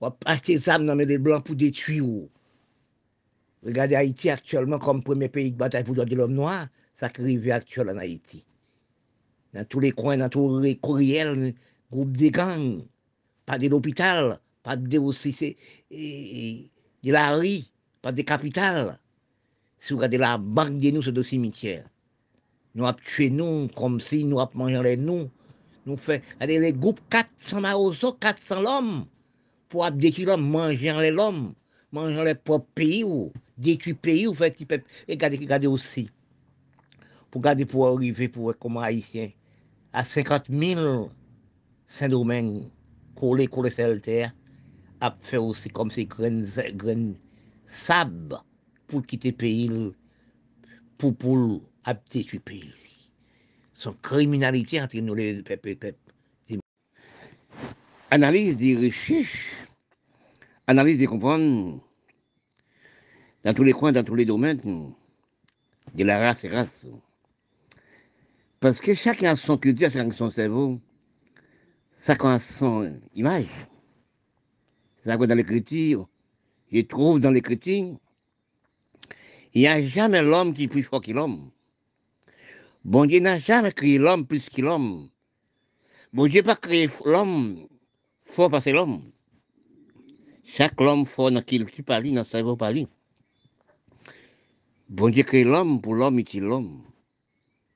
Ou 0.00 0.06
acheter 0.24 0.56
des 0.56 0.68
armes 0.68 0.86
dans 0.86 0.94
les 0.94 1.18
blancs 1.18 1.44
pour 1.44 1.56
détruire. 1.56 2.28
Regardez 3.64 3.94
Haïti 3.94 4.28
actuellement 4.30 4.78
comme 4.78 5.02
premier 5.02 5.28
pays 5.28 5.50
de 5.50 5.56
bataille 5.56 5.84
pour 5.84 5.94
de 5.94 6.14
l'homme 6.14 6.34
noir. 6.34 6.68
Ça 7.00 7.10
arrive 7.18 7.50
actuellement 7.50 7.92
en 7.92 7.98
Haïti. 7.98 8.44
Dans 9.54 9.64
tous 9.64 9.80
les 9.80 9.90
coins, 9.92 10.16
dans 10.16 10.28
tous 10.28 10.58
les 10.60 10.76
courriels, 10.76 11.54
groupe 11.90 12.16
de 12.16 12.28
gangs, 12.28 12.84
pas 13.46 13.58
de 13.58 13.68
l'hôpital, 13.68 14.40
pas 14.62 14.76
de 14.76 14.98
aussi, 14.98 15.56
de 15.90 17.12
la 17.12 17.36
rue, 17.36 17.60
pas 18.02 18.12
de 18.12 18.22
capitale. 18.22 18.98
Si 19.78 19.92
vous 19.92 19.98
regardez 19.98 20.18
la 20.18 20.38
banque 20.38 20.78
de 20.78 20.90
nous, 20.90 21.02
c'est 21.02 21.12
de 21.12 21.22
cimetière. 21.22 21.88
Nous 22.74 22.84
avons 22.84 22.98
tué 23.04 23.30
nous 23.30 23.68
comme 23.68 24.00
si 24.00 24.24
nous 24.24 24.40
avons 24.40 24.50
mangé 24.54 24.82
les 24.82 24.96
nous. 24.96 25.30
Nous 25.86 25.96
faisons 25.96 26.20
les 26.40 26.72
groupes 26.72 27.00
400 27.10 27.60
marosos, 27.60 28.16
400 28.18 28.62
l'homme, 28.62 29.06
pour 29.68 29.88
détruire 29.92 30.38
manger 30.38 30.92
les 31.00 31.10
l'homme, 31.10 31.54
manger 31.92 32.24
les 32.24 32.34
propres 32.34 32.66
pays, 32.74 33.04
ou 33.04 33.32
détruire 33.58 33.96
pays, 33.96 34.26
ou 34.26 34.34
petit 34.34 34.66
peu. 34.66 34.80
Regardez, 35.08 35.36
regardez 35.36 35.66
aussi. 35.66 36.08
Pour 37.30 37.42
garder 37.42 37.64
pour 37.64 37.86
arriver 37.86 38.28
pour 38.28 38.56
comme 38.58 38.78
haïtien, 38.78 39.30
à 39.92 40.04
50 40.04 40.46
000 40.50 41.10
Saint-Domingue, 41.86 42.64
collé, 43.14 43.46
collé 43.46 43.70
sur 43.70 43.86
la 43.86 43.98
terre, 43.98 44.32
a 45.00 45.16
fait 45.20 45.36
aussi 45.36 45.68
comme 45.68 45.90
ces 45.90 46.06
graines, 46.06 46.50
graines 46.74 47.14
sable 47.72 48.38
pour 48.86 49.04
quitter 49.04 49.30
le 49.30 49.36
pays, 49.36 49.92
pour, 50.96 51.14
pour 51.14 51.60
a 51.84 51.94
détruit 51.94 52.38
pays. 52.38 52.72
Son 53.74 53.92
criminalité 53.94 54.80
entre 54.80 54.98
nous 54.98 55.14
les 55.14 55.42
peuples. 55.42 55.94
Analyse 58.10 58.56
des 58.56 58.76
recherches, 58.76 59.50
analyse 60.66 60.98
des 60.98 61.06
comprendre 61.06 61.80
dans 63.42 63.54
tous 63.54 63.64
les 63.64 63.72
coins, 63.72 63.92
dans 63.92 64.04
tous 64.04 64.14
les 64.14 64.24
domaines 64.24 64.94
de 65.94 66.04
la 66.04 66.18
race 66.18 66.44
et 66.44 66.48
race. 66.48 66.86
Parce 68.60 68.80
que 68.80 68.94
chacun 68.94 69.32
a 69.32 69.36
son 69.36 69.58
culture, 69.58 69.90
chacun 69.90 70.12
son 70.12 70.30
cerveau, 70.30 70.80
chacun 72.00 72.34
a 72.34 72.38
son 72.38 73.00
image. 73.14 73.48
C'est 74.98 75.10
ça 75.10 75.16
dans 75.16 75.34
l'écriture, 75.34 76.08
je 76.72 76.80
trouve 76.80 77.20
dans 77.20 77.30
l'écriture, 77.30 77.98
il 79.52 79.60
n'y 79.60 79.66
a 79.66 79.86
jamais 79.86 80.22
l'homme 80.22 80.54
qui 80.54 80.64
est 80.64 80.68
plus 80.68 80.82
fort 80.82 81.00
que 81.00 81.12
l'homme. 81.12 81.50
Bon 82.84 83.06
Dieu 83.06 83.20
n'a 83.20 83.38
jamais 83.38 83.72
créé 83.72 83.96
l'homme 83.96 84.26
plus 84.26 84.46
que 84.50 84.60
l'homme. 84.60 85.08
Bon 86.12 86.26
Dieu 86.26 86.42
n'a 86.42 86.54
pas 86.54 86.60
créé 86.60 86.90
l'homme 87.06 87.66
fort 88.26 88.50
parce 88.50 88.66
que 88.66 88.70
l'homme. 88.70 89.10
Chaque 90.44 90.78
homme 90.78 91.06
fort 91.06 91.30
dans 91.30 91.40
qui 91.40 91.56
il 91.56 91.84
parle, 91.84 92.12
dans 92.12 92.20
le 92.20 92.24
cerveau 92.24 92.56
parle. 92.56 92.86
Bon 94.90 95.08
Dieu 95.08 95.22
crée 95.22 95.44
l'homme 95.44 95.80
pour 95.80 95.94
l'homme 95.94 96.18
est 96.18 96.34
l'homme. 96.34 96.82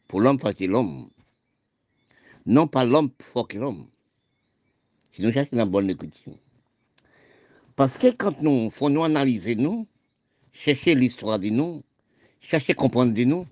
Pour 0.08 0.20
l'homme 0.20 0.38
parce 0.38 0.56
que 0.56 0.64
l'homme. 0.64 1.08
Non 2.44 2.68
pas 2.68 2.84
l'homme 2.84 3.10
fort 3.18 3.48
que 3.48 3.56
l'homme. 3.56 3.86
Sinon, 5.12 5.32
cherchons 5.32 5.56
la 5.56 5.64
bonne 5.64 5.88
écriture. 5.88 6.34
Parce 7.76 7.96
que 7.96 8.08
quand 8.08 8.42
nous 8.42 8.70
faut 8.70 8.86
analyser 9.02 9.56
nous, 9.56 9.86
chercher 10.52 10.94
l'histoire 10.94 11.38
de 11.38 11.48
nous, 11.48 11.82
chercher 12.40 12.74
comprendre 12.74 13.14
de 13.14 13.24
nous, 13.24 13.46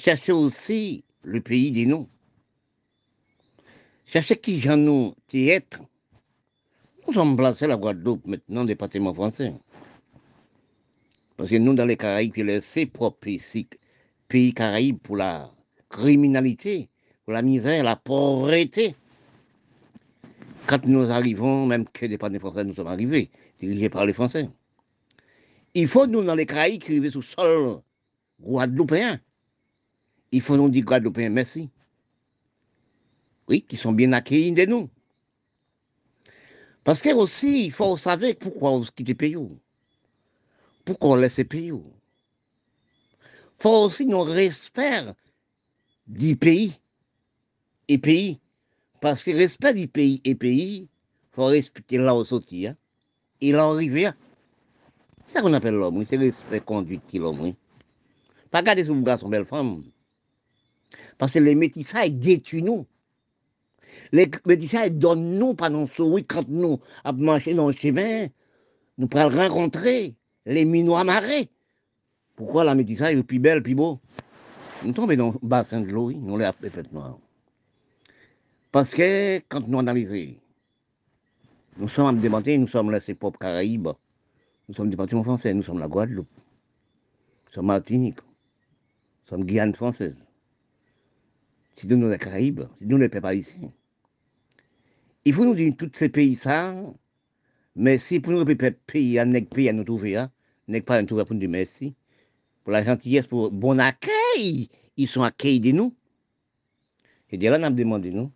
chercher 0.00 0.32
aussi 0.32 1.04
le 1.22 1.40
pays 1.40 1.70
des 1.70 1.86
nous. 1.86 2.08
Chercher 4.06 4.36
qui 4.36 4.58
j'en 4.58 4.76
nous 4.76 5.14
être. 5.32 5.80
Nous 7.06 7.14
sommes 7.14 7.36
placés 7.36 7.66
à 7.66 7.68
la 7.68 7.76
Guadeloupe 7.76 8.26
maintenant, 8.26 8.64
département 8.64 9.14
français. 9.14 9.54
Parce 11.36 11.50
que 11.50 11.56
nous, 11.56 11.74
dans 11.74 11.86
les 11.86 11.96
Caraïbes, 11.96 12.36
laissé 12.36 12.86
propre 12.86 13.18
pays, 13.20 13.68
pays 14.28 14.52
Caraïbes 14.52 14.98
pour 14.98 15.16
la 15.16 15.50
criminalité, 15.88 16.88
pour 17.24 17.34
la 17.34 17.42
misère, 17.42 17.84
la 17.84 17.96
pauvreté. 17.96 18.94
Quand 20.66 20.84
nous 20.86 21.10
arrivons, 21.10 21.66
même 21.66 21.86
que 21.88 22.06
des 22.06 22.18
français, 22.38 22.64
nous 22.64 22.74
sommes 22.74 22.86
arrivés, 22.86 23.30
dirigés 23.58 23.88
par 23.88 24.06
les 24.06 24.12
Français. 24.12 24.48
Il 25.74 25.88
faut 25.88 26.06
nous, 26.06 26.22
dans 26.24 26.34
les 26.34 26.46
Caraïbes, 26.46 26.82
vivent 26.82 27.10
sous 27.10 27.22
sol 27.22 27.80
guadeloupéen, 28.40 29.20
il 30.32 30.42
faut 30.42 30.56
nous 30.56 30.68
dire 30.68 30.84
Guadeloupéens 30.84 31.30
merci. 31.30 31.68
Oui, 33.48 33.62
qui 33.62 33.76
sont 33.76 33.92
bien 33.92 34.12
accueillis 34.12 34.52
de 34.52 34.64
nous. 34.64 34.88
Parce 36.84 37.00
que 37.00 37.12
aussi, 37.12 37.66
il 37.66 37.72
faut 37.72 37.96
savoir 37.96 38.32
pourquoi 38.38 38.70
on 38.72 38.82
quitte 38.82 39.08
le 39.08 39.14
pays. 39.14 39.36
Pourquoi 40.84 41.10
on 41.10 41.16
laisse 41.16 41.38
le 41.38 41.44
pays. 41.44 41.68
Il 41.68 41.82
faut 43.58 43.84
aussi 43.84 44.06
nous 44.06 44.22
respect 44.22 45.04
du 46.06 46.36
pays 46.36 46.80
et 47.88 47.98
pays. 47.98 48.38
Parce 49.00 49.22
que 49.22 49.30
respect 49.30 49.74
du 49.74 49.88
pays 49.88 50.20
et 50.24 50.34
pays, 50.34 50.82
il 50.82 51.34
faut 51.34 51.46
respecter 51.46 51.98
là 51.98 52.14
où 52.14 52.24
sortir 52.24 52.70
hein. 52.70 52.76
et 53.40 53.52
là 53.52 53.68
où 53.68 53.72
arriver. 53.72 54.10
C'est 55.26 55.34
ça 55.34 55.42
qu'on 55.42 55.52
appelle 55.52 55.74
l'homme, 55.74 56.04
c'est 56.08 56.16
le 56.16 56.26
respect 56.26 56.60
conduit 56.60 57.00
de 57.12 57.18
l'homme. 57.20 57.54
Pas 58.50 58.62
garder 58.62 58.84
ce 58.84 58.92
garçon 58.92 59.28
belle 59.28 59.44
femme. 59.44 59.84
Parce 61.20 61.32
que 61.32 61.38
les 61.38 61.54
métissages 61.54 62.12
détruisent 62.12 62.64
nous. 62.64 62.86
Les 64.10 64.30
métissages 64.46 64.92
donnent 64.92 65.38
nous, 65.38 65.52
pas 65.52 65.68
non 65.68 65.86
oui, 65.98 66.24
quand 66.24 66.48
nous 66.48 66.80
à 67.04 67.12
marcher 67.12 67.52
dans 67.52 67.66
le 67.66 67.74
chemin, 67.74 68.28
nous 68.96 69.06
pourrons 69.06 69.28
rencontrer 69.28 70.16
les 70.46 70.64
minois 70.64 71.04
marés. 71.04 71.50
Pourquoi 72.36 72.64
la 72.64 72.74
métissage 72.74 73.18
est 73.18 73.22
plus 73.22 73.38
belle, 73.38 73.62
plus 73.62 73.74
beau? 73.74 74.00
Nous 74.82 74.92
tombons 74.92 75.14
dans 75.14 75.32
le 75.32 75.38
bassin 75.46 75.82
de 75.82 75.90
l'eau, 75.90 76.10
nous 76.10 76.38
les 76.38 76.50
fait 76.58 76.90
noirs. 76.90 77.18
Parce 78.72 78.88
que 78.94 79.40
quand 79.50 79.68
nous 79.68 79.78
analysons, 79.78 80.36
nous 81.76 81.88
sommes 81.88 82.18
à 82.18 82.56
nous 82.56 82.66
sommes 82.66 82.90
laissés 82.90 83.14
pauvres 83.14 83.38
Caraïbes, 83.38 83.88
Nous 84.70 84.74
sommes 84.74 84.88
département 84.88 85.22
français, 85.22 85.52
nous 85.52 85.62
sommes 85.62 85.80
la 85.80 85.88
Guadeloupe. 85.88 86.30
Nous 87.46 87.52
sommes 87.52 87.66
Martinique. 87.66 88.20
Nous 88.20 89.28
sommes 89.28 89.44
Guyane 89.44 89.74
française. 89.74 90.16
C'est 91.80 91.90
nous 91.90 92.10
les 92.10 92.18
Caraïbes, 92.18 92.64
c'est 92.78 92.86
nous 92.86 92.98
les 92.98 93.08
peuples 93.08 93.34
ici. 93.34 93.58
Il 95.24 95.32
faut 95.32 95.46
nous 95.46 95.54
dire 95.54 95.72
tous 95.78 95.90
ces 95.94 96.10
pays 96.10 96.36
ça, 96.36 96.74
mais 97.74 97.96
si 97.96 98.20
pour 98.20 98.34
nous 98.34 98.44
les 98.44 98.54
pays, 98.54 99.18
à 99.18 99.24
nous 99.24 99.42
pays 99.46 99.70
à 99.70 99.72
nous 99.72 99.84
trouver, 99.84 100.16
hein, 100.16 100.30
n'est 100.68 100.82
pas 100.82 101.00
nous 101.00 101.06
trouver 101.06 101.24
pour 101.24 101.32
nous 101.32 101.40
dire 101.40 101.48
merci, 101.48 101.94
pour 102.64 102.74
la 102.74 102.84
gentillesse, 102.84 103.26
pour 103.26 103.50
bon 103.50 103.80
accueil, 103.80 104.68
ils 104.98 105.08
sont 105.08 105.22
accueillis 105.22 105.60
de 105.60 105.72
nous. 105.72 105.94
Et 107.30 107.38
de 107.38 107.48
là, 107.48 107.58
on 107.58 107.62
a 107.62 107.70
demandé 107.70 108.10
nous, 108.10 108.30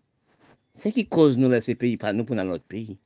c'est 0.79 0.93
qui 0.93 1.07
cause 1.07 1.37
nous 1.37 1.51
laisser 1.51 1.75
pays 1.75 1.99
pas 1.99 2.15
nous 2.15 2.25
pour 2.25 2.37
dans 2.37 2.47
notre 2.47 2.65
pays? 2.65 2.97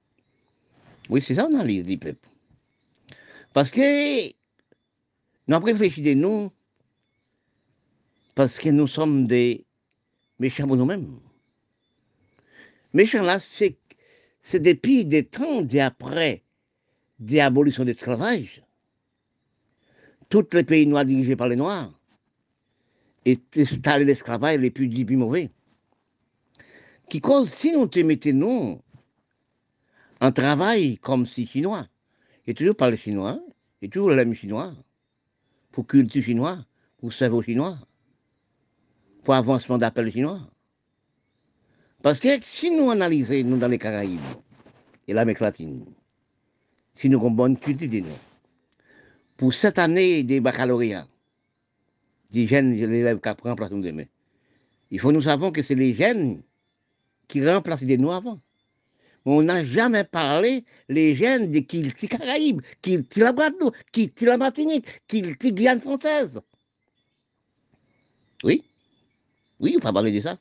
Oui, 1.11 1.21
c'est 1.21 1.35
ça 1.35 1.49
on 1.51 1.55
analyse 1.55 1.85
les 1.85 1.97
peuples. 1.97 2.29
Parce 3.53 3.73
que 3.73 4.29
nous 5.49 5.57
avons 5.57 5.67
réfléchi 5.67 6.01
de 6.01 6.15
nous, 6.15 6.53
parce 8.37 8.61
que 8.61 8.69
nous 8.69 8.87
sommes 8.87 9.27
des 9.27 9.65
méchants 10.39 10.67
pour 10.67 10.77
nous-mêmes. 10.77 11.19
Méchants 12.93 13.23
là, 13.23 13.39
c'est, 13.41 13.77
c'est 14.43 14.61
depuis 14.61 15.05
des 15.05 15.25
temps 15.25 15.63
d'après 15.63 16.43
l'abolition 17.21 17.85
de 17.85 17.89
l'esclavage. 17.89 18.63
Tous 20.29 20.47
les 20.53 20.65
pays 20.65 20.87
noirs 20.87 21.05
dirigés 21.05 21.37
par 21.37 21.49
les 21.49 21.57
Noirs 21.57 21.93
et 23.25 23.39
installé 23.57 24.05
l'esclavage 24.05 24.59
les 24.59 24.71
plus, 24.71 24.87
les 24.87 25.05
plus 25.05 25.17
mauvais. 25.17 25.51
Qui 27.09 27.21
cause, 27.21 27.51
si 27.51 27.73
nous 27.73 27.87
te 27.87 28.01
mettons 28.01 28.33
nous 28.35 28.83
en 30.21 30.33
travail 30.33 30.99
comme 30.99 31.27
si 31.27 31.47
chinois, 31.47 31.87
et 32.47 32.55
toujours 32.55 32.77
parler 32.77 32.97
chinois, 32.97 33.41
et 33.83 33.89
toujours 33.89 34.11
l'aime 34.11 34.35
chinois, 34.35 34.75
pour 35.71 35.87
culture 35.87 36.23
chinois, 36.23 36.65
pour 36.99 37.13
cerveau 37.13 37.43
chinois, 37.43 37.79
pour 39.29 39.35
avancement 39.35 39.77
d'appel 39.77 40.11
chinois. 40.11 40.41
Parce 42.03 42.19
que 42.19 42.43
si 42.45 42.71
nous 42.71 42.91
analysons, 42.91 43.45
nous, 43.45 43.59
dans 43.59 43.69
les 43.69 43.77
Caraïbes 43.77 44.23
et 45.07 45.13
l'Amérique 45.13 45.41
latine, 45.41 45.85
si 46.97 47.11
nous 47.11 47.19
avons 47.19 47.33
bonne 47.33 47.59
culture 47.59 47.91
de 47.91 47.99
nous, 47.99 48.19
pour 49.37 49.53
cette 49.53 49.79
année 49.79 50.23
des 50.23 50.41
baccalauréats, 50.41 51.07
des 52.31 52.47
jeunes 52.47 52.73
élèves 52.73 53.21
qui 53.21 53.29
apprennent 53.29 53.55
place 53.55 53.71
demain, 53.71 54.07
il 54.91 54.99
faut 54.99 55.13
nous 55.13 55.21
savons 55.21 55.53
que 55.53 55.63
c'est 55.63 55.75
les 55.75 55.93
jeunes 55.93 56.41
qui 57.29 57.47
remplacent 57.47 57.83
des 57.83 57.99
nous 57.99 58.11
avant. 58.11 58.41
On 59.27 59.43
n'a 59.43 59.63
jamais 59.63 60.05
parlé 60.05 60.65
les 60.89 61.15
jeunes 61.15 61.53
de 61.53 61.59
Kilti 61.59 62.09
Caraïbes, 62.09 62.63
Kilti 62.81 63.21
la 63.21 63.33
Guadeloupe, 63.33 63.77
Kilti 63.93 64.25
la 64.25 64.39
Martinique, 64.39 64.87
Kilti 65.07 65.53
Guyane 65.53 65.83
française. 65.83 66.41
Oui, 68.43 68.65
oui, 69.61 69.77
on 69.77 69.85
va 69.85 69.93
parler 69.93 70.13
de 70.13 70.21
ça. 70.21 70.39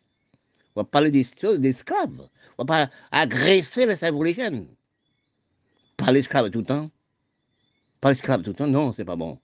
On 0.75 0.81
va 0.81 0.83
parler 0.85 1.11
des 1.11 1.23
choses 1.23 1.59
d'esclaves. 1.59 2.29
On 2.57 2.63
va 2.63 2.65
pas 2.65 2.91
agresser 3.11 3.85
les 3.85 3.95
cerveaux 3.95 4.23
les 4.23 4.33
jeunes. 4.33 4.67
Pas 5.97 6.11
l'esclave 6.11 6.51
tout 6.51 6.59
le 6.59 6.65
temps. 6.65 6.91
Pas 7.99 8.11
l'esclave 8.11 8.43
tout 8.43 8.51
le 8.51 8.55
temps, 8.55 8.67
non, 8.67 8.93
c'est 8.95 9.05
pas 9.05 9.15
bon. 9.15 9.39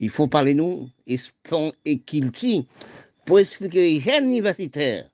Il 0.00 0.10
faut 0.10 0.26
parler 0.26 0.54
nous, 0.54 0.88
espion 1.06 1.72
et 1.84 1.98
Kilti, 2.00 2.66
pour 3.26 3.38
expliquer 3.38 3.92
les 3.92 4.00
jeunes 4.00 4.24
universitaires, 4.24 5.08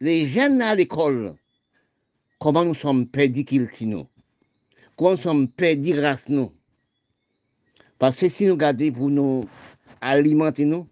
les 0.00 0.28
jeunes 0.28 0.62
à 0.62 0.74
l'école, 0.74 1.34
comment 2.38 2.64
nous 2.64 2.74
sommes 2.74 3.06
perdus 3.06 3.44
Kilti 3.44 3.86
nous. 3.86 4.06
Comment 4.96 5.12
nous 5.12 5.16
sommes 5.16 5.48
perdus 5.48 5.94
grâce 5.94 6.28
nous. 6.28 6.52
Parce 7.98 8.20
que 8.20 8.28
si 8.28 8.46
nous 8.46 8.52
regardons 8.52 8.92
pour 8.92 9.10
nous 9.10 9.44
alimenter 10.00 10.64
nous, 10.64 10.86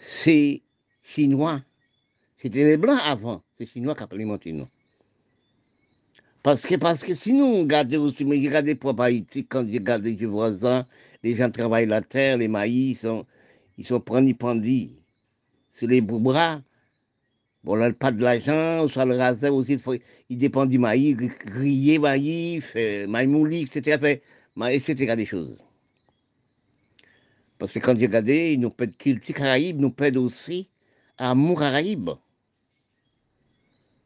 c'est 0.00 0.62
chinois. 1.02 1.62
C'était 2.38 2.64
les 2.64 2.76
blancs 2.76 3.00
avant, 3.04 3.42
c'est 3.58 3.66
chinois 3.66 3.94
qui 3.94 4.02
alimenté 4.10 4.52
nous. 4.52 4.66
Parce 6.42 6.62
que, 6.62 6.76
parce 6.76 7.02
que 7.02 7.14
si 7.14 7.34
nous 7.34 7.58
regardons 7.58 8.06
aussi, 8.06 8.24
mais 8.24 8.36
regardez 8.36 8.74
pour 8.74 8.98
Haïti, 8.98 9.44
quand 9.44 9.66
je 9.66 9.74
regarde 9.74 10.04
les 10.04 10.14
voisins, 10.24 10.86
les 11.22 11.36
gens 11.36 11.50
travaillent 11.50 11.86
la 11.86 12.00
terre, 12.00 12.38
les 12.38 12.48
maïs, 12.48 13.00
sont, 13.00 13.26
ils 13.76 13.86
sont 13.86 14.00
prenus 14.00 14.36
pendis 14.38 14.98
sur 15.72 15.86
les 15.88 16.00
bras. 16.00 16.62
Bon, 17.62 17.74
là, 17.74 17.92
pas 17.92 18.10
de 18.10 18.22
l'argent, 18.22 18.88
soit 18.88 19.04
le 19.04 19.50
aussi, 19.50 19.78
il 20.30 20.38
dépend 20.38 20.64
du 20.64 20.78
maïs, 20.78 21.14
griller 21.14 21.98
maïs, 21.98 22.64
maïs 23.06 23.28
mouli, 23.28 23.62
etc., 23.62 23.98
fait, 24.00 24.22
etc., 24.70 25.14
des 25.14 25.26
choses. 25.26 25.58
Parce 27.60 27.72
que 27.74 27.78
quand 27.78 27.96
j'ai 27.98 28.06
regardé, 28.06 28.56
nous 28.56 28.70
perdent 28.70 28.96
culture 28.96 29.34
Caraïbes, 29.34 29.78
nous 29.78 29.90
perdent 29.90 30.16
aussi 30.16 30.70
amour 31.18 31.58
Caraïbes. 31.58 32.12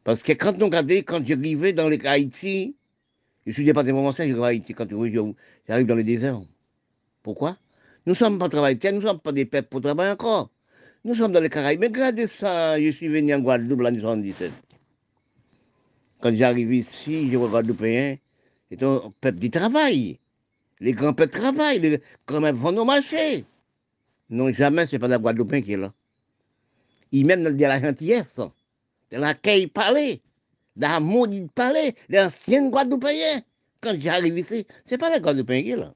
Parce 0.03 0.23
que 0.23 0.33
quand 0.33 0.57
nous 0.57 0.65
regardons, 0.65 0.95
quand 0.95 1.25
j'arrivais 1.25 1.71
dans 1.71 1.87
les 1.87 2.05
Haïti, 2.05 2.75
je 3.45 3.53
suis 3.53 3.63
département 3.63 4.01
français, 4.01 4.27
j'arrive 4.27 4.43
à 4.43 4.47
Haïti, 4.47 4.73
quand 4.73 4.89
j'arrive 4.89 5.85
dans 5.87 5.95
le 5.95 6.03
désert. 6.03 6.41
Pourquoi? 7.23 7.57
Nous 8.05 8.11
ne 8.11 8.17
sommes 8.17 8.39
pas 8.39 8.49
travailleurs, 8.49 8.91
nous 8.91 8.99
ne 8.99 9.05
sommes 9.05 9.21
pas 9.21 9.31
des 9.31 9.45
peuples 9.45 9.69
pour 9.69 9.79
travailler 9.79 10.11
encore. 10.11 10.51
Nous 11.05 11.15
sommes 11.15 11.31
dans 11.31 11.39
les 11.39 11.49
Caraïbes. 11.49 11.79
Mais 11.79 11.87
regardez 11.87 12.27
ça, 12.27 12.77
je 12.81 12.89
suis 12.89 13.07
venu 13.07 13.33
en 13.33 13.39
Guadeloupe 13.39 13.79
l'année 13.79 14.01
77. 14.01 14.51
Quand 16.19 16.35
j'arrive 16.35 16.73
ici, 16.73 17.31
je 17.31 17.37
vois 17.37 17.47
Guadeloupéen, 17.47 18.17
c'est 18.69 18.83
un 18.83 19.13
peuple 19.21 19.39
qui 19.39 19.49
travaille. 19.49 20.19
Les 20.79 20.91
grands 20.91 21.13
peuples 21.13 21.37
travaillent, 21.37 21.79
les 21.79 22.01
grands 22.27 22.41
peuples 22.41 22.57
vont 22.57 22.77
au 22.77 22.85
marché. 22.85 23.45
Non, 24.29 24.51
jamais, 24.51 24.87
ce 24.87 24.93
n'est 24.93 24.99
pas 24.99 25.07
la 25.07 25.17
Guadeloupéen 25.17 25.61
qui 25.61 25.73
est 25.73 25.77
là. 25.77 25.93
Il 27.11 27.25
même 27.25 27.43
de 27.43 27.61
la 27.63 27.81
gentillesse 27.81 28.41
de 29.11 29.17
l'accueil 29.17 29.67
parlé, 29.67 30.21
de 30.75 30.81
la 30.81 30.99
maudite 30.99 31.51
parler, 31.51 31.95
l'ancien 32.09 32.69
Guadeloupéen. 32.69 33.43
Quand 33.81 33.95
j'arrive 33.99 34.37
ici, 34.37 34.65
ce 34.85 34.91
n'est 34.91 34.97
pas 34.97 35.09
la 35.09 35.19
Guadeloupéen 35.19 35.61
qui 35.63 35.69
est 35.71 35.75
là. 35.77 35.93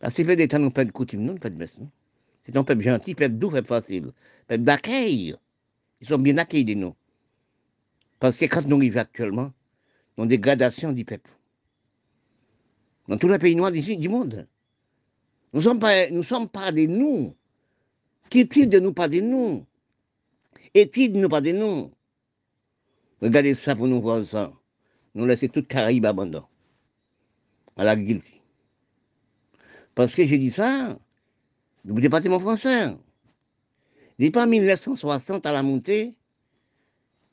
Parce 0.00 0.14
que 0.14 0.22
des 0.22 0.48
temps, 0.48 0.58
nous 0.58 0.70
pas 0.70 0.84
de 0.84 0.90
coutume, 0.90 1.22
nous, 1.22 1.36
pas 1.36 1.50
de 1.50 1.56
messe, 1.56 1.76
C'est 2.44 2.56
un 2.56 2.64
peuple 2.64 2.82
gentil, 2.82 3.14
peuple 3.14 3.36
doux, 3.36 3.50
peuple 3.50 3.68
facile, 3.68 4.12
peuple 4.48 4.64
d'accueil. 4.64 5.36
Ils 6.00 6.08
sont 6.08 6.18
bien 6.18 6.38
accueillis 6.38 6.64
de 6.64 6.74
nous. 6.74 6.96
Parce 8.18 8.36
que 8.36 8.46
quand 8.46 8.66
nous 8.66 8.78
vivons 8.80 9.00
actuellement, 9.00 9.52
dans 10.16 10.26
des 10.26 10.38
gradations 10.38 10.92
du 10.92 11.04
peuple, 11.04 11.30
dans 13.08 13.18
tous 13.18 13.28
les 13.28 13.38
pays 13.38 13.56
noirs 13.56 13.72
du 13.72 14.08
monde, 14.08 14.46
nous 15.52 15.60
ne 15.60 15.64
sommes, 15.64 15.80
pas, 15.80 16.08
nous 16.10 16.22
sommes 16.22 16.48
pas 16.48 16.72
des 16.72 16.86
nous. 16.86 17.34
Qui 18.30 18.48
tire 18.48 18.68
de 18.68 18.78
nous 18.78 18.94
pas 18.94 19.08
des 19.08 19.20
nous 19.20 19.66
Étude 20.72 21.16
nous 21.16 21.28
pas 21.28 21.42
de 21.42 21.52
nous. 21.52 21.90
Regardez 23.20 23.54
ça 23.54 23.76
pour 23.76 23.86
nous 23.86 24.00
voir 24.00 24.24
ça. 24.24 24.50
Nous 25.14 25.26
laissons 25.26 25.48
toute 25.48 25.68
Caraïbe 25.68 26.06
abandon. 26.06 26.44
À 27.76 27.84
la 27.84 27.94
guilty. 27.94 28.40
Parce 29.94 30.14
que 30.14 30.26
j'ai 30.26 30.38
dit 30.38 30.50
ça, 30.50 30.98
du 31.84 32.00
département 32.00 32.40
français. 32.40 32.96
Depuis 34.18 34.46
1960 34.46 35.44
à 35.44 35.52
la 35.52 35.62
montée, 35.62 36.14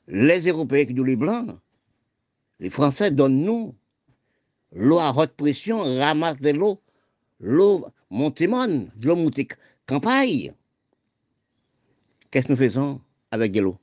les 0.06 0.40
Européens 0.40 0.84
qui 0.84 0.94
sont 0.94 1.04
les 1.04 1.16
Blancs, 1.16 1.58
les 2.58 2.68
Français 2.68 3.10
donnent 3.10 3.42
nous 3.42 3.74
l'eau 4.72 4.98
à 4.98 5.12
haute 5.16 5.32
pression, 5.32 5.82
ramassent 5.82 6.40
de 6.40 6.50
l'eau, 6.50 6.80
l'eau 7.40 7.86
montémone, 8.10 8.90
de 8.96 9.08
l'eau 9.08 9.16
montée 9.16 9.48
campagne. 9.86 10.54
Qu'est-ce 12.30 12.46
que 12.46 12.52
nous 12.52 12.58
faisons 12.58 13.00
avec 13.30 13.52
de 13.52 13.60
l'eau? 13.60 13.78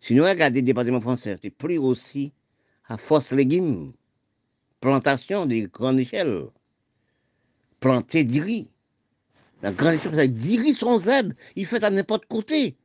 Si 0.00 0.14
nous 0.14 0.24
regardons 0.24 0.56
le 0.56 0.62
département 0.62 1.00
français, 1.00 1.38
c'est 1.40 1.50
plus 1.50 1.78
aussi 1.78 2.32
à 2.86 2.98
force 2.98 3.32
légumes, 3.32 3.92
plantation 4.80 5.46
de 5.46 5.66
grande 5.66 5.98
échelle, 5.98 6.44
planter 7.80 8.24
du 8.24 8.42
riz. 8.42 8.68
La 9.62 9.72
grande 9.72 9.94
échelle, 9.94 10.12
c'est 10.14 10.28
du 10.28 10.60
riz 10.60 10.74
sans 10.74 10.98
zèbre, 10.98 11.34
il 11.56 11.64
fait 11.64 11.82
à 11.82 11.90
n'importe 11.90 12.26
côté. 12.26 12.76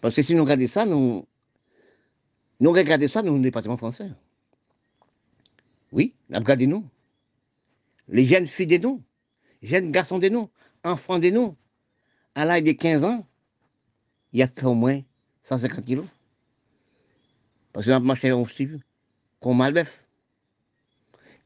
Parce 0.00 0.14
que 0.14 0.22
si 0.22 0.36
nous 0.36 0.44
regardons 0.44 0.68
ça, 0.68 0.86
nous, 0.86 1.26
nous 2.60 2.70
regardons 2.70 3.08
ça 3.08 3.22
dans 3.22 3.34
le 3.34 3.40
département 3.40 3.76
français. 3.76 4.10
Oui, 5.92 6.14
regardez-nous. 6.30 6.84
Les 8.08 8.26
jeunes 8.26 8.46
filles 8.46 8.66
des 8.66 8.78
nous, 8.78 9.02
jeunes 9.62 9.90
garçons 9.90 10.18
des 10.18 10.30
nous, 10.30 10.48
enfants 10.84 11.18
des 11.18 11.30
nous, 11.30 11.56
à 12.34 12.44
l'âge 12.44 12.62
de 12.62 12.72
15 12.72 13.04
ans, 13.04 13.26
il 14.32 14.40
y 14.40 14.42
a 14.42 14.50
au 14.62 14.74
moins 14.74 15.00
150 15.44 15.84
kilos. 15.84 16.06
Parce 17.72 17.86
que 17.86 17.90
on 17.90 18.08
a 18.08 18.36
aussi 18.36 18.68
comme 19.40 19.58
malbef. 19.58 20.04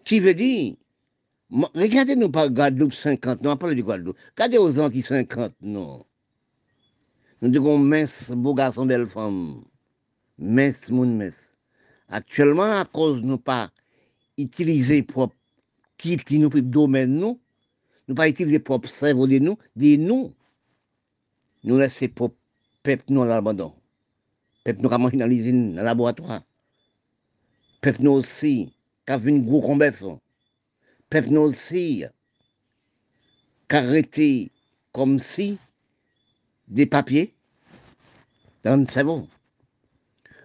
Qui 0.04 0.20
veut 0.20 0.34
dire, 0.34 0.76
regardez-nous 1.50 2.30
pas 2.30 2.48
Guadeloupe 2.48 2.94
50, 2.94 3.42
non, 3.42 3.52
on 3.52 3.56
parle 3.56 3.74
de 3.74 3.82
Guadeloupe. 3.82 4.16
Regardez 4.36 4.58
aux 4.58 4.80
Antilles 4.80 5.02
50, 5.02 5.54
non. 5.60 6.04
Nous 7.40 7.48
disons 7.48 7.78
mince, 7.78 8.30
beau 8.30 8.54
garçon, 8.54 8.86
belle 8.86 9.06
femme. 9.06 9.64
Mince, 10.38 10.90
mon 10.90 11.06
mince. 11.06 11.50
Actuellement, 12.08 12.80
à 12.80 12.84
cause 12.84 13.20
de 13.20 13.26
nous 13.26 13.38
pas 13.38 13.70
utiliser 14.42 15.02
propre 15.02 15.34
qui 15.96 16.16
qui 16.16 16.38
nous 16.38 16.48
domaine 16.48 17.16
nous, 17.16 17.40
nous 18.08 18.14
pas 18.14 18.28
utiliser 18.28 18.58
propre 18.58 18.88
cerveau 18.88 19.26
de 19.26 19.38
nous, 19.38 19.58
de 19.76 19.96
nous. 19.96 20.34
Nous 21.64 21.78
laisser 21.78 22.08
propre 22.08 22.36
peuple 22.82 23.04
nous 23.08 23.22
à 23.22 23.26
l'abandon. 23.26 23.72
Peuple 24.64 24.82
nous 24.82 24.92
a 24.92 24.98
mangé 24.98 25.16
dans 25.16 25.26
l'usine, 25.26 25.74
dans 25.74 25.82
le 25.82 25.86
laboratoire. 25.86 26.42
Peuple 27.80 28.02
nous 28.02 28.12
aussi, 28.12 28.74
qui 29.06 29.12
a 29.12 29.18
vu 29.18 29.30
une 29.30 29.44
gros 29.44 29.60
combat. 29.60 29.92
Peuple 31.10 31.28
nous 31.30 31.40
aussi, 31.40 32.04
qui 33.68 33.76
a 33.76 33.78
arrêté 33.78 34.50
comme 34.92 35.18
si 35.18 35.58
des 36.68 36.86
papiers 36.86 37.34
dans 38.64 38.76
le 38.76 38.86
cerveau. 38.86 39.28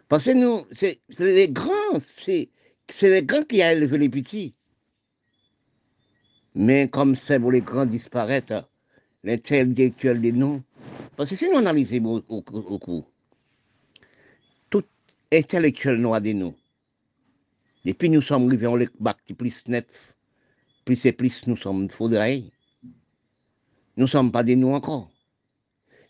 Parce 0.08 0.24
que 0.24 0.32
nous, 0.32 0.66
c'est 0.72 1.00
les 1.20 1.50
grands, 1.50 2.00
c'est 2.00 2.50
les 3.02 3.24
grands 3.24 3.44
qui 3.44 3.62
ont 3.62 3.70
élevé 3.70 3.98
les 3.98 4.10
petits. 4.10 4.56
Mais 6.56 6.90
comme 6.90 7.16
c'est 7.16 7.40
pour 7.40 7.52
les 7.52 7.62
grands 7.62 7.86
disparaître, 7.86 8.68
l'intellectuel 9.24 10.22
des 10.22 10.32
noms, 10.32 10.64
parce 11.16 11.30
que 11.30 11.36
si 11.36 11.50
nous 11.50 11.58
analysons 11.58 12.24
au, 12.28 12.38
au, 12.38 12.80
coup, 12.80 13.06
tout 14.70 14.84
intellectuel 15.32 15.98
noir 15.98 16.22
des 16.22 16.34
noms, 16.34 16.56
depuis 17.86 18.10
nous 18.10 18.22
sommes 18.22 18.48
arrivés 18.48 18.68
en 18.68 18.78
bac 19.00 19.18
plus 19.38 19.64
net, 19.68 19.88
plus 20.86 21.06
et 21.06 21.12
plus 21.12 21.46
nous 21.48 21.58
sommes 21.58 21.90
faudrait. 21.90 22.44
Nous 23.98 24.04
ne 24.04 24.08
sommes 24.08 24.32
pas 24.32 24.44
des 24.44 24.56
nous 24.56 24.74
encore. 24.74 25.12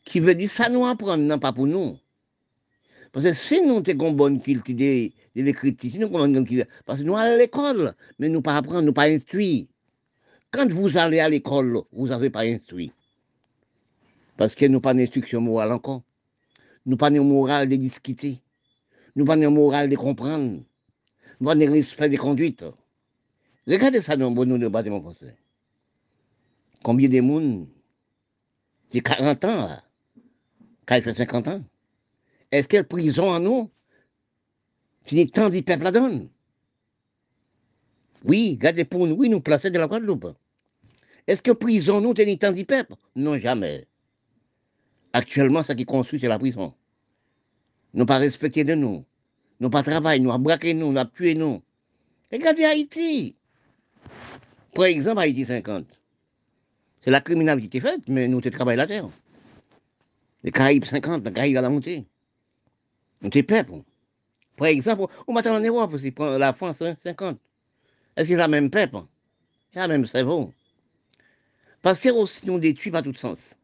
Qui 0.04 0.20
veut 0.20 0.36
dire 0.36 0.50
ça 0.50 0.70
nous 0.70 0.86
apprendre, 0.86 1.24
non 1.24 1.40
pas 1.40 1.54
pour 1.54 1.68
nous. 1.68 1.98
Parce 3.18 3.30
que 3.30 3.34
si 3.34 3.60
nous 3.64 3.78
avons 3.78 4.10
une 4.10 4.16
bonne 4.16 4.40
culture 4.40 4.76
de, 4.76 5.12
l'écriture, 5.34 5.90
si 5.90 5.98
nous 5.98 6.06
avons 6.06 6.26
une 6.26 6.46
culture, 6.46 6.68
parce 6.86 7.00
que 7.00 7.04
nous 7.04 7.18
allons 7.18 7.34
à 7.34 7.36
l'école, 7.36 7.96
mais 8.20 8.30
nous 8.30 8.44
pas 8.44 8.58
apprendre, 8.58 8.84
nous 8.84 8.94
pas 8.94 9.10
instruire. 9.10 9.66
Quand 10.52 10.72
vous 10.72 10.96
allez 11.00 11.20
à 11.20 11.28
l'école, 11.28 11.82
vous 11.92 12.10
n'avez 12.10 12.30
pas 12.30 12.42
instruit. 12.42 12.92
Parce 14.38 14.54
que 14.54 14.66
nous 14.66 14.80
pas 14.80 14.94
d'instruction 14.94 15.42
morale 15.42 15.72
encore. 15.72 16.04
Nous 16.86 16.96
pas 16.96 17.10
de 17.10 17.20
morale 17.20 17.68
de 17.68 17.76
discuter. 17.78 18.40
Nous 19.16 19.26
pas 19.26 19.36
de 19.36 19.48
morale 19.48 19.90
de 19.90 19.96
comprendre. 19.96 20.62
Nous 21.40 21.48
pas 21.48 21.56
de 21.56 21.68
respect 21.68 22.10
des 22.10 22.18
conduites. 22.18 22.66
Regardez 23.66 24.04
ça 24.04 24.16
dans 24.16 24.30
le 24.30 24.36
bon 24.36 24.60
de 24.60 24.68
bâtiment 24.68 25.02
français. 25.02 25.36
Combien 26.84 27.10
de 27.10 27.22
monde, 27.22 27.68
c'est 28.92 29.02
40 29.02 29.44
ans, 29.46 29.70
quand 30.86 30.96
il 30.98 31.02
fait 31.02 31.16
50 31.16 31.48
ans. 31.48 31.64
Est-ce 32.52 32.78
a 32.78 32.84
prison 32.84 33.30
en 33.30 33.40
nous? 33.40 33.70
C'est 35.06 35.32
tant 35.32 35.50
de 35.50 35.62
peuple 35.62 35.84
la 35.84 35.92
donne. 35.92 36.30
Oui, 38.24 38.58
regardez 38.60 38.86
pour 38.86 39.08
nous, 39.08 39.16
oui, 39.16 39.30
nous 39.30 39.42
placer 39.42 39.72
de 39.72 39.80
la 39.80 39.88
Guadeloupe. 39.88 40.36
Est-ce 41.28 41.42
que 41.42 41.52
prison 41.52 42.02
nous, 42.02 42.14
c'est 42.16 42.38
tant 42.38 42.52
de 42.52 42.64
peuple 42.64 42.94
Non, 43.16 43.38
jamais. 43.38 43.86
Actuellement, 45.14 45.64
ce 45.64 45.74
qui 45.74 45.86
construit, 45.86 46.20
c'est 46.20 46.28
la 46.28 46.40
prison. 46.40 46.74
Nous 47.94 48.06
pas 48.06 48.18
respecter 48.18 48.64
de 48.64 48.76
nous. 48.76 49.06
Nous 49.60 49.70
pas 49.70 49.84
travailler, 49.84 50.22
nous 50.22 50.32
avons 50.32 50.44
braqué 50.44 50.74
nous, 50.74 50.92
nous 50.92 51.00
avons 51.00 51.10
tué 51.16 51.36
nous. 51.36 51.62
Regardez 52.32 52.66
Haïti. 52.66 53.36
Par 54.74 54.86
exemple, 54.86 55.20
Haïti 55.22 55.46
50. 55.46 55.86
C'est 57.02 57.12
la 57.12 57.22
criminalité 57.22 57.80
faite, 57.80 58.02
mais 58.08 58.28
nous, 58.28 58.42
travaillons 58.42 58.78
la 58.78 58.88
terre. 58.88 59.10
Les 60.44 60.52
Caraïbes 60.52 60.86
50, 60.86 61.26
les 61.26 61.34
Caraïbes 61.34 61.58
à 61.58 61.62
la 61.62 61.70
montée. 61.70 62.06
Nous, 63.22 63.30
c'est 63.34 63.44
peuple. 63.44 63.82
Par 64.58 64.68
exemple, 64.68 65.06
on 65.28 65.34
va 65.34 65.54
en 65.54 65.60
Europe 65.60 65.94
aussi, 65.94 66.14
la 66.18 66.54
France 66.54 66.78
50. 66.78 67.38
Est-ce 68.16 68.30
que 68.30 68.34
c'est 68.34 68.36
la 68.36 68.48
même 68.48 68.70
peuple 68.70 68.98
C'est 69.72 69.80
la 69.80 69.88
même 69.88 70.06
cerveau. 70.06 70.52
Parce 71.82 72.00
que 72.00 72.10
aussi, 72.10 72.46
nous 72.46 72.54
ne 72.54 72.60
détruisons 72.60 72.92
pas 72.92 73.02
tout 73.04 73.14
sens. 73.14 73.56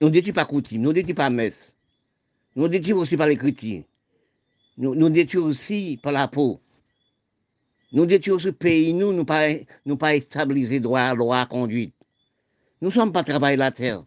Nous 0.00 0.08
ne 0.08 0.12
détruisons 0.12 0.34
pas 0.34 0.44
coutume, 0.44 0.82
nous 0.82 0.88
ne 0.88 0.94
détruisons 0.94 1.16
pas 1.16 1.30
messe. 1.30 1.74
Nous 2.54 2.64
ne 2.64 2.68
détruisons 2.68 2.98
aussi 2.98 3.16
par 3.16 3.28
l'écriture. 3.28 3.84
Nous, 4.78 4.94
nous 4.94 5.08
détruisons 5.10 5.46
aussi 5.46 5.98
par 6.02 6.12
la 6.12 6.28
peau. 6.28 6.60
Nous 7.92 8.06
détruisons 8.06 8.38
ce 8.38 8.48
pays, 8.48 8.92
nous, 8.94 9.12
nous 9.12 9.24
pas, 9.24 9.48
nous 9.84 9.96
pas 9.96 10.18
stabiliser 10.18 10.80
droit, 10.80 11.14
loi, 11.14 11.44
conduite. 11.46 11.94
Nous 12.80 12.88
ne 12.88 12.94
sommes 12.94 13.12
pas 13.12 13.24
travailler 13.24 13.56
la 13.56 13.70
terre. 13.70 14.04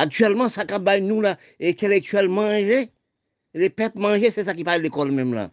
Actuellement, 0.00 0.48
ça 0.48 0.64
travaille 0.64 1.02
nous 1.02 1.20
là, 1.20 1.36
intellectuellement 1.60 2.42
manger. 2.42 2.90
Les 3.52 3.68
peuples 3.68 3.98
manger, 3.98 4.30
c'est 4.30 4.44
ça 4.44 4.54
qui 4.54 4.62
parle 4.62 4.78
de 4.78 4.84
l'école 4.84 5.10
même 5.10 5.34
là. 5.34 5.50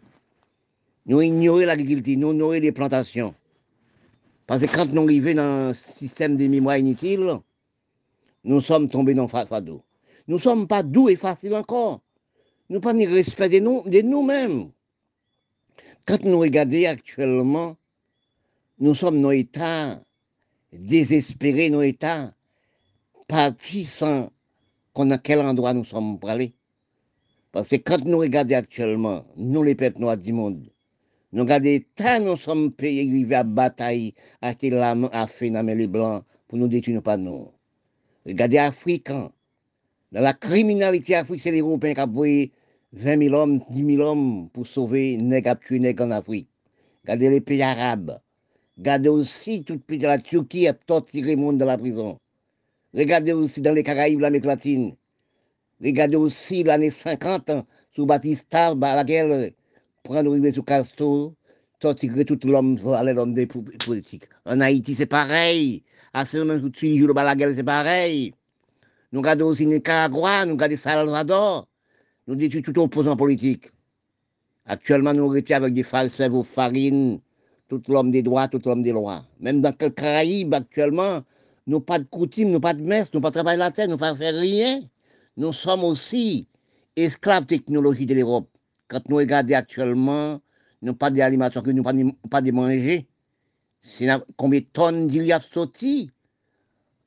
Nous 1.08 1.20
ignorons 1.20 1.66
l'agriculture, 1.66 2.16
nous 2.20 2.32
ignorons 2.32 2.52
les 2.52 2.72
plantations. 2.72 3.34
Parce 4.46 4.62
que 4.62 4.68
quand 4.68 4.86
nous 4.94 5.02
arrivons 5.02 5.34
dans 5.34 5.70
un 5.70 5.74
système 5.74 6.38
de 6.38 6.46
mémoire 6.46 6.78
inutile, 6.78 7.40
nous 8.44 8.62
sommes 8.62 8.88
tombés 8.88 9.16
dans 9.16 9.26
le 9.26 9.62
d'eau. 9.62 9.82
Nous 10.28 10.36
ne 10.36 10.42
sommes 10.42 10.68
pas 10.68 10.84
doux 10.84 11.10
et 11.10 11.16
faciles 11.16 11.56
encore. 11.56 12.02
Nous 12.70 12.80
pas 12.80 12.94
ni 12.94 13.08
respect 13.08 13.50
de 13.50 14.02
nous-mêmes. 14.02 14.70
Quand 16.06 16.22
nous 16.24 16.38
regardons 16.38 16.86
actuellement, 16.86 17.78
nous 18.78 18.94
sommes 18.94 19.24
dans 19.24 19.32
état 19.32 20.00
désespérés, 20.72 21.72
nos 21.72 21.82
états 21.82 22.32
partis 23.28 23.86
sans 23.86 24.30
a 24.96 25.18
quel 25.18 25.40
endroit 25.42 25.74
nous 25.74 25.86
sommes 25.86 26.18
aller. 26.24 26.54
Parce 27.52 27.70
que 27.70 27.76
quand 27.78 28.04
nous 28.06 28.18
regardons 28.18 28.56
actuellement, 28.56 29.26
nous 29.38 29.64
les 29.64 29.76
peuples 29.76 30.00
noirs 30.00 30.18
du 30.18 30.34
monde, 30.34 30.70
nous 31.32 31.44
regardons 31.44 31.80
tant 31.96 32.20
nous 32.20 32.38
sommes 32.38 32.72
payés, 32.72 33.10
arrivés 33.10 33.36
à 33.36 33.44
bataille, 33.44 34.14
à 34.42 34.54
l'âme, 34.62 35.10
à 35.12 35.28
faire 35.28 35.64
les 35.64 35.88
blancs 35.88 36.24
pour 36.48 36.58
nous 36.58 36.68
détruire 36.68 37.02
pas 37.02 37.18
nous. 37.18 37.52
Regardez 38.26 38.58
Africains. 38.58 39.32
Dans 40.12 40.22
la 40.22 40.34
criminalité 40.34 41.16
africaine, 41.16 41.42
c'est 41.44 41.52
les 41.52 41.60
Européens 41.60 41.94
qui 41.94 42.02
ont 42.02 42.50
20 42.94 43.24
000 43.24 43.36
hommes, 43.36 43.62
10 43.70 43.96
000 43.96 44.02
hommes 44.02 44.50
pour 44.52 44.66
sauver 44.66 45.18
les 45.18 45.44
tuer 45.62 45.80
les 45.80 45.96
en 46.00 46.12
Afrique. 46.12 46.48
Regardez 47.04 47.30
les 47.30 47.42
pays 47.42 47.62
arabes. 47.62 48.20
Regardez 48.78 49.10
aussi 49.10 49.64
tout 49.64 49.80
pays 49.80 50.00
de 50.00 50.08
la 50.08 50.18
Turquie 50.18 50.68
a 50.68 50.74
torturé 50.74 51.36
le 51.36 51.42
monde 51.42 51.58
dans 51.58 51.66
la 51.66 51.78
prison. 51.78 52.18
Regardez 52.96 53.34
aussi 53.34 53.62
dans 53.62 53.74
les 53.74 53.84
Caraïbes, 53.84 54.22
l'Amérique 54.22 54.46
latine. 54.46 54.96
Regardez 55.84 56.16
aussi 56.16 56.64
l'année 56.64 56.92
50, 56.92 57.52
sous 57.94 58.06
Batista, 58.06 58.74
la 58.74 59.04
guerre, 59.04 59.52
prendre 60.04 60.32
arriver 60.32 60.52
sous 60.52 60.64
Castro, 60.64 61.36
torturer 61.80 62.24
tout 62.24 62.40
l'homme, 62.46 62.80
l'homme 62.82 63.34
des 63.34 63.48
politiques. 63.48 64.30
En 64.46 64.62
Haïti, 64.62 64.96
c'est 64.96 65.08
pareil. 65.08 65.84
À 66.14 66.26
ce 66.26 66.38
moment 66.38 66.54
où 66.54 67.14
la 67.14 67.36
guerre, 67.36 67.52
c'est 67.54 67.64
pareil. 67.64 68.34
Nous 69.12 69.20
regardons 69.20 69.48
aussi 69.48 69.66
Nicaragua, 69.66 70.46
nous 70.46 70.54
regardons 70.54 70.78
Salvador. 70.78 71.68
Nous 72.28 72.36
disons 72.36 72.62
tout 72.62 72.80
opposant 72.80 73.18
politique. 73.18 73.72
Actuellement, 74.66 75.14
nous 75.14 75.34
sommes 75.34 75.44
avec 75.50 75.74
des 75.74 75.84
cerveaux 75.84 76.44
farines, 76.44 77.20
tout 77.68 77.82
l'homme 77.90 78.12
des 78.12 78.24
droits, 78.24 78.48
tout 78.48 78.62
l'homme 78.66 78.82
des 78.82 78.94
lois. 78.94 79.26
Même 79.42 79.60
dans 79.60 79.74
le 79.80 79.90
Caraïbes, 79.90 80.54
actuellement, 80.54 81.24
nous 81.68 81.80
pas 81.80 82.00
de 82.00 82.04
coutume, 82.06 82.52
nous 82.52 82.60
pas 82.60 82.74
de 82.74 82.82
messe, 82.82 83.14
nous 83.14 83.22
pas 83.22 83.30
de 83.30 83.36
travail 83.36 83.58
la 83.58 83.72
terre, 83.72 83.88
nous 83.88 83.98
pas 83.98 84.16
faire 84.16 84.36
rien. 84.36 84.82
Nous 85.38 85.54
sommes 85.54 85.84
aussi 85.84 86.48
esclaves 86.96 87.46
technologie 87.46 88.06
de 88.06 88.14
l'Europe. 88.14 88.50
Quand 88.88 89.08
nous 89.10 89.18
regardons 89.18 89.56
actuellement, 89.56 90.42
nous 90.82 90.94
pas 90.94 91.10
d'alimentation 91.10 91.74
nous 91.74 91.84
pas 91.84 91.94
pas 92.30 92.42
de 92.42 92.52
manger. 92.52 93.08
Combien 94.38 94.60
de 94.60 94.66
tonnes 94.66 95.32
a 95.32 95.40
sorti? 95.40 96.10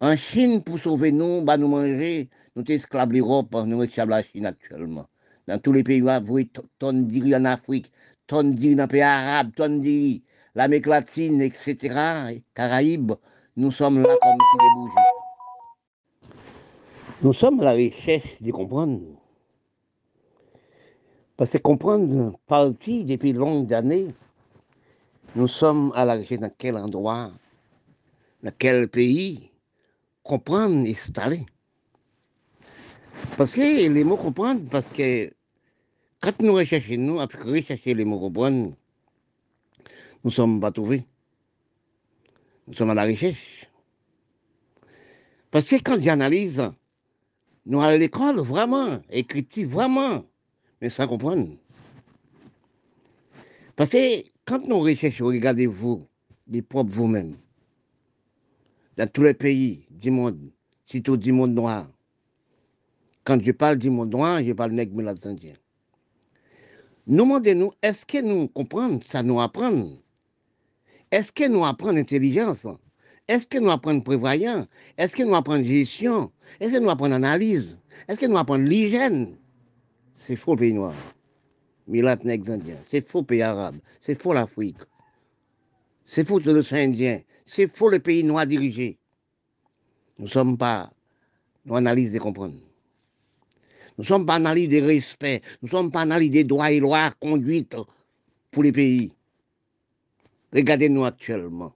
En 0.00 0.16
Chine 0.16 0.62
pour 0.62 0.78
sauver 0.78 1.10
nous, 1.10 1.42
bah 1.42 1.56
nous 1.56 1.68
manger. 1.68 2.28
Nous 2.54 2.64
sommes 2.64 2.76
esclaves 2.76 3.08
de 3.08 3.16
l'Europe, 3.16 3.52
nous 3.52 3.72
sommes 3.72 3.82
esclaves 3.82 4.08
de 4.08 4.12
la 4.12 4.22
Chine 4.22 4.46
actuellement. 4.46 5.06
Dans 5.46 5.58
tous 5.58 5.72
les 5.72 5.82
pays, 5.82 6.00
vous 6.00 6.08
voyez 6.24 6.50
tonnes 6.78 7.06
d'il 7.06 7.34
en 7.34 7.44
Afrique, 7.44 7.90
tonnes 8.26 8.54
d'il 8.54 8.76
dans 8.76 8.84
les 8.84 8.88
pays 8.88 9.02
arabes, 9.02 9.54
tonnes 9.56 9.80
d'il 9.80 10.22
l'Amérique 10.54 10.86
latine, 10.86 11.40
etc., 11.40 12.40
Caraïbes. 12.54 13.12
Nous 13.58 13.72
sommes 13.72 14.02
là 14.02 14.16
comme 14.22 14.38
si 14.52 14.56
des 14.56 14.74
bougies. 14.76 14.94
Nous 17.24 17.32
sommes 17.32 17.58
à 17.58 17.64
la 17.64 17.72
recherche 17.72 18.40
de 18.40 18.52
comprendre. 18.52 19.00
Parce 21.36 21.50
que 21.50 21.58
comprendre 21.58 22.38
partie 22.46 23.04
depuis 23.04 23.32
longues 23.32 23.74
années, 23.74 24.14
nous 25.34 25.48
sommes 25.48 25.92
à 25.96 26.04
la 26.04 26.14
recherche 26.14 26.40
dans 26.40 26.52
quel 26.56 26.76
endroit, 26.76 27.32
dans 28.44 28.52
quel 28.56 28.88
pays, 28.88 29.50
comprendre 30.22 30.86
et 30.86 30.92
installer. 30.92 31.44
Parce 33.36 33.50
que 33.50 33.60
les 33.60 34.04
mots 34.04 34.16
comprendre, 34.16 34.68
parce 34.70 34.92
que 34.92 35.32
quand 36.20 36.40
nous 36.42 36.54
recherchons, 36.54 36.96
nous, 36.96 37.18
après 37.18 37.42
rechercher 37.42 37.94
les 37.94 38.04
mots 38.04 38.20
comprendre, 38.20 38.72
nous 40.22 40.30
ne 40.30 40.30
sommes 40.30 40.60
pas 40.60 40.70
trouvés. 40.70 41.04
Nous 42.68 42.74
sommes 42.74 42.90
à 42.90 42.94
la 42.94 43.04
recherche. 43.04 43.66
Parce 45.50 45.64
que 45.64 45.76
quand 45.76 45.98
j'analyse, 46.02 46.62
nous 47.64 47.80
allons 47.80 47.94
à 47.94 47.96
l'école 47.96 48.38
vraiment, 48.40 49.00
écriture 49.08 49.66
vraiment, 49.68 50.22
mais 50.80 50.90
sans 50.90 51.08
comprendre. 51.08 51.48
Parce 53.74 53.88
que 53.88 54.22
quand 54.44 54.66
nous 54.68 54.80
recherchons, 54.80 55.26
regardez-vous, 55.26 56.06
des 56.46 56.60
propres 56.60 56.90
vous-même, 56.90 57.36
dans 58.98 59.10
tous 59.10 59.22
les 59.22 59.34
pays 59.34 59.86
du 59.90 60.10
monde, 60.10 60.50
surtout 60.84 61.16
du 61.16 61.32
monde 61.32 61.54
noir. 61.54 61.88
Quand 63.24 63.42
je 63.42 63.52
parle 63.52 63.78
du 63.78 63.88
monde 63.88 64.10
noir, 64.10 64.44
je 64.44 64.52
parle 64.52 64.72
nègre. 64.72 64.94
Nous 67.06 67.16
demandons-nous, 67.16 67.72
est-ce 67.82 68.04
que 68.04 68.20
nous 68.20 68.48
comprenons, 68.48 69.00
ça 69.02 69.22
nous 69.22 69.40
apprend 69.40 69.88
Est-ce 71.10 71.32
que 71.32 71.48
nous 71.48 71.64
apprenons 71.64 71.94
l'intelligence? 71.94 72.66
Est-ce 73.28 73.46
que 73.46 73.58
nous 73.58 73.70
apprenons 73.70 74.00
prévoyant 74.00 74.66
Est-ce 74.96 75.14
que 75.14 75.22
nous 75.22 75.34
apprenons 75.34 75.64
gestion? 75.64 76.32
Est-ce 76.60 76.72
que 76.72 76.78
nous 76.78 76.90
apprenons 76.90 77.16
analyse? 77.16 77.78
Est-ce 78.08 78.18
que 78.18 78.26
nous 78.26 78.36
apprenons 78.36 78.64
l'hygiène? 78.64 79.36
C'est 80.16 80.36
faux 80.36 80.56
pays 80.56 80.74
noir. 80.74 80.94
Milat 81.86 82.18
indien. 82.24 82.76
C'est 82.86 83.08
faux 83.08 83.22
pays 83.22 83.42
arabe. 83.42 83.76
C'est 84.02 84.20
faux 84.20 84.32
l'Afrique. 84.32 84.76
C'est 86.04 86.26
faux 86.26 86.40
l'océan 86.40 86.88
Indien. 86.88 87.20
C'est 87.46 87.74
faux 87.74 87.90
le 87.90 87.98
pays 87.98 88.24
noir 88.24 88.46
dirigé. 88.46 88.98
Nous 90.18 90.24
ne 90.24 90.30
sommes 90.30 90.58
pas, 90.58 90.90
nous 91.64 91.76
analysons 91.76 92.14
de 92.14 92.18
comprendre. 92.18 92.54
Nous 93.96 94.04
ne 94.04 94.06
sommes 94.06 94.26
pas 94.26 94.34
analysés 94.36 94.68
des 94.68 94.80
respect. 94.80 95.42
Nous 95.62 95.66
ne 95.66 95.70
sommes 95.70 95.90
pas 95.90 96.02
analysés 96.02 96.30
des 96.30 96.44
droits 96.44 96.70
et 96.70 96.80
lois, 96.80 97.10
conduites 97.20 97.76
pour 98.50 98.62
les 98.62 98.72
pays. 98.72 99.12
Regardez-nous 100.52 101.04
actuellement, 101.04 101.74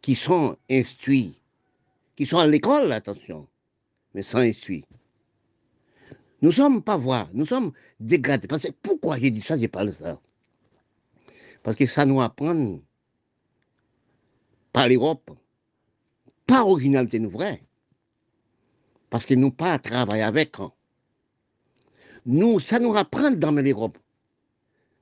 qui 0.00 0.14
sont 0.14 0.56
instruits, 0.70 1.40
qui 2.16 2.26
sont 2.26 2.38
à 2.38 2.46
l'école, 2.46 2.90
attention, 2.92 3.46
mais 4.14 4.22
sans 4.22 4.38
instruits. 4.38 4.84
Nous 6.42 6.52
sommes 6.52 6.82
pas 6.82 6.96
voix, 6.96 7.28
nous 7.32 7.46
sommes 7.46 7.72
dégradés. 8.00 8.48
Parce 8.48 8.62
que, 8.62 8.72
pourquoi 8.82 9.18
j'ai 9.18 9.30
dit 9.30 9.40
ça, 9.40 9.58
j'ai 9.58 9.68
parlé 9.68 9.92
de 9.92 9.96
ça 9.96 10.20
Parce 11.62 11.76
que 11.76 11.86
ça 11.86 12.06
nous 12.06 12.20
apprend 12.20 12.80
par 14.72 14.88
l'Europe, 14.88 15.30
pas 16.46 16.64
originalité 16.64 17.18
nous 17.18 17.30
vrai. 17.30 17.62
Parce 19.10 19.26
que 19.26 19.34
nous 19.34 19.50
pas 19.50 19.78
travailler 19.78 20.22
avec. 20.22 20.56
Nous, 22.26 22.60
ça 22.60 22.78
nous 22.78 22.96
apprend 22.96 23.30
dans 23.30 23.52
l'Europe. 23.52 23.98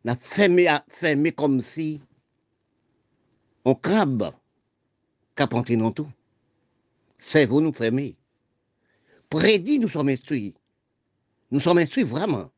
On 0.05 0.11
a 0.11 0.17
fermé, 0.17 0.69
fermé 0.89 1.33
comme 1.33 1.61
si 1.61 2.01
on 3.67 3.75
crabe 3.75 4.33
capanté 5.35 5.77
dans 5.77 5.91
tout. 5.91 6.09
vous 7.49 7.61
nous 7.61 7.73
fermer. 7.73 8.15
Prédit, 9.29 9.81
nous 9.81 9.89
sommes 9.89 10.09
instruits. 10.09 10.55
Nous 11.51 11.59
sommes 11.59 11.79
instruits 11.79 12.05
vraiment. 12.05 12.49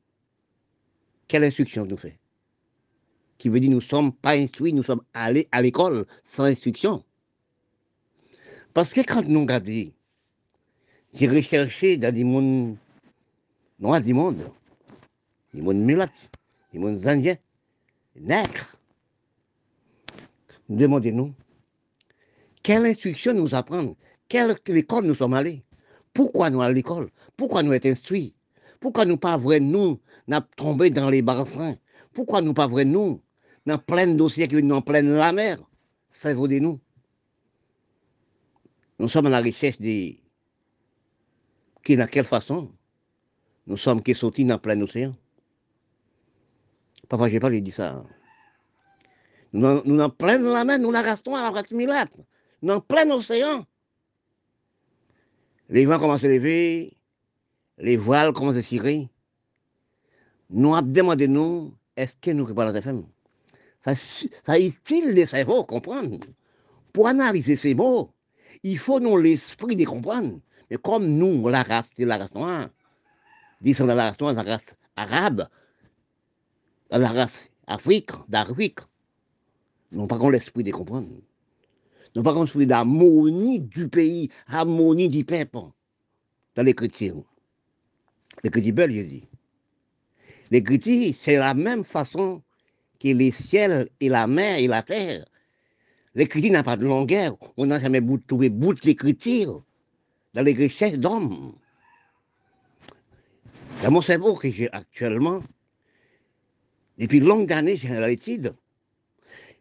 Quelle 1.27 1.45
instruction 1.45 1.87
nous 1.87 1.97
fait? 1.97 2.19
Qui 3.39 3.49
veut 3.49 3.59
dire 3.59 3.71
nous 3.71 3.77
ne 3.77 3.81
sommes 3.81 4.13
pas 4.13 4.33
instruits, 4.33 4.75
nous 4.75 4.83
sommes 4.83 5.03
allés 5.15 5.49
à 5.51 5.63
l'école 5.63 6.07
sans 6.33 6.45
instruction. 6.45 7.03
Parce 8.75 8.93
que 8.93 9.01
quand 9.01 9.27
nous 9.27 9.41
regardons, 9.41 9.91
j'ai 11.15 11.27
recherché 11.27 11.97
dans 11.97 12.15
des 12.15 12.25
mondes 12.25 12.77
noirs 13.81 14.03
du 14.03 14.13
monde, 14.13 14.51
des 15.55 15.63
mondes 15.63 15.79
mulattes, 15.79 16.31
des 16.75 16.79
mondes 16.79 17.07
indiens, 17.07 17.39
nègres. 18.15 18.79
Nous 20.69 20.77
demandons-nous, 20.77 21.35
quelle 22.63 22.87
instruction 22.87 23.33
nous 23.33 23.55
apprendre? 23.55 23.97
Quelle 24.29 24.55
école 24.67 25.07
nous 25.07 25.15
sommes 25.15 25.35
allés? 25.35 25.65
Pourquoi 26.13 26.51
nous 26.51 26.61
à 26.61 26.71
l'école? 26.71 27.11
Pourquoi 27.37 27.63
nous 27.63 27.73
être 27.73 27.87
instruits? 27.87 28.35
Pourquoi 28.81 29.05
nous 29.07 29.17
pas 29.17 29.37
vrai 29.37 29.61
nous, 29.61 30.01
n'a 30.27 30.41
tombé 30.57 30.91
dans 30.91 31.09
les 31.09 31.23
bassins 31.23 31.77
Pourquoi 32.13 32.43
nous 32.43 32.55
pas 32.55 32.67
vrai 32.67 32.85
nous, 32.85 33.23
dans 33.67 33.79
plein 33.79 34.07
de 34.07 34.15
dossiers 34.15 34.49
qui 34.49 34.61
sont 34.61 34.71
en 34.71 34.83
pleine 34.83 35.11
la 35.15 35.33
mer? 35.33 35.59
Ça 36.11 36.35
vaut 36.35 36.49
de 36.49 36.59
nous. 36.59 36.81
Nous 38.99 39.09
sommes 39.09 39.27
à 39.27 39.31
la 39.31 39.41
recherche 39.41 39.79
de 39.79 40.15
qui, 41.85 41.97
de 41.97 42.05
quelle 42.05 42.25
façon? 42.25 42.71
Nous 43.67 43.77
sommes 43.77 44.03
qui 44.03 44.15
sortis 44.15 44.45
dans 44.45 44.59
plein 44.59 44.81
océan. 44.81 45.15
Papa, 47.09 47.29
je 47.29 47.35
n'ai 47.35 47.41
pas 47.41 47.51
dit 47.51 47.71
ça. 47.71 48.05
Nous, 49.53 50.01
en 50.01 50.11
pleine 50.11 50.45
la 50.45 50.65
mer, 50.65 50.79
nous 50.79 50.91
la 50.91 51.03
restons 51.03 51.35
à 51.35 51.43
la 51.43 51.51
race 51.51 51.71
milate. 51.71 52.13
Nous 52.63 52.75
en 52.75 52.81
plein 52.81 53.11
océan. 53.11 53.65
Les 55.71 55.87
vents 55.87 55.99
commencent 55.99 56.25
à 56.25 56.29
lever, 56.29 56.97
les 57.79 57.97
voiles 57.97 58.33
commencent 58.33 58.57
à 58.57 58.63
tirer. 58.63 59.09
Nous 60.51 60.75
avons 60.75 60.87
demandé, 60.87 61.29
nous, 61.29 61.75
est-ce 61.97 62.15
que 62.21 62.31
nous 62.31 62.45
préparons 62.45 62.73
la 62.73 62.83
femmes 62.83 63.07
Ça, 63.85 63.95
ça 63.95 64.59
utile 64.59 65.11
les 65.11 65.27
cerveaux, 65.27 65.65
comprendre? 65.65 66.19
Pour 66.93 67.07
analyser 67.07 67.57
ces 67.57 67.75
mots, 67.75 68.13
il 68.63 68.79
faut 68.79 68.99
nous 68.99 69.17
l'esprit 69.19 69.77
de 69.77 69.85
comprendre. 69.85 70.41
Mais 70.71 70.79
comme 70.79 71.07
nous, 71.07 71.49
la 71.49 71.63
race, 71.63 71.87
c'est 71.97 72.05
la 72.05 72.17
race 72.17 72.35
noire, 72.35 72.69
disons 73.61 73.87
la 73.87 73.95
race 73.95 74.21
noire, 74.21 74.35
la 74.35 74.43
race 74.43 74.77
arabe, 74.97 75.49
la 76.91 77.09
race 77.09 77.51
afrique, 77.67 78.11
d'Afrique, 78.29 78.81
n'avons 79.93 80.07
pas 80.07 80.31
l'esprit 80.31 80.65
de 80.65 80.71
comprendre. 80.71 81.09
N'avons 82.15 82.35
pas 82.35 82.41
l'esprit 82.41 82.67
d'harmonie 82.67 83.61
du 83.61 83.89
pays, 83.89 84.31
harmonie 84.47 85.09
du 85.09 85.25
peuple 85.25 85.59
dans 86.55 86.63
l'écriture. 86.63 87.23
L'écriture 88.43 88.75
belle, 88.75 88.95
je 88.95 89.03
dis. 89.03 89.25
L'écriture, 90.51 91.15
c'est 91.19 91.37
la 91.37 91.55
même 91.55 91.85
façon 91.85 92.43
que 93.01 93.09
les 93.09 93.31
ciels 93.31 93.89
et 94.01 94.09
la 94.09 94.27
mer 94.27 94.59
et 94.59 94.67
la 94.67 94.83
terre. 94.83 95.27
L'écriture 96.15 96.53
n'a 96.53 96.63
pas 96.63 96.77
de 96.77 96.85
longueur. 96.85 97.37
On 97.57 97.67
n'a 97.67 97.81
jamais 97.81 98.03
trouvé 98.27 98.49
bout 98.49 98.75
de 98.75 98.81
l'écriture 98.85 99.65
dans 100.35 100.43
les 100.43 100.53
richesses 100.53 100.99
d'hommes. 100.99 101.55
Dans 103.83 103.91
mon 103.93 104.03
cerveau 104.03 104.35
que 104.35 104.51
j'ai 104.51 104.73
actuellement, 104.73 105.41
depuis 106.99 107.21
longues 107.21 107.53
années, 107.53 107.77
j'ai 107.77 107.89
l'étude. 108.05 108.55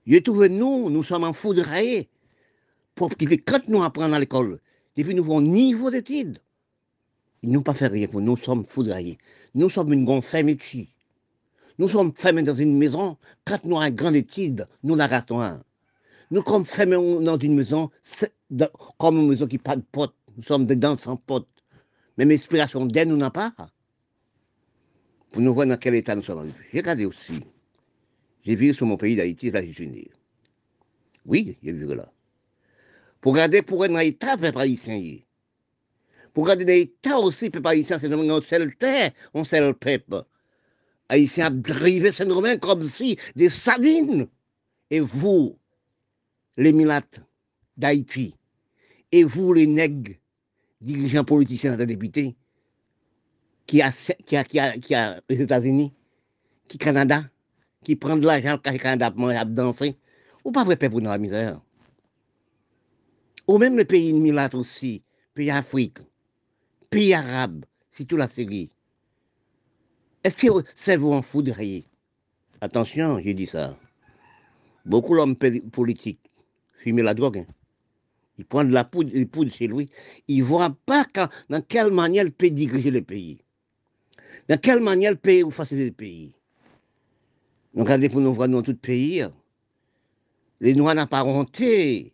Je 0.08 0.20
trouve 0.20 0.47
nous, 0.47 0.89
nous 0.89 1.03
sommes 1.03 1.26
en 1.26 1.34
foudroyés. 1.34 2.08
Pour 2.95 3.10
que 3.10 3.26
quand 3.36 3.68
nous 3.68 3.84
apprenons 3.84 4.14
à 4.14 4.20
l'école, 4.20 4.60
depuis 4.95 5.14
nous 5.14 5.24
avons 5.24 5.41
niveau 5.41 5.91
d'études, 5.91 6.39
ils 7.43 7.51
n'ont 7.51 7.62
pas 7.62 7.74
fait 7.74 7.88
rien 7.88 8.08
pour 8.08 8.22
nous, 8.22 8.32
nous 8.32 8.38
sommes 8.38 8.66
foudroyés. 8.66 9.18
Nous 9.53 9.70
sommes 9.70 9.91
une 9.91 10.05
grande 10.05 10.24
famille 10.24 10.55
ici. 10.55 10.88
Nous 11.78 11.89
sommes 11.89 12.14
fermés 12.14 12.41
dans 12.41 12.55
une 12.55 12.76
maison, 12.78 13.18
quand 13.45 13.64
nous 13.66 13.80
avons 13.80 13.93
grande 13.93 14.16
étude, 14.16 14.68
nous 14.82 14.95
la 14.95 15.08
ratons. 15.08 15.60
Nous 16.32 16.43
sommes 16.43 16.66
fermés 16.66 16.95
dans 16.95 17.38
une 17.38 17.55
maison, 17.55 17.91
comme 18.97 19.18
une 19.20 19.28
maison 19.28 19.45
qui 19.45 19.58
n'a 19.58 19.62
pas 19.62 19.76
de 19.76 19.84
potes. 19.91 20.16
Nous 20.38 20.43
sommes 20.43 20.66
dedans 20.66 20.97
sans 20.97 21.18
potes. 21.18 21.47
Même 22.18 22.32
inspiration 22.32 22.86
d'aide, 22.86 23.10
nous 23.10 23.18
n'avons 23.18 23.32
pas. 23.32 23.53
Pour 25.32 25.41
nous 25.41 25.53
voir 25.53 25.68
dans 25.68 25.78
quel 25.78 25.95
état 25.95 26.16
nous 26.16 26.24
sommes. 26.24 26.51
J'ai 26.72 26.80
regardé 26.80 27.05
aussi. 27.05 27.43
J'ai 28.48 28.56
vu 28.56 28.74
sur 28.74 28.86
mon 28.86 28.95
pays 28.95 29.18
d'Haïti, 29.18 29.52
là, 29.52 29.62
je 29.62 29.74
suis 29.74 29.89
né. 29.89 30.08
Oui, 31.26 31.58
j'ai 31.62 31.74
vu 31.74 31.86
là. 31.93 32.10
Pour 33.20 33.34
regarder 33.34 33.62
pour 33.62 33.84
un 33.84 34.00
état, 34.00 34.38
peuple 34.38 34.60
haïtien. 34.60 35.18
Pour 36.34 36.45
regarder 36.45 36.64
l'état 36.64 37.18
aussi, 37.18 37.50
peuple 37.50 37.68
haïtien, 37.68 38.00
c'est 38.00 38.10
un 38.10 38.41
seul 38.41 38.74
terre, 38.78 39.12
un 39.34 39.43
seul 39.43 39.74
peuple. 39.74 40.24
Haïtien 41.10 41.48
a 41.48 41.50
drivé 41.50 42.14
saint 42.14 42.34
romain 42.34 42.58
comme 42.58 42.88
si 42.88 43.18
des 43.36 43.50
sardines. 43.50 44.30
Et 44.91 45.02
vous, 45.02 45.60
les 46.56 46.72
milates 46.72 47.20
d'Haïti, 47.76 48.34
et 49.12 49.26
vous, 49.26 49.52
les 49.52 49.68
nègres, 49.68 50.14
dirigeants 50.80 51.26
politiciens 51.26 51.78
et 51.78 51.86
députés, 51.86 52.38
qui 53.66 53.82
a, 53.82 53.91
qui 54.26 54.38
a, 54.38 54.45
qui 54.45 54.58
a, 54.58 54.78
qui 54.78 54.95
a 54.95 55.22
les 55.28 55.41
États-Unis, 55.41 55.91
qui 56.70 56.78
Canada, 56.78 57.30
qui 57.88 57.96
prend 57.96 58.18
de 58.18 58.26
l'argent 58.26 58.56
au 58.56 58.58
Canada 58.58 59.10
pour 59.10 59.32
danser, 59.46 59.96
ou 60.44 60.52
pas 60.52 60.66
vrai 60.66 60.76
pour 60.76 61.00
dans 61.00 61.10
la 61.10 61.18
misère. 61.18 61.62
Ou 63.48 63.58
même 63.58 63.78
les 63.78 63.86
pays 63.86 64.12
milates 64.12 64.56
aussi, 64.56 65.02
pays 65.34 65.50
Afrique, 65.50 66.00
pays 66.90 67.14
arabes, 67.14 67.64
c'est 67.94 68.04
tout 68.04 68.18
la 68.18 68.28
série. 68.28 68.70
Est-ce 70.22 70.36
que 70.36 70.66
c'est 70.76 70.98
vous 70.98 71.14
en 71.14 71.22
foudriez 71.22 71.86
Attention, 72.60 73.20
j'ai 73.20 73.34
dit 73.34 73.46
ça. 73.46 73.78
Beaucoup 74.84 75.16
d'hommes 75.16 75.38
politiques 75.38 76.30
fumer 76.80 77.04
la 77.04 77.14
drogue. 77.14 77.38
Hein. 77.38 77.54
Il 78.38 78.44
prend 78.44 78.66
de 78.66 78.74
la 78.74 78.84
poudre, 78.84 79.50
chez 79.50 79.68
lui. 79.68 79.90
Il 80.28 80.40
ne 80.40 80.44
voit 80.44 80.76
pas 80.86 81.06
dans 81.50 81.62
quelle 81.62 81.92
manière 81.92 82.26
il 82.26 82.34
peut 82.34 82.50
diriger 82.50 82.92
le 82.92 83.02
pays. 83.02 83.38
Dans 84.50 84.60
quelle 84.60 84.82
manière 84.82 85.14
il 85.14 85.18
peut 85.18 85.50
faciliter 85.52 85.86
le 85.86 85.96
pays. 85.96 86.37
Regardez 87.78 88.10
pour 88.10 88.22
nous 88.22 88.34
voir 88.34 88.50
dans 88.50 88.64
tout 88.64 88.72
le 88.72 88.78
pays. 88.78 89.24
Les 90.62 90.74
Noirs 90.74 90.96
n'ont 90.96 91.06
pas 91.06 91.24
honté. 91.24 92.12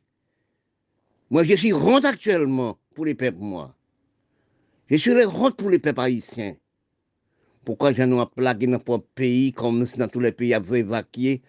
Moi, 1.29 1.45
je 1.45 1.55
suis 1.55 1.71
honte 1.71 2.03
actuellement 2.03 2.77
pour 2.93 3.05
les 3.05 3.15
peuples, 3.15 3.39
moi. 3.39 3.73
Je 4.89 4.97
suis 4.97 5.13
honte 5.25 5.55
pour 5.55 5.69
les 5.69 5.79
peuples 5.79 6.01
haïtiens. 6.01 6.57
Pourquoi 7.63 7.93
j'en 7.93 8.21
ai 8.21 8.25
plagué 8.35 8.65
dans 8.65 8.73
notre 8.73 8.97
pays, 9.15 9.53
comme 9.53 9.85
dans 9.97 10.09
tous 10.09 10.19
les 10.19 10.33
pays, 10.33 10.53
à 10.53 10.57
évacuer 10.57 11.41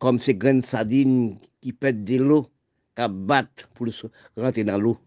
comme 0.00 0.18
ces 0.18 0.34
graines 0.34 0.64
sardines 0.64 1.38
qui 1.60 1.72
pètent 1.72 2.02
de 2.02 2.16
l'eau, 2.16 2.48
qui 2.96 3.02
battent 3.08 3.68
pour 3.74 3.86
rentrer 4.36 4.64
dans 4.64 4.78
l'eau. 4.78 4.98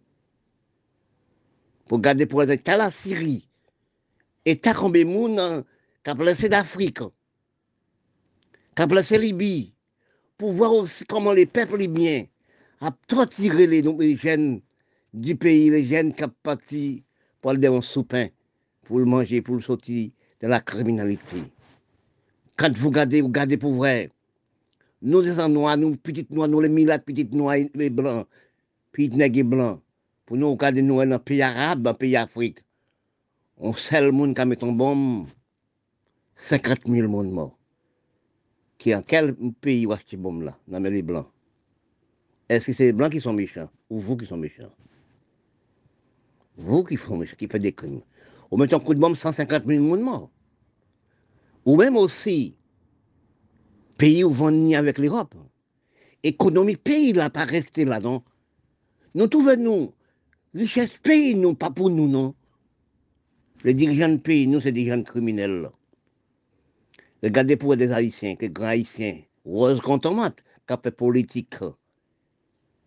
Pour 1.90 2.00
garder 2.00 2.26
pour 2.26 2.44
être 2.44 2.68
la 2.70 2.90
Syrie, 2.90 3.50
et 4.46 4.58
t'as 4.58 4.74
combien 4.74 5.04
de 5.04 5.10
monde 5.10 5.66
qui 6.06 6.10
a 6.10 6.48
d'Afrique, 6.48 7.00
placé 8.88 9.18
Libye, 9.18 9.74
pour 10.38 10.54
voir 10.54 10.74
aussi 10.74 11.04
comment 11.06 11.34
les 11.34 11.46
peuples 11.46 11.78
libyens 11.78 12.26
ont 12.82 12.92
torturé 13.08 13.68
les, 13.68 14.16
jeunes 14.16 14.62
du 15.14 15.36
pays, 15.36 15.70
les 15.70 15.86
jeunes 15.86 16.14
qui 16.14 16.24
ont 16.24 16.32
parti 16.44 17.04
pour 17.42 17.52
aller 17.52 17.68
un 17.68 17.82
soupin, 17.82 18.28
pour 18.84 19.00
le 19.00 19.06
manger, 19.06 19.42
pour 19.42 19.56
le 19.56 19.62
sortir 19.62 20.10
de 20.42 20.48
la 20.48 20.62
criminalité. 20.62 21.44
Quand 22.56 22.76
vous 22.78 22.90
regardez, 22.90 23.22
vous 23.22 23.28
regardez 23.28 23.58
pour 23.58 23.74
vrai. 23.74 24.12
Nous, 25.02 25.22
les 25.22 25.36
noirs, 25.48 25.78
nous, 25.78 25.96
petites 25.96 26.30
noirs, 26.32 26.48
nous, 26.48 26.62
les 26.62 26.70
milates, 26.70 27.06
petites 27.06 27.34
noirs, 27.34 27.58
les 27.74 27.90
blancs, 27.90 28.28
petites 28.92 29.14
nègres 29.14 29.44
blancs, 29.44 29.82
pour 30.26 30.38
nous 30.38 30.52
regarder, 30.52 30.82
nous, 30.82 31.04
dans 31.06 31.20
pays 31.20 31.42
arabe, 31.42 31.82
dans 31.82 31.92
un 31.92 31.94
pays 31.94 32.16
Afrique, 32.16 32.60
on 33.58 33.74
sait 33.74 34.02
le 34.02 34.12
monde 34.12 34.36
qui 34.36 34.42
a 34.42 34.46
mis 34.46 34.56
un 34.62 34.72
bombe, 34.72 35.28
50 36.36 36.80
000 36.86 37.10
monde 37.10 37.32
morts. 37.32 37.59
Qui 38.80 38.96
en 38.96 39.02
quel 39.02 39.36
pays 39.60 39.86
où 39.86 39.94
cette 39.94 40.20
bombe 40.20 40.44
là, 40.44 40.58
dans 40.68 40.82
les 40.82 41.02
blancs 41.02 41.28
Est-ce 42.48 42.68
que 42.68 42.74
c'est 42.74 42.86
les 42.86 42.94
blancs 42.94 43.12
qui 43.12 43.20
sont 43.20 43.34
méchants 43.34 43.70
ou 43.90 44.00
vous 44.00 44.16
qui 44.16 44.26
sont 44.26 44.38
méchants? 44.38 44.72
Vous 46.58 46.86
qui 46.86 46.96
faites 46.96 47.62
des 47.62 47.74
crimes. 47.74 48.02
Ou 48.50 48.58
mettez 48.58 48.76
un 48.76 48.80
coup 48.80 48.94
de 48.94 49.00
bombe, 49.00 49.16
150 49.16 49.66
000 49.66 49.84
monde 49.84 50.00
morts. 50.00 50.32
Ou 51.66 51.76
même 51.76 51.98
aussi, 51.98 52.56
pays 53.98 54.24
où 54.24 54.30
vont 54.30 54.74
avec 54.74 54.98
l'Europe. 54.98 55.36
Économique 56.24 56.82
pays 56.82 57.12
là, 57.12 57.30
pas 57.30 57.44
rester 57.44 57.84
là, 57.84 58.00
non 58.00 58.24
Nous 59.14 59.28
trouvons, 59.28 59.58
nous, 59.58 59.94
richesse 60.56 60.98
pays, 61.04 61.36
non, 61.36 61.54
pas 61.54 61.70
pour 61.70 61.90
nous, 61.90 62.08
non. 62.08 62.34
Les 63.66 63.74
dirigeants 63.74 64.10
de 64.10 64.18
pays, 64.18 64.48
nous, 64.48 64.62
c'est 64.62 64.72
des 64.72 64.88
gens 64.88 65.04
criminels. 65.04 65.64
Là. 65.64 65.72
Regardez 67.22 67.58
pour 67.58 67.76
des 67.76 67.92
Haïtiens, 67.92 68.36
que 68.36 68.46
grands 68.46 68.68
Haïtiens, 68.68 69.20
Rose 69.46 69.82
Contomate, 69.82 70.42
qui 70.68 70.74
fait 70.82 70.92
politique, 70.92 71.56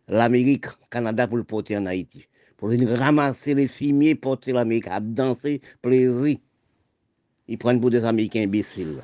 l'Amérique, 0.09 0.67
Canada 0.91 1.29
pour 1.29 1.37
le 1.37 1.45
porter 1.45 1.77
en 1.77 1.87
Haïti. 1.87 2.27
Pour 2.57 2.69
venir 2.69 2.89
ramasser 2.97 3.55
les 3.55 3.69
fumiers, 3.69 4.15
porter 4.15 4.53
l'Amérique, 4.53 4.87
à 4.87 5.01
danser, 5.01 5.61
plaisir. 5.83 6.39
Ils 7.49 7.59
prennent 7.59 7.81
pour 7.81 7.91
des 7.91 8.05
Américains 8.05 8.43
imbéciles. 8.43 9.03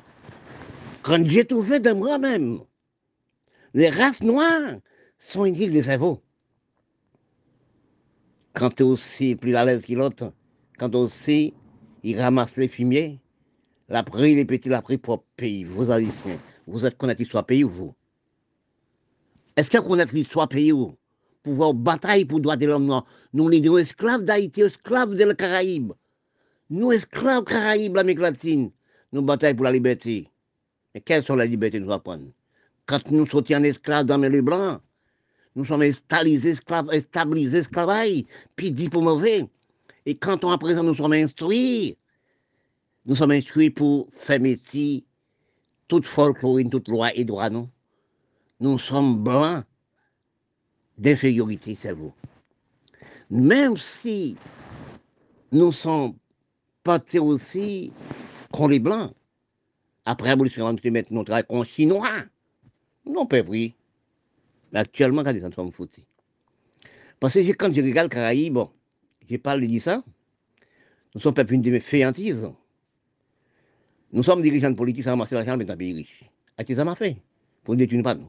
Quand 1.03 1.23
j'ai 1.25 1.45
trouvé 1.45 1.79
de 1.79 1.91
moi-même, 1.91 2.59
les 3.73 3.89
races 3.89 4.21
noires 4.21 4.77
sont 5.17 5.45
inutiles 5.45 5.73
de 5.73 5.81
cerveau. 5.81 6.21
Quand 8.53 8.73
tu 8.73 8.83
es 8.83 8.85
aussi 8.85 9.35
plus 9.35 9.55
à 9.55 9.65
l'aise 9.65 9.85
que 9.85 9.93
l'autre, 9.93 10.33
quand 10.77 10.95
aussi 10.95 11.53
ils 12.03 12.19
ramassent 12.19 12.57
les 12.57 12.67
fumiers, 12.67 13.19
la 13.89 14.03
pris 14.03 14.35
les 14.35 14.45
petits, 14.45 14.69
la 14.69 14.81
pris 14.81 14.97
pour 14.97 15.23
pays. 15.35 15.63
Vous 15.63 15.91
Haïtiens, 15.91 16.39
vous 16.67 16.85
êtes 16.85 16.97
connaître 16.97 17.21
l'histoire 17.21 17.45
pays 17.45 17.63
ou 17.63 17.69
vous? 17.69 17.95
Est-ce 19.55 19.75
vous 19.77 19.89
connaissez 19.89 20.15
l'histoire 20.15 20.47
pays 20.47 20.71
ou? 20.71 20.95
Pour 21.43 21.53
voir 21.53 21.73
bataille 21.73 22.25
pour 22.25 22.39
droit 22.39 22.55
de 22.55 22.65
l'homme. 22.65 23.01
Nous, 23.33 23.49
les 23.49 23.59
esclaves 23.81 24.23
d'Haïti, 24.23 24.61
esclaves 24.61 25.15
de 25.15 25.25
la 25.25 25.33
Caraïbe. 25.33 25.91
Nous, 26.69 26.91
esclaves 26.91 27.43
Caraïbes, 27.43 27.95
l'Amérique 27.95 28.19
latine, 28.19 28.71
nous 29.11 29.21
bataillons 29.21 29.55
pour 29.55 29.65
la 29.65 29.71
liberté. 29.71 30.29
Mais 30.93 31.01
quelles 31.01 31.25
sont 31.25 31.35
les 31.35 31.47
libertés 31.47 31.79
que 31.79 31.85
nous 31.85 31.91
apprenons? 31.91 32.31
Quand 32.85 33.11
nous 33.11 33.25
sommes 33.25 33.43
en 33.51 33.63
esclaves 33.63 34.05
dans 34.05 34.17
les 34.17 34.41
blancs, 34.41 34.81
nous 35.55 35.65
sommes 35.65 35.91
stabilisés, 35.91 36.51
esclaves, 36.51 36.97
stabilisés, 37.01 37.57
esclavages, 37.57 38.23
puis 38.55 38.71
dit 38.71 38.89
pour 38.89 39.03
mauvais. 39.03 39.45
Et 40.05 40.15
quand 40.15 40.45
on, 40.45 40.51
à 40.51 40.57
présent 40.57 40.83
nous 40.83 40.95
sommes 40.95 41.13
instruits, 41.13 41.97
nous 43.05 43.15
sommes 43.15 43.31
instruits 43.31 43.69
pour 43.69 44.07
faire 44.13 44.39
métier, 44.39 45.05
toute 45.87 46.05
folklorine, 46.05 46.69
toute 46.69 46.87
loi 46.87 47.15
et 47.15 47.25
droit, 47.25 47.49
non? 47.49 47.69
Nous 48.59 48.77
sommes 48.77 49.23
blancs 49.23 49.63
d'infériorité, 50.97 51.77
c'est 51.81 51.93
vous. 51.93 52.13
Même 53.29 53.77
si 53.77 54.37
nous 55.51 55.71
sommes 55.71 56.15
partis 56.83 57.19
aussi 57.19 57.91
contre 58.51 58.69
les 58.69 58.79
blancs, 58.79 59.13
après 60.05 60.29
l'abolition, 60.29 60.71
nous 60.71 60.91
mettre 60.91 61.13
notre 61.13 61.27
travail 61.27 61.45
contre 61.45 61.69
chinois. 61.69 62.23
Non, 63.05 63.25
pas 63.25 63.41
oui. 63.41 63.75
Mais 64.71 64.79
actuellement, 64.79 65.23
quand 65.23 65.33
nous 65.33 65.51
sommes 65.51 65.71
foutus. 65.71 66.03
Parce 67.19 67.33
que 67.33 67.51
quand 67.51 67.73
je 67.73 67.81
regarde 67.81 68.09
Caraïbes, 68.09 68.53
bon, 68.53 68.71
j'ai 69.29 69.37
parlé 69.37 69.67
de 69.67 69.79
ça, 69.79 70.03
nous 71.13 71.21
sommes 71.21 71.33
pas 71.33 71.43
une 71.43 71.61
de 71.61 71.71
mes. 71.71 71.81
Nous 74.11 74.23
sommes 74.23 74.41
dirigeants 74.41 74.73
politiques 74.73 75.07
à 75.07 75.11
ramasser 75.11 75.35
l'argent 75.35 75.57
dans 75.57 75.71
un 75.71 75.77
pays 75.77 75.93
riche. 75.93 76.23
Qui 76.65 76.75
ça 76.75 76.83
m'a 76.83 76.95
fait 76.95 77.17
Pour 77.63 77.75
ne 77.75 77.79
détruire 77.79 78.03
pas 78.03 78.15
nous. 78.15 78.27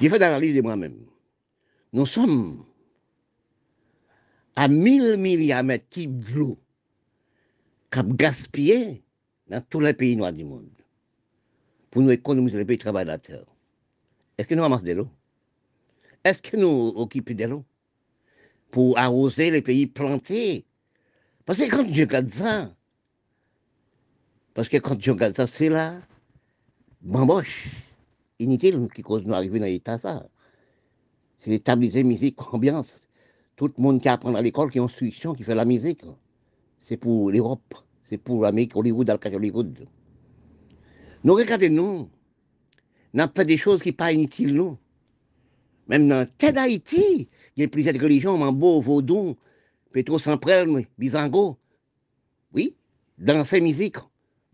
J'ai 0.00 0.08
fait 0.08 0.18
l'analyse 0.18 0.54
de 0.54 0.62
moi-même. 0.62 0.96
Nous 1.92 2.06
sommes 2.06 2.64
à 4.56 4.68
1000 4.68 5.16
milliards 5.18 5.62
de 5.62 5.68
mètres 5.68 5.86
de 5.96 6.34
l'eau 6.34 6.58
qui 7.90 8.00
gaspillé 8.14 9.02
dans 9.48 9.60
tous 9.68 9.80
les 9.80 9.92
pays 9.92 10.16
noirs 10.16 10.32
du 10.32 10.44
monde 10.44 10.70
pour 11.90 12.02
nous 12.02 12.10
économiser 12.10 12.58
les 12.58 12.64
pays 12.64 12.78
travaillateurs. 12.78 13.46
Est-ce 14.38 14.46
que 14.46 14.54
nous 14.54 14.62
ramassons 14.62 14.84
de 14.84 14.92
l'eau? 14.92 15.08
Est-ce 16.24 16.40
que 16.40 16.56
nous 16.56 16.92
occupons 16.96 17.34
de 17.34 17.44
l'eau 17.44 17.64
pour 18.70 18.96
arroser 18.96 19.50
les 19.50 19.62
pays 19.62 19.86
plantés? 19.86 20.64
Parce 21.44 21.58
que 21.58 21.68
quand 21.68 21.92
je 21.92 22.02
regarde 22.02 22.28
ça, 22.28 22.74
parce 24.54 24.68
que 24.68 24.76
quand 24.78 25.00
je 25.00 25.10
regarde 25.10 25.36
ça, 25.36 25.46
c'est 25.46 25.68
là, 25.68 26.00
bamboche, 27.02 27.68
inutile 28.38 28.88
qui 28.94 29.02
cause 29.02 29.24
nous 29.24 29.34
arriver 29.34 29.58
dans 29.58 29.66
l'état 29.66 29.98
ça. 29.98 30.26
C'est 31.40 31.58
stabiliser 31.58 32.04
musique, 32.04 32.36
ambiance. 32.52 33.08
Tout 33.56 33.72
le 33.76 33.82
monde 33.82 34.00
qui 34.00 34.08
apprend 34.08 34.34
à 34.34 34.42
l'école, 34.42 34.70
qui 34.70 34.78
a 34.78 34.82
instruction, 34.82 35.34
qui 35.34 35.42
fait 35.42 35.54
la 35.54 35.64
musique. 35.64 36.02
C'est 36.82 36.96
pour 36.96 37.30
l'Europe, 37.30 37.74
c'est 38.08 38.18
pour 38.18 38.42
l'Amérique, 38.42 38.76
Hollywood, 38.76 39.08
Al 39.08 39.18
Hollywood. 39.34 39.86
Nous 41.22 41.34
regardons, 41.34 41.70
nous, 41.70 42.08
n'a 43.12 43.28
pas 43.28 43.44
des 43.44 43.56
choses 43.56 43.82
qui 43.82 43.88
ne 43.88 43.92
sont 43.92 43.96
pas 43.96 44.12
inutiles, 44.12 44.54
nous. 44.54 44.78
Même 45.88 46.08
dans 46.08 46.26
tel 46.38 46.56
Haïti, 46.58 47.28
il 47.56 47.60
y 47.60 47.64
a 47.64 47.68
plusieurs 47.68 47.94
religions, 47.94 48.38
Mambo, 48.38 48.80
Vaudou, 48.80 49.36
Petro 49.92 50.18
Samprel, 50.18 50.86
Bizango. 50.98 51.58
Oui, 52.54 52.74
dans 53.18 53.44
ces 53.44 53.60
musiques. 53.60 53.96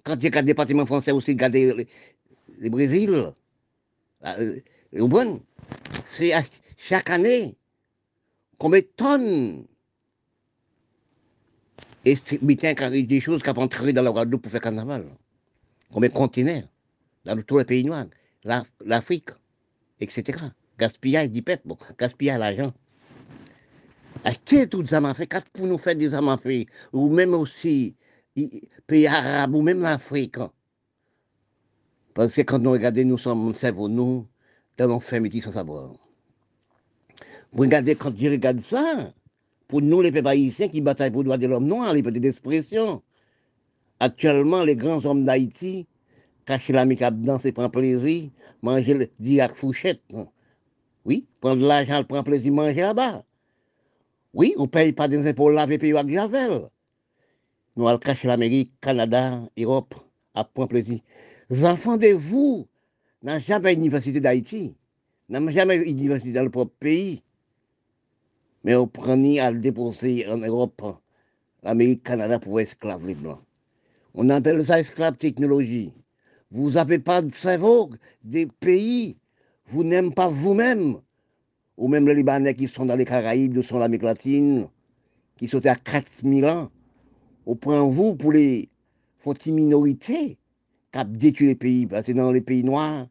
Quand 0.07 0.15
il 0.23 0.33
y 0.33 0.39
a 0.39 0.43
départements 0.43 0.87
français 0.87 1.11
aussi, 1.11 1.33
regardez 1.33 1.73
le, 1.75 1.85
le 2.61 2.71
Brésil, 2.71 3.33
bon, 4.93 5.43
c'est 6.05 6.33
chaque 6.77 7.11
année 7.11 7.57
combien 8.57 8.79
de 8.79 8.87
tonnes 8.97 9.67
et 12.05 12.15
des 13.03 13.21
choses 13.21 13.43
qui 13.43 13.51
vont 13.51 13.63
entrer 13.63 13.93
dans 13.93 14.03
la 14.03 14.13
Guadeloupe 14.13 14.43
pour 14.43 14.53
faire 14.53 14.61
carnaval. 14.61 15.07
Combien 15.93 16.09
de 16.09 16.15
conteneurs 16.15 16.69
dans 17.25 17.43
tous 17.43 17.59
les 17.59 17.65
pays 17.65 17.83
noirs, 17.83 18.07
l'Afrique, 18.85 19.31
etc. 19.99 20.39
Gaspillage 20.79 21.31
du 21.31 21.43
peuple, 21.43 21.63
bon, 21.65 21.77
gaspillage 21.99 22.39
l'argent. 22.39 22.73
Achetez 24.23 24.69
toutes 24.69 24.93
les 24.93 25.15
fait, 25.15 25.27
quand 25.27 25.43
pour 25.53 25.67
nous 25.67 25.79
faire 25.79 25.97
des 25.97 26.11
fait, 26.41 26.67
ou 26.93 27.09
même 27.09 27.35
aussi 27.35 27.97
pays 28.87 29.07
arabes, 29.07 29.55
ou 29.55 29.63
même 29.63 29.81
l'Afrique. 29.81 30.39
Parce 32.15 32.35
que 32.35 32.43
quand 32.43 32.59
nous 32.59 32.73
regardons, 32.73 33.05
nous 33.05 33.19
sommes, 33.19 33.55
cerveau, 33.55 33.89
nous, 33.89 34.27
dans 34.79 34.87
l'enfermité 34.87 35.41
sans 35.41 35.53
savoir. 35.53 35.93
Vous 37.53 37.63
regardez, 37.63 37.95
quand 37.95 38.13
je 38.17 38.29
regarde 38.29 38.61
ça, 38.61 39.13
pour 39.69 39.83
nous, 39.83 40.01
les 40.01 40.13
peuples 40.13 40.29
haïtiens 40.29 40.69
qui 40.69 40.81
bataillent 40.81 41.11
pour 41.11 41.23
le 41.23 41.27
droit 41.27 41.39
de 41.39 41.47
l'homme 41.47 41.67
noir, 41.67 41.93
les 41.93 42.03
petites 42.03 42.25
expressions, 42.25 43.03
actuellement, 44.01 44.63
les 44.65 44.77
grands 44.77 45.05
hommes 45.05 45.25
d'Haïti, 45.25 45.87
cachent 46.45 46.69
la 46.69 46.85
micape 46.85 47.21
danser, 47.21 47.53
prendre 47.53 47.71
plaisir, 47.71 48.31
manger 48.63 48.95
le 48.95 49.09
diac 49.19 49.55
fouchette. 49.57 50.03
Oui, 51.05 51.27
prendre 51.41 51.67
l'argent, 51.67 52.05
prendre 52.05 52.25
plaisir, 52.25 52.53
manger 52.53 52.83
là-bas. 52.83 53.25
Oui, 54.33 54.55
on 54.57 54.63
ne 54.63 54.69
paye 54.69 54.93
pas 54.93 55.09
des 55.09 55.27
impôts 55.27 55.51
laver 55.51 55.79
pays 55.79 55.97
avec 55.97 56.15
Javel. 56.15 56.69
Nous 57.77 57.87
allons 57.87 57.99
cacher 57.99 58.27
l'Amérique, 58.27 58.73
Canada, 58.81 59.39
Europe, 59.59 59.95
à 60.35 60.45
prendre 60.45 60.71
plaisir. 60.71 61.01
Enfants 61.63 61.99
de 61.99 62.09
vous 62.09 62.67
n'ont 63.23 63.39
jamais 63.39 63.75
une 63.75 63.81
université 63.81 64.19
d'Haïti, 64.19 64.75
n'ont 65.29 65.51
jamais 65.51 65.77
une 65.77 65.99
université 65.99 66.33
dans 66.33 66.45
le 66.45 66.51
propre 66.51 66.73
pays. 66.81 67.23
Mais 68.65 68.75
on 68.75 68.87
prenait 68.87 69.41
à 69.41 69.53
déposer 69.53 70.27
en 70.27 70.39
Europe, 70.39 70.83
l'Amérique, 71.63 72.03
Canada 72.03 72.39
pour 72.39 72.59
esclaves 72.61 73.07
les 73.07 73.15
Blancs. 73.15 73.43
On 74.15 74.31
appelle 74.31 74.65
ça 74.65 74.81
esclave 74.81 75.19
technologie. 75.19 75.93
Vous 76.51 76.71
n'avez 76.71 76.99
pas 76.99 77.21
de 77.21 77.31
cerveau 77.31 77.91
des 78.25 78.47
pays. 78.47 79.19
Vous 79.67 79.85
n'aimez 79.85 80.13
pas 80.13 80.29
vous-même. 80.29 80.97
Ou 81.77 81.89
même 81.89 82.09
les 82.09 82.15
Libanais 82.15 82.55
qui 82.55 82.69
sont 82.69 82.87
dans 82.87 82.97
les 82.97 83.05
Caraïbes, 83.05 83.61
qui 83.61 83.69
sont 83.69 83.79
l'Amérique 83.79 84.05
latine, 84.05 84.69
qui 85.37 85.47
sont 85.47 85.65
à 85.67 85.75
4000 85.75 86.47
ans. 86.47 86.71
Au 87.47 87.55
point 87.55 87.83
vous, 87.85 88.17
pour 88.17 88.33
les 88.33 88.69
fautives 89.19 89.55
minorités, 89.55 90.37
qui 90.93 91.05
détruit 91.05 91.47
les 91.49 91.55
pays, 91.55 91.87
parce 91.87 92.07
que 92.07 92.13
dans 92.13 92.33
les 92.33 92.41
pays 92.41 92.65
noirs, 92.65 93.07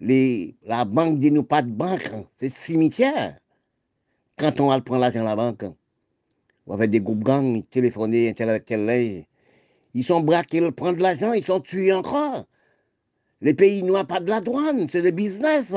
la 0.00 0.84
banque 0.84 1.18
dit 1.18 1.30
nous 1.30 1.42
pas 1.42 1.60
de 1.62 1.70
banque, 1.70 2.10
c'est 2.38 2.50
cimetière. 2.50 3.36
Quand 4.38 4.60
on 4.60 4.68
va 4.68 4.80
prendre 4.80 5.00
l'argent 5.00 5.20
à 5.20 5.24
la 5.24 5.36
banque, 5.36 5.64
ou 6.66 6.72
avec 6.72 6.90
des 6.90 7.00
groupes 7.00 7.24
gangs, 7.24 7.62
téléphoner, 7.70 8.32
tel 8.34 8.48
avec 8.50 8.66
tel 8.66 9.26
ils 9.92 10.04
sont 10.04 10.20
braqués, 10.20 10.58
ils 10.58 10.72
prennent 10.72 10.94
de 10.94 11.02
l'argent, 11.02 11.32
ils 11.32 11.44
sont 11.44 11.60
tués 11.60 11.92
encore. 11.92 12.46
Les 13.40 13.54
pays 13.54 13.82
noirs 13.82 14.06
pas 14.06 14.20
de 14.20 14.30
la 14.30 14.40
douane, 14.40 14.88
c'est 14.88 15.02
des 15.02 15.12
business. 15.12 15.74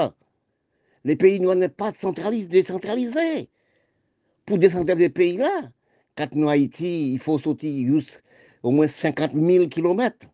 Les 1.04 1.16
pays 1.16 1.40
noirs 1.40 1.56
n'est 1.56 1.70
pas 1.70 1.92
centralisés, 2.00 2.48
décentralisés. 2.48 3.50
Pour 4.46 4.60
décentraliser 4.60 5.08
les 5.08 5.14
pays-là, 5.14 5.72
quand 6.16 6.34
nous 6.36 6.50
Haïti, 6.50 7.14
il 7.14 7.20
faut 7.20 7.40
sortir 7.40 8.02
au 8.62 8.72
moins 8.72 8.88
50 8.88 9.32
000 9.34 9.68
km 9.68 10.28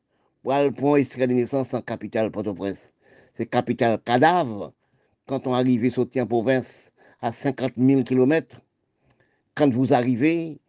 pour 0.44 0.54
aller 0.54 0.72
pour 0.72 0.98
extrait 0.98 1.28
de 1.28 1.34
naissance 1.34 1.74
en 1.74 1.82
capitale 1.82 2.32
Port-au-Prince. 2.32 2.94
C'est 3.36 3.46
capitale 3.46 4.00
cadavre. 4.04 4.74
Quand 5.26 5.48
on 5.48 5.54
arrive 5.54 5.90
sortir 5.92 6.24
en 6.24 6.28
province 6.28 6.92
à 7.22 7.32
50 7.32 7.74
000 7.78 8.04
km, 8.04 8.62
quand 9.56 9.70
vous 9.70 9.94
arrivez, 9.94 10.60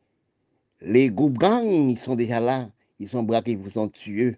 les 0.80 1.10
groupes 1.10 1.38
gangs, 1.38 1.90
ils 1.90 1.98
sont 1.98 2.14
déjà 2.14 2.40
là. 2.40 2.70
Ils 2.98 3.08
sont 3.08 3.22
braqués, 3.22 3.52
ils 3.52 3.58
vous 3.58 3.70
sont 3.70 3.88
tués. 3.88 4.36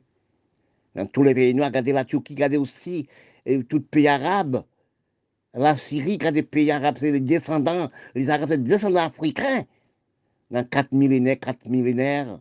Dans 0.95 1.07
tous 1.07 1.23
les 1.23 1.35
pays 1.35 1.55
noirs, 1.55 1.69
regardez 1.69 1.93
la 1.93 2.05
Turquie, 2.05 2.35
regardez 2.35 2.57
aussi 2.57 3.09
et 3.45 3.63
tout 3.65 3.81
pays 3.81 4.09
arabe. 4.09 4.65
La 5.55 5.77
Syrie, 5.77 6.13
regardez 6.13 6.41
les 6.41 6.47
pays 6.47 6.71
arabes, 6.71 6.97
c'est 6.99 7.13
les 7.13 7.21
descendants, 7.21 7.89
les 8.15 8.31
Arabes, 8.31 8.49
c'est 8.51 8.57
les 8.57 8.63
descendants 8.63 9.05
africains. 9.05 9.65
Dans 10.53 10.65
quatre 10.65 10.93
millénaires, 10.93 11.41
quatre 11.41 11.67
millénaires, 11.67 12.39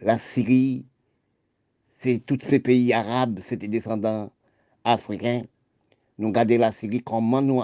la 0.00 0.18
Syrie, 0.18 0.86
c'est 1.98 2.24
tous 2.24 2.38
ces 2.48 2.58
pays 2.58 2.94
arabes, 2.94 3.40
c'est 3.42 3.58
des 3.58 3.68
descendants 3.68 4.30
africains. 4.82 5.42
Nous 6.16 6.28
regardons 6.28 6.56
la 6.56 6.72
Syrie, 6.72 7.02
comment 7.02 7.42
nous 7.42 7.62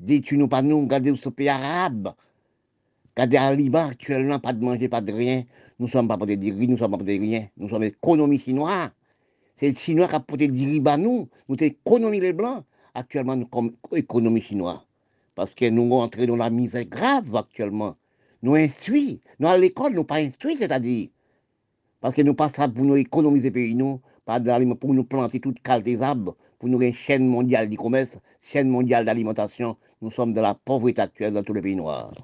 détruisons 0.00 0.48
pas 0.48 0.62
nous, 0.62 0.80
regardez 0.80 1.14
ce 1.14 1.28
pays 1.28 1.50
arabe? 1.50 2.14
Regardez 3.14 3.36
à 3.36 3.54
Liban 3.54 3.88
actuellement, 3.88 4.38
pas 4.38 4.54
de 4.54 4.64
manger, 4.64 4.88
pas 4.88 5.02
de 5.02 5.12
rien. 5.12 5.44
Nous 5.78 5.84
ne 5.84 5.90
sommes 5.90 6.08
pas 6.08 6.16
pour 6.16 6.26
des 6.26 6.36
riz, 6.36 6.66
nous 6.68 6.72
ne 6.72 6.76
sommes 6.78 6.92
pas 6.92 6.96
pour 6.96 7.06
des 7.06 7.18
rien. 7.18 7.48
Nous 7.58 7.68
sommes 7.68 7.84
économie 7.84 8.38
chinoise. 8.38 8.92
C'est 9.58 9.68
le 9.68 9.74
Chinois 9.74 10.08
qui 10.08 10.14
a 10.14 10.20
porté 10.20 10.48
des 10.48 10.64
riz 10.64 10.80
nous. 10.98 11.28
Nous 11.50 11.58
sommes 11.58 11.68
économie 11.68 12.20
les 12.20 12.32
Blancs. 12.32 12.64
Actuellement, 12.94 13.36
nous 13.36 13.48
sommes 13.52 13.72
économie 13.92 14.40
chinoise. 14.40 14.80
Parce 15.34 15.54
que 15.54 15.68
nous 15.68 15.92
entrés 15.92 16.26
dans 16.26 16.36
la 16.36 16.48
misère 16.48 16.86
grave 16.86 17.36
actuellement. 17.36 17.94
Nous 18.42 18.54
instruits. 18.54 19.20
Nous 19.40 19.48
à 19.48 19.56
l'école, 19.56 19.94
nous 19.94 20.04
pas 20.04 20.16
instruits, 20.16 20.56
c'est-à-dire. 20.56 21.08
Parce 22.00 22.14
que 22.14 22.22
nous 22.22 22.34
passons 22.34 22.70
pour 22.70 22.84
nous 22.84 22.96
économiser 22.96 23.50
pays, 23.50 23.74
nous, 23.74 24.00
pour 24.76 24.94
nous 24.94 25.04
planter 25.04 25.40
toutes 25.40 25.62
des 25.82 26.02
arbres, 26.02 26.36
pour 26.58 26.68
nous 26.68 26.80
une 26.80 26.94
chaîne 26.94 27.26
mondiale 27.26 27.68
du 27.68 27.76
commerce, 27.76 28.20
chaîne 28.42 28.68
mondiale 28.68 29.04
d'alimentation. 29.04 29.76
Nous 30.00 30.10
sommes 30.10 30.32
dans 30.32 30.42
la 30.42 30.54
pauvreté 30.54 31.02
actuelle 31.02 31.32
dans 31.32 31.42
tous 31.42 31.54
les 31.54 31.62
pays 31.62 31.74
noirs. 31.76 32.14